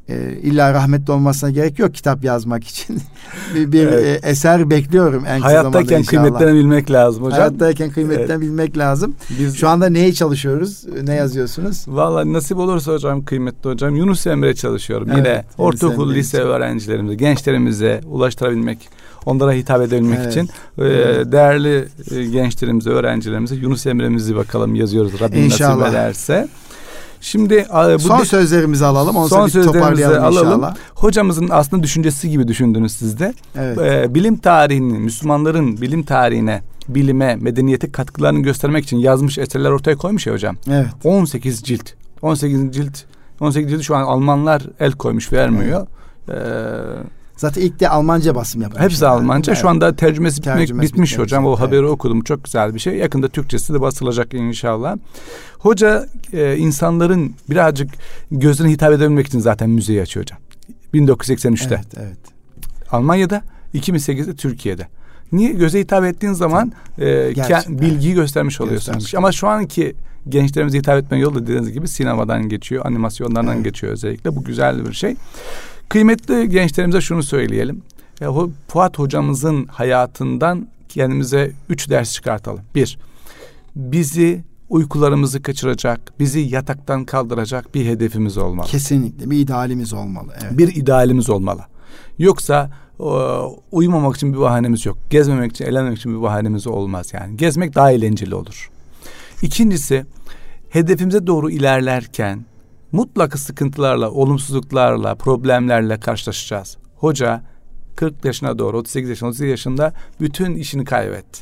e, 0.10 0.32
illa 0.42 0.74
rahmetli 0.74 1.12
olmasına 1.14 1.50
gerek 1.50 1.80
yok 1.80 1.94
kitap 1.94 2.24
yazmak 2.24 2.64
için. 2.64 3.02
bir 3.56 3.72
bir 3.72 3.88
Evet. 3.88 4.24
e, 4.26 4.30
eser 4.30 4.70
bekliyorum 4.70 5.26
en 5.28 5.42
kısa 5.42 5.50
zamanda 5.50 5.78
Hayattayken 5.78 6.00
inşallah. 6.00 6.24
kıymetlenebilmek 6.24 6.92
lazım 6.92 7.24
hocam. 7.24 7.40
Hayattayken 7.40 7.92
kıymetten 7.92 8.42
bilmek 8.42 8.78
lazım. 8.78 9.16
Biz 9.40 9.56
Şu 9.56 9.70
anda 9.70 9.90
neyi 9.90 10.14
çalışıyoruz? 10.14 10.84
Ne 11.04 11.14
yazıyorsunuz? 11.14 11.86
Vallahi 11.88 12.34
nasip 12.34 12.58
olursa 12.58 12.92
hocam 12.94 13.26
kıymetli 13.26 13.70
hocam 13.70 13.96
Yunus 13.96 14.28
Emre 14.28 14.56
çalışıyorum. 14.56 15.08
Evet, 15.12 15.18
Yine 15.18 15.44
ortaokul, 15.58 16.14
lise 16.14 16.38
öğrencilerimize, 16.42 17.16
gençlerimize 17.16 18.02
ulaştırabilmek, 18.06 18.90
onlara 19.26 19.52
hitap 19.54 19.82
edebilmek 19.82 20.20
Evet. 20.22 20.32
için 20.32 20.50
e, 20.78 20.86
Evet. 20.86 21.32
değerli 21.32 21.88
e, 22.12 22.24
gençlerimize, 22.26 22.90
öğrencilerimize 22.90 23.56
Yunus 23.56 23.86
Emre'mizi 23.86 24.36
bakalım 24.36 24.76
yazıyoruz 24.76 25.20
Rabbim 25.22 25.44
İnşallah. 25.44 25.78
nasip 25.78 25.94
ederse. 25.94 26.48
Şimdi 27.22 27.66
bu 27.96 28.00
Son 28.00 28.24
sözlerimizi 28.24 28.86
alalım. 28.86 29.16
Ondan 29.16 29.28
son 29.28 29.48
sözlerimizi 29.48 30.08
alalım. 30.08 30.48
inşallah. 30.48 30.76
Hocamızın 30.96 31.48
aslında 31.52 31.84
düşüncesi 31.84 32.30
gibi 32.30 32.48
düşündünüz 32.48 32.92
siz 32.92 33.20
de. 33.20 33.34
Evet. 33.58 33.78
E, 33.78 34.14
bilim 34.16 34.38
tarihinin, 34.38 35.02
Müslümanların 35.02 35.82
bilim 35.82 36.04
tarihine, 36.04 36.62
bilime, 36.88 37.36
medeniyete 37.36 37.92
katkılarını 37.92 38.40
göstermek 38.40 38.84
için 38.84 38.98
yazmış 38.98 39.38
eserler 39.38 39.70
ortaya 39.70 39.96
koymuş 39.98 40.28
ya 40.28 40.34
hocam. 40.34 40.56
Evet. 40.72 40.88
18 41.04 41.64
cilt. 41.64 41.90
18 42.22 42.72
cilt. 42.72 42.98
18 43.40 43.72
cilt 43.72 43.82
şu 43.84 43.96
an 43.96 44.02
Almanlar 44.04 44.62
el 44.80 44.92
koymuş 44.92 45.34
vermiyor. 45.34 45.88
Ee, 46.30 46.34
Zaten 47.38 47.62
ilk 47.62 47.80
de 47.80 47.90
Almanca 47.90 48.36
basım 48.36 48.62
yapılmış. 48.62 48.84
hepsi 48.84 49.08
Almanca. 49.08 49.56
Şu 49.56 49.70
anda 49.70 49.96
tercümesi 49.96 50.38
bitmek, 50.42 50.56
Tercümesi 50.58 50.94
bitmiş 50.94 51.12
bitmek 51.12 51.26
hocam. 51.26 51.46
O 51.46 51.56
haberi 51.60 51.80
Evet. 51.80 51.90
okudum. 51.90 52.22
Çok 52.22 52.44
güzel 52.44 52.74
bir 52.74 52.80
şey. 52.80 52.96
Yakında 52.96 53.28
Türkçesi 53.28 53.74
de 53.74 53.82
basılacak 53.82 54.34
inşallah. 54.34 54.98
Hoca 55.60 56.06
e, 56.34 56.58
insanların 56.58 57.36
birazcık 57.50 57.90
gözüne 58.32 58.70
hitap 58.72 58.94
edebilmek 58.94 59.28
için 59.28 59.40
zaten 59.40 59.70
müzeyi 59.70 60.02
açıyor 60.02 60.24
hocam. 60.26 60.40
1983'te. 60.94 61.76
Evet, 61.76 61.86
evet. 61.98 62.18
Almanya'da, 62.92 63.42
2008'de 63.76 64.36
Türkiye'de. 64.36 64.88
Niye? 65.32 65.52
Göze 65.52 65.80
hitap 65.80 66.04
ettiğin 66.04 66.34
zaman 66.34 66.72
e, 67.00 67.32
Gerçekten. 67.36 67.80
bilgiyi 67.82 68.14
göstermiş 68.14 68.62
oluyorsunuz. 68.62 68.86
Göstermiş. 68.98 69.16
Ama 69.16 69.32
şu 69.32 69.48
anki 69.48 69.96
gençlerimize 70.30 70.78
hitap 70.78 70.98
etme 71.04 71.18
yolu 71.20 71.36
da 71.36 71.44
dediğiniz 71.44 71.72
gibi 71.72 71.88
sinemadan 71.88 72.50
geçiyor, 72.50 72.86
animasyonlardan 72.86 73.56
Evet. 73.56 73.64
geçiyor 73.66 73.94
özellikle. 73.94 74.36
Bu 74.36 74.44
güzel 74.44 74.86
bir 74.86 74.94
şey. 74.94 75.16
Kıymetli 75.94 76.50
gençlerimize 76.50 77.02
şunu 77.02 77.24
söyleyelim. 77.24 77.82
E, 78.22 78.26
Fuat 78.68 79.00
hocamızın 79.00 79.66
hayatından 79.66 80.68
kendimize 80.90 81.52
üç 81.70 81.90
ders 81.90 82.14
çıkartalım. 82.14 82.62
Bir, 82.76 82.98
bizi 83.76 84.44
uykularımızı 84.70 85.42
kaçıracak, 85.42 86.20
bizi 86.20 86.40
yataktan 86.40 87.06
kaldıracak 87.06 87.76
bir 87.76 87.86
hedefimiz 87.86 88.38
olmalı. 88.38 88.68
Kesinlikle 88.68 89.30
bir 89.30 89.38
idealimiz 89.38 89.94
olmalı. 89.94 90.34
Evet. 90.44 90.58
Bir 90.58 90.76
idealimiz 90.76 91.30
olmalı. 91.30 91.62
Yoksa 92.18 92.70
uyumamak 93.72 94.16
için 94.16 94.34
bir 94.34 94.40
bahanemiz 94.40 94.86
yok. 94.86 94.98
Gezmemek 95.10 95.52
için, 95.52 95.66
eğlenmemek 95.66 95.98
için 95.98 96.18
bir 96.18 96.22
bahanemiz 96.22 96.68
olmaz 96.68 97.14
yani. 97.14 97.38
Gezmek 97.38 97.76
daha 97.76 97.92
eğlenceli 97.92 98.36
olur. 98.36 98.70
İkincisi 99.42 100.06
hedefimize 100.70 101.28
doğru 101.28 101.50
ilerlerken 101.50 102.46
mutlaka 102.94 103.38
sıkıntılarla, 103.38 104.12
olumsuzluklarla, 104.12 105.16
problemlerle 105.16 106.00
karşılaşacağız. 106.00 106.78
Hoca 106.96 107.42
40 107.96 108.26
yaşına 108.26 108.60
doğru 108.60 108.78
38 108.78 109.10
yaşında 109.10 109.30
38 109.30 109.52
yaşında 109.52 109.94
bütün 110.22 110.56
işini 110.56 110.86
kaybetti. 110.86 111.42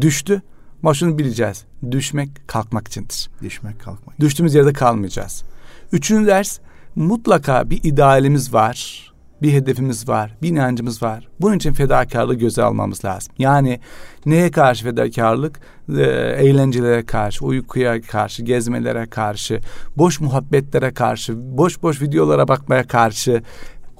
Düştü. 0.00 0.42
Ama 0.82 0.94
şunu 0.94 1.18
bileceğiz. 1.18 1.64
Düşmek 1.90 2.48
kalkmak 2.48 2.88
içindir. 2.88 3.30
Düşmek 3.42 3.80
kalkmak. 3.80 4.20
Düştüğümüz 4.20 4.54
yerde 4.54 4.72
kalmayacağız. 4.72 5.44
Üçüncü 5.92 6.26
ders 6.26 6.58
mutlaka 6.94 7.70
bir 7.70 7.80
idealimiz 7.82 8.54
var. 8.54 9.05
Bir 9.42 9.52
hedefimiz 9.52 10.08
var, 10.08 10.36
bir 10.42 10.48
inancımız 10.48 11.02
var. 11.02 11.28
Bunun 11.40 11.56
için 11.56 11.72
fedakarlığı 11.72 12.34
göze 12.34 12.62
almamız 12.62 13.04
lazım. 13.04 13.34
Yani 13.38 13.80
neye 14.26 14.50
karşı 14.50 14.84
fedakarlık? 14.84 15.60
Ee, 15.96 16.02
eğlencelere 16.38 17.06
karşı, 17.06 17.44
uykuya 17.44 18.00
karşı, 18.00 18.42
gezmelere 18.42 19.06
karşı, 19.06 19.60
boş 19.96 20.20
muhabbetlere 20.20 20.94
karşı, 20.94 21.34
boş 21.58 21.82
boş 21.82 22.02
videolara 22.02 22.48
bakmaya 22.48 22.86
karşı, 22.86 23.42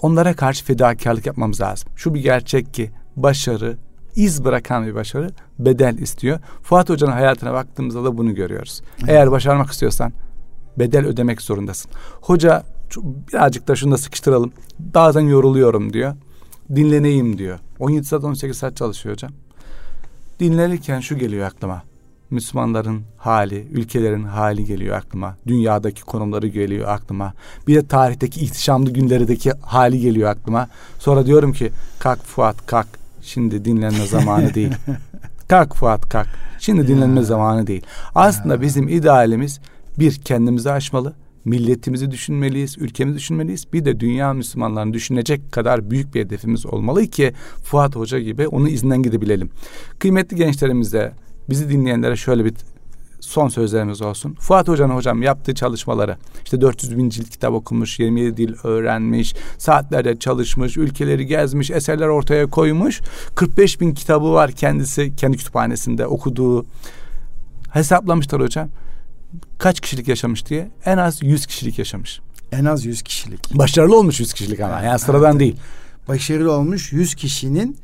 onlara 0.03 0.34
karşı 0.34 0.64
fedakarlık 0.64 1.26
yapmamız 1.26 1.61
lazım. 1.61 1.89
Şu 1.97 2.14
bir 2.14 2.22
gerçek 2.22 2.74
ki 2.74 2.91
başarı, 3.16 3.76
iz 4.16 4.45
bırakan 4.45 4.87
bir 4.87 4.95
başarı 4.95 5.30
bedel 5.59 5.99
istiyor. 5.99 6.39
Fuat 6.62 6.89
Hoca'nın 6.89 7.12
hayatına 7.12 7.53
baktığımızda 7.53 8.05
da 8.05 8.18
bunu 8.18 8.34
görüyoruz. 8.34 8.82
Eğer 9.09 9.30
başarmak 9.30 9.70
istiyorsan 9.70 10.12
bedel 10.78 11.07
ödemek 11.07 11.43
zorundasın. 11.43 11.91
Hoca 12.20 12.62
birazcık 13.32 13.68
da 13.68 13.76
şunu 13.76 13.93
da 13.93 13.99
sıkıştıralım. 13.99 14.53
Bazen 14.78 15.20
yoruluyorum 15.20 15.93
diyor. 15.93 16.14
Dinleneyim 16.76 17.39
diyor. 17.39 17.59
17 17.78 18.07
saat 18.07 18.24
18 18.24 18.57
saat 18.57 18.76
çalışıyor 18.76 19.14
hocam. 19.14 19.32
Dinlenirken 20.41 21.01
şu 21.01 21.18
geliyor 21.18 21.47
aklıma. 21.47 21.82
Müslümanların 22.30 23.03
hali, 23.16 23.66
ülkelerin 23.72 24.24
hali 24.24 24.64
geliyor 24.64 24.97
aklıma. 24.97 25.37
Dünyadaki 25.47 26.03
konumları 26.03 26.47
geliyor 26.47 26.89
aklıma. 26.89 27.34
Bir 27.66 27.74
de 27.74 27.87
tarihteki 27.87 28.41
ihtişamlı 28.41 28.91
günlerdeki 28.91 29.53
hali 29.62 30.01
geliyor 30.01 30.30
aklıma. 30.30 30.68
Sonra 30.99 31.26
diyorum 31.26 31.53
ki 31.53 31.70
kalk 31.99 32.22
Fuat 32.24 32.66
kalk. 32.66 32.87
Şimdi 33.22 33.64
dinlenme 33.64 34.07
zamanı 34.07 34.55
değil. 34.55 34.72
kalk 35.49 35.74
Fuat 35.74 36.09
kalk. 36.09 36.28
Şimdi 36.61 36.89
dinlenme 36.89 37.22
zamanı 37.22 37.66
değil. 37.66 37.87
Aslında 38.14 38.61
bizim 38.61 38.89
idealimiz 38.89 39.61
bir 39.99 40.14
kendimizi 40.14 40.70
aşmalı 40.70 41.14
milletimizi 41.47 42.11
düşünmeliyiz, 42.11 42.78
ülkemizi 42.78 43.18
düşünmeliyiz. 43.18 43.72
Bir 43.72 43.84
de 43.84 44.01
dünya 44.01 44.32
Müslümanlarını 44.32 44.94
düşünecek 44.94 45.53
kadar 45.53 45.90
büyük 45.90 46.14
bir 46.14 46.20
hedefimiz 46.20 46.66
olmalı 46.66 47.07
ki 47.07 47.32
Fuat 47.64 47.97
Hoca 47.97 48.18
gibi 48.18 48.49
onun 48.49 48.66
izinden 48.66 49.03
gidebilelim. 49.03 49.51
Kıymetli 49.99 50.36
gençlerimize, 50.36 51.12
bizi 51.51 51.70
dinleyenlere 51.70 52.16
şöyle 52.16 52.44
bir 52.44 52.55
son 53.20 53.49
sözlerimiz 53.49 54.03
olsun. 54.03 54.34
Fuat 54.34 54.68
Hoca'nın 54.68 54.94
hocam 54.94 55.22
yaptığı 55.22 55.55
çalışmaları 55.55 56.16
işte 56.44 56.61
400 56.61 56.99
bin 56.99 57.09
cilt 57.09 57.30
kitap 57.30 57.53
okumuş, 57.53 58.01
27 58.01 58.36
dil 58.36 58.55
öğrenmiş, 58.64 59.34
saatlerce 59.59 60.18
çalışmış, 60.18 60.76
ülkeleri 60.76 61.26
gezmiş, 61.26 61.70
eserler 61.70 62.09
ortaya 62.09 62.47
koymuş. 62.47 63.01
45 63.34 63.80
bin 63.80 63.94
kitabı 63.94 64.32
var 64.32 64.53
kendisi 64.53 65.16
kendi 65.16 65.36
kütüphanesinde 65.36 66.07
okuduğu. 66.07 66.66
Hesaplamışlar 67.72 68.42
hocam 68.42 68.68
kaç 69.59 69.80
kişilik 69.80 70.09
yaşamış 70.09 70.47
diye 70.47 70.70
en 70.84 70.99
az 70.99 71.22
100 71.22 71.47
kişilik 71.47 71.78
yaşamış. 71.78 72.20
En 72.53 72.64
az 72.64 72.84
100 72.84 73.03
kişilik. 73.03 73.55
Başarılı 73.55 73.99
olmuş 73.99 74.20
100 74.20 74.32
kişilik 74.32 74.61
ama 74.61 74.80
yani 74.80 74.99
sıradan 74.99 75.30
evet. 75.30 75.41
değil. 75.41 75.57
Başarılı 76.09 76.53
olmuş 76.53 76.93
100 76.93 77.14
kişinin 77.14 77.76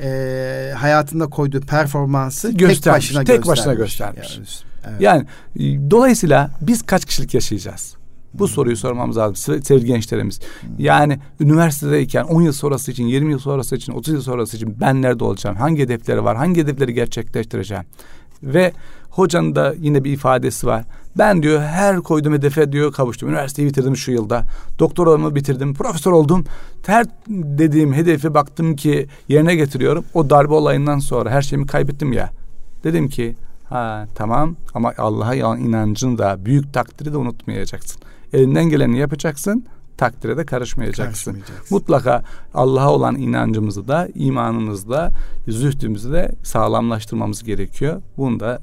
e, 0.00 0.72
hayatında 0.76 1.26
koyduğu 1.26 1.60
performansı 1.60 2.52
göstermiş, 2.52 2.80
tek 2.80 2.92
başına 2.92 3.24
tek 3.24 3.36
göstermiş. 3.36 3.48
başına 3.48 3.74
göstermiş. 3.74 4.36
Yani, 4.36 4.46
evet. 4.90 5.00
yani 5.00 5.26
dolayısıyla 5.90 6.50
biz 6.60 6.82
kaç 6.82 7.04
kişilik 7.04 7.34
yaşayacağız? 7.34 7.94
Bu 8.34 8.46
hmm. 8.46 8.48
soruyu 8.48 8.76
sormamız 8.76 9.16
lazım 9.16 9.36
sevgili 9.36 9.86
gençlerimiz. 9.86 10.40
Hmm. 10.40 10.70
Yani 10.78 11.18
üniversitedeyken 11.40 12.24
10 12.24 12.42
yıl 12.42 12.52
sonrası 12.52 12.90
için, 12.90 13.06
20 13.06 13.30
yıl 13.30 13.38
sonrası 13.38 13.76
için, 13.76 13.92
30 13.92 14.14
yıl 14.14 14.22
sonrası 14.22 14.56
için 14.56 14.80
ben 14.80 15.02
nerede 15.02 15.24
olacağım? 15.24 15.56
Hangi 15.56 15.82
hedefleri 15.82 16.24
var? 16.24 16.36
Hangi 16.36 16.60
hedefleri 16.60 16.94
gerçekleştireceğim? 16.94 17.84
Ve 18.42 18.72
hocanın 19.10 19.54
da 19.54 19.74
yine 19.78 20.04
bir 20.04 20.12
ifadesi 20.12 20.66
var. 20.66 20.84
Ben 21.18 21.42
diyor 21.42 21.60
her 21.60 21.96
koyduğum 21.96 22.32
hedefe 22.32 22.72
diyor 22.72 22.92
kavuştum. 22.92 23.28
Üniversiteyi 23.28 23.68
bitirdim 23.68 23.96
şu 23.96 24.12
yılda. 24.12 24.44
Doktoramı 24.78 25.34
bitirdim. 25.34 25.74
Profesör 25.74 26.12
oldum. 26.12 26.44
Her 26.86 27.06
dediğim 27.28 27.92
hedefi 27.92 28.34
baktım 28.34 28.76
ki 28.76 29.06
yerine 29.28 29.54
getiriyorum. 29.54 30.04
O 30.14 30.30
darbe 30.30 30.54
olayından 30.54 30.98
sonra 30.98 31.30
her 31.30 31.42
şeyimi 31.42 31.66
kaybettim 31.66 32.12
ya. 32.12 32.30
Dedim 32.84 33.08
ki 33.08 33.36
ha 33.68 34.06
tamam 34.14 34.56
ama 34.74 34.92
Allah'a 34.98 35.34
inancını 35.56 36.18
da 36.18 36.44
büyük 36.44 36.74
takdiri 36.74 37.12
de 37.12 37.16
unutmayacaksın. 37.16 38.02
Elinden 38.32 38.64
geleni 38.64 38.98
yapacaksın 38.98 39.66
takdire 40.02 40.36
de 40.36 40.44
karışmayacaksın. 40.44 41.38
Mutlaka 41.70 42.22
Allah'a 42.54 42.90
olan 42.92 43.16
inancımızı 43.16 43.88
da 43.88 44.08
imanımızı 44.14 44.90
da 44.90 45.10
zühdümüzü 45.48 46.12
de 46.12 46.32
sağlamlaştırmamız 46.42 47.44
gerekiyor. 47.44 48.02
Bunu 48.16 48.40
da 48.40 48.60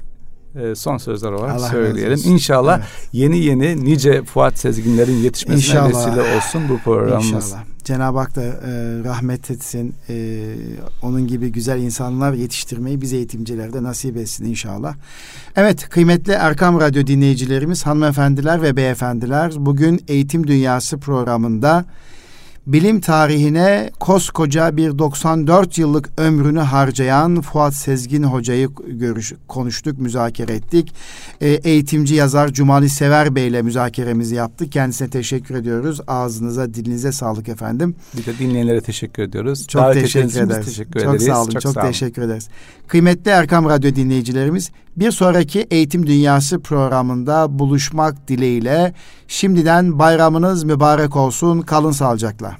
e, 0.54 0.74
son 0.74 0.96
sözler 0.96 1.32
olarak 1.32 1.54
Allah 1.54 1.68
söyleyelim. 1.68 2.20
İnşallah 2.24 2.78
evet. 2.78 2.88
yeni 3.12 3.38
yeni 3.38 3.84
nice 3.84 4.24
Fuat 4.24 4.58
Sezginlerin 4.58 5.16
yetişmesine 5.16 5.56
İnşallah. 5.56 5.88
vesile 5.88 6.36
olsun 6.36 6.62
bu 6.68 6.78
programımız. 6.78 7.26
İnşallah. 7.26 7.64
Cenab-ı 7.84 8.18
Hak 8.18 8.36
da 8.36 8.42
e, 8.42 8.50
rahmet 9.04 9.50
etsin. 9.50 9.94
E, 10.08 10.44
onun 11.02 11.26
gibi 11.26 11.52
güzel 11.52 11.80
insanlar 11.80 12.32
yetiştirmeyi 12.32 13.00
bize 13.00 13.16
eğitimcilerde 13.16 13.82
nasip 13.82 14.16
etsin 14.16 14.44
inşallah. 14.44 14.94
Evet 15.56 15.88
kıymetli 15.88 16.32
Erkam 16.32 16.80
Radyo 16.80 17.06
dinleyicilerimiz, 17.06 17.86
hanımefendiler 17.86 18.62
ve 18.62 18.76
beyefendiler 18.76 19.52
bugün 19.56 20.00
Eğitim 20.08 20.46
Dünyası 20.46 20.98
programında 20.98 21.84
bilim 22.66 23.00
tarihine 23.00 23.90
koskoca 24.00 24.76
bir 24.76 24.98
94 24.98 25.78
yıllık 25.78 26.10
ömrünü 26.16 26.58
harcayan 26.58 27.40
Fuat 27.40 27.74
Sezgin 27.74 28.22
Hoca'yı 28.22 28.68
görüş, 28.88 29.32
konuştuk, 29.48 29.98
müzakere 29.98 30.52
ettik. 30.52 30.94
E, 31.40 31.48
eğitimci 31.48 32.14
yazar 32.14 32.48
Cumali 32.48 32.88
Sever 32.88 33.34
Bey 33.34 33.48
ile 33.48 33.62
müzakeremizi 33.62 34.34
yaptık. 34.34 34.72
Kendisine 34.72 35.10
teşekkür 35.10 35.54
ediyoruz. 35.54 36.00
Ağzınıza, 36.06 36.74
dilinize 36.74 37.12
sağlık 37.12 37.48
efendim. 37.48 37.94
Bir 38.16 38.26
de 38.26 38.38
dinleyenlere 38.38 38.80
teşekkür 38.80 39.22
ediyoruz. 39.22 39.66
Çok 39.66 39.82
Davet 39.82 40.02
teşekkür 40.02 40.40
ederiz. 40.40 40.66
Teşekkür 40.66 41.00
çok 41.00 41.10
ederiz. 41.10 41.26
sağ 41.26 41.42
olun, 41.42 41.50
çok, 41.50 41.62
çok 41.62 41.72
sağ 41.72 41.80
olun. 41.80 41.88
teşekkür 41.88 42.22
ederiz. 42.22 42.48
Kıymetli 42.88 43.30
Erkam 43.30 43.68
Radyo 43.68 43.94
dinleyicilerimiz, 43.94 44.70
bir 45.00 45.10
sonraki 45.10 45.66
Eğitim 45.70 46.06
Dünyası 46.06 46.62
programında 46.62 47.58
buluşmak 47.58 48.28
dileğiyle 48.28 48.94
şimdiden 49.28 49.98
bayramınız 49.98 50.64
mübarek 50.64 51.16
olsun. 51.16 51.60
Kalın 51.60 51.90
sağlıcakla. 51.90 52.56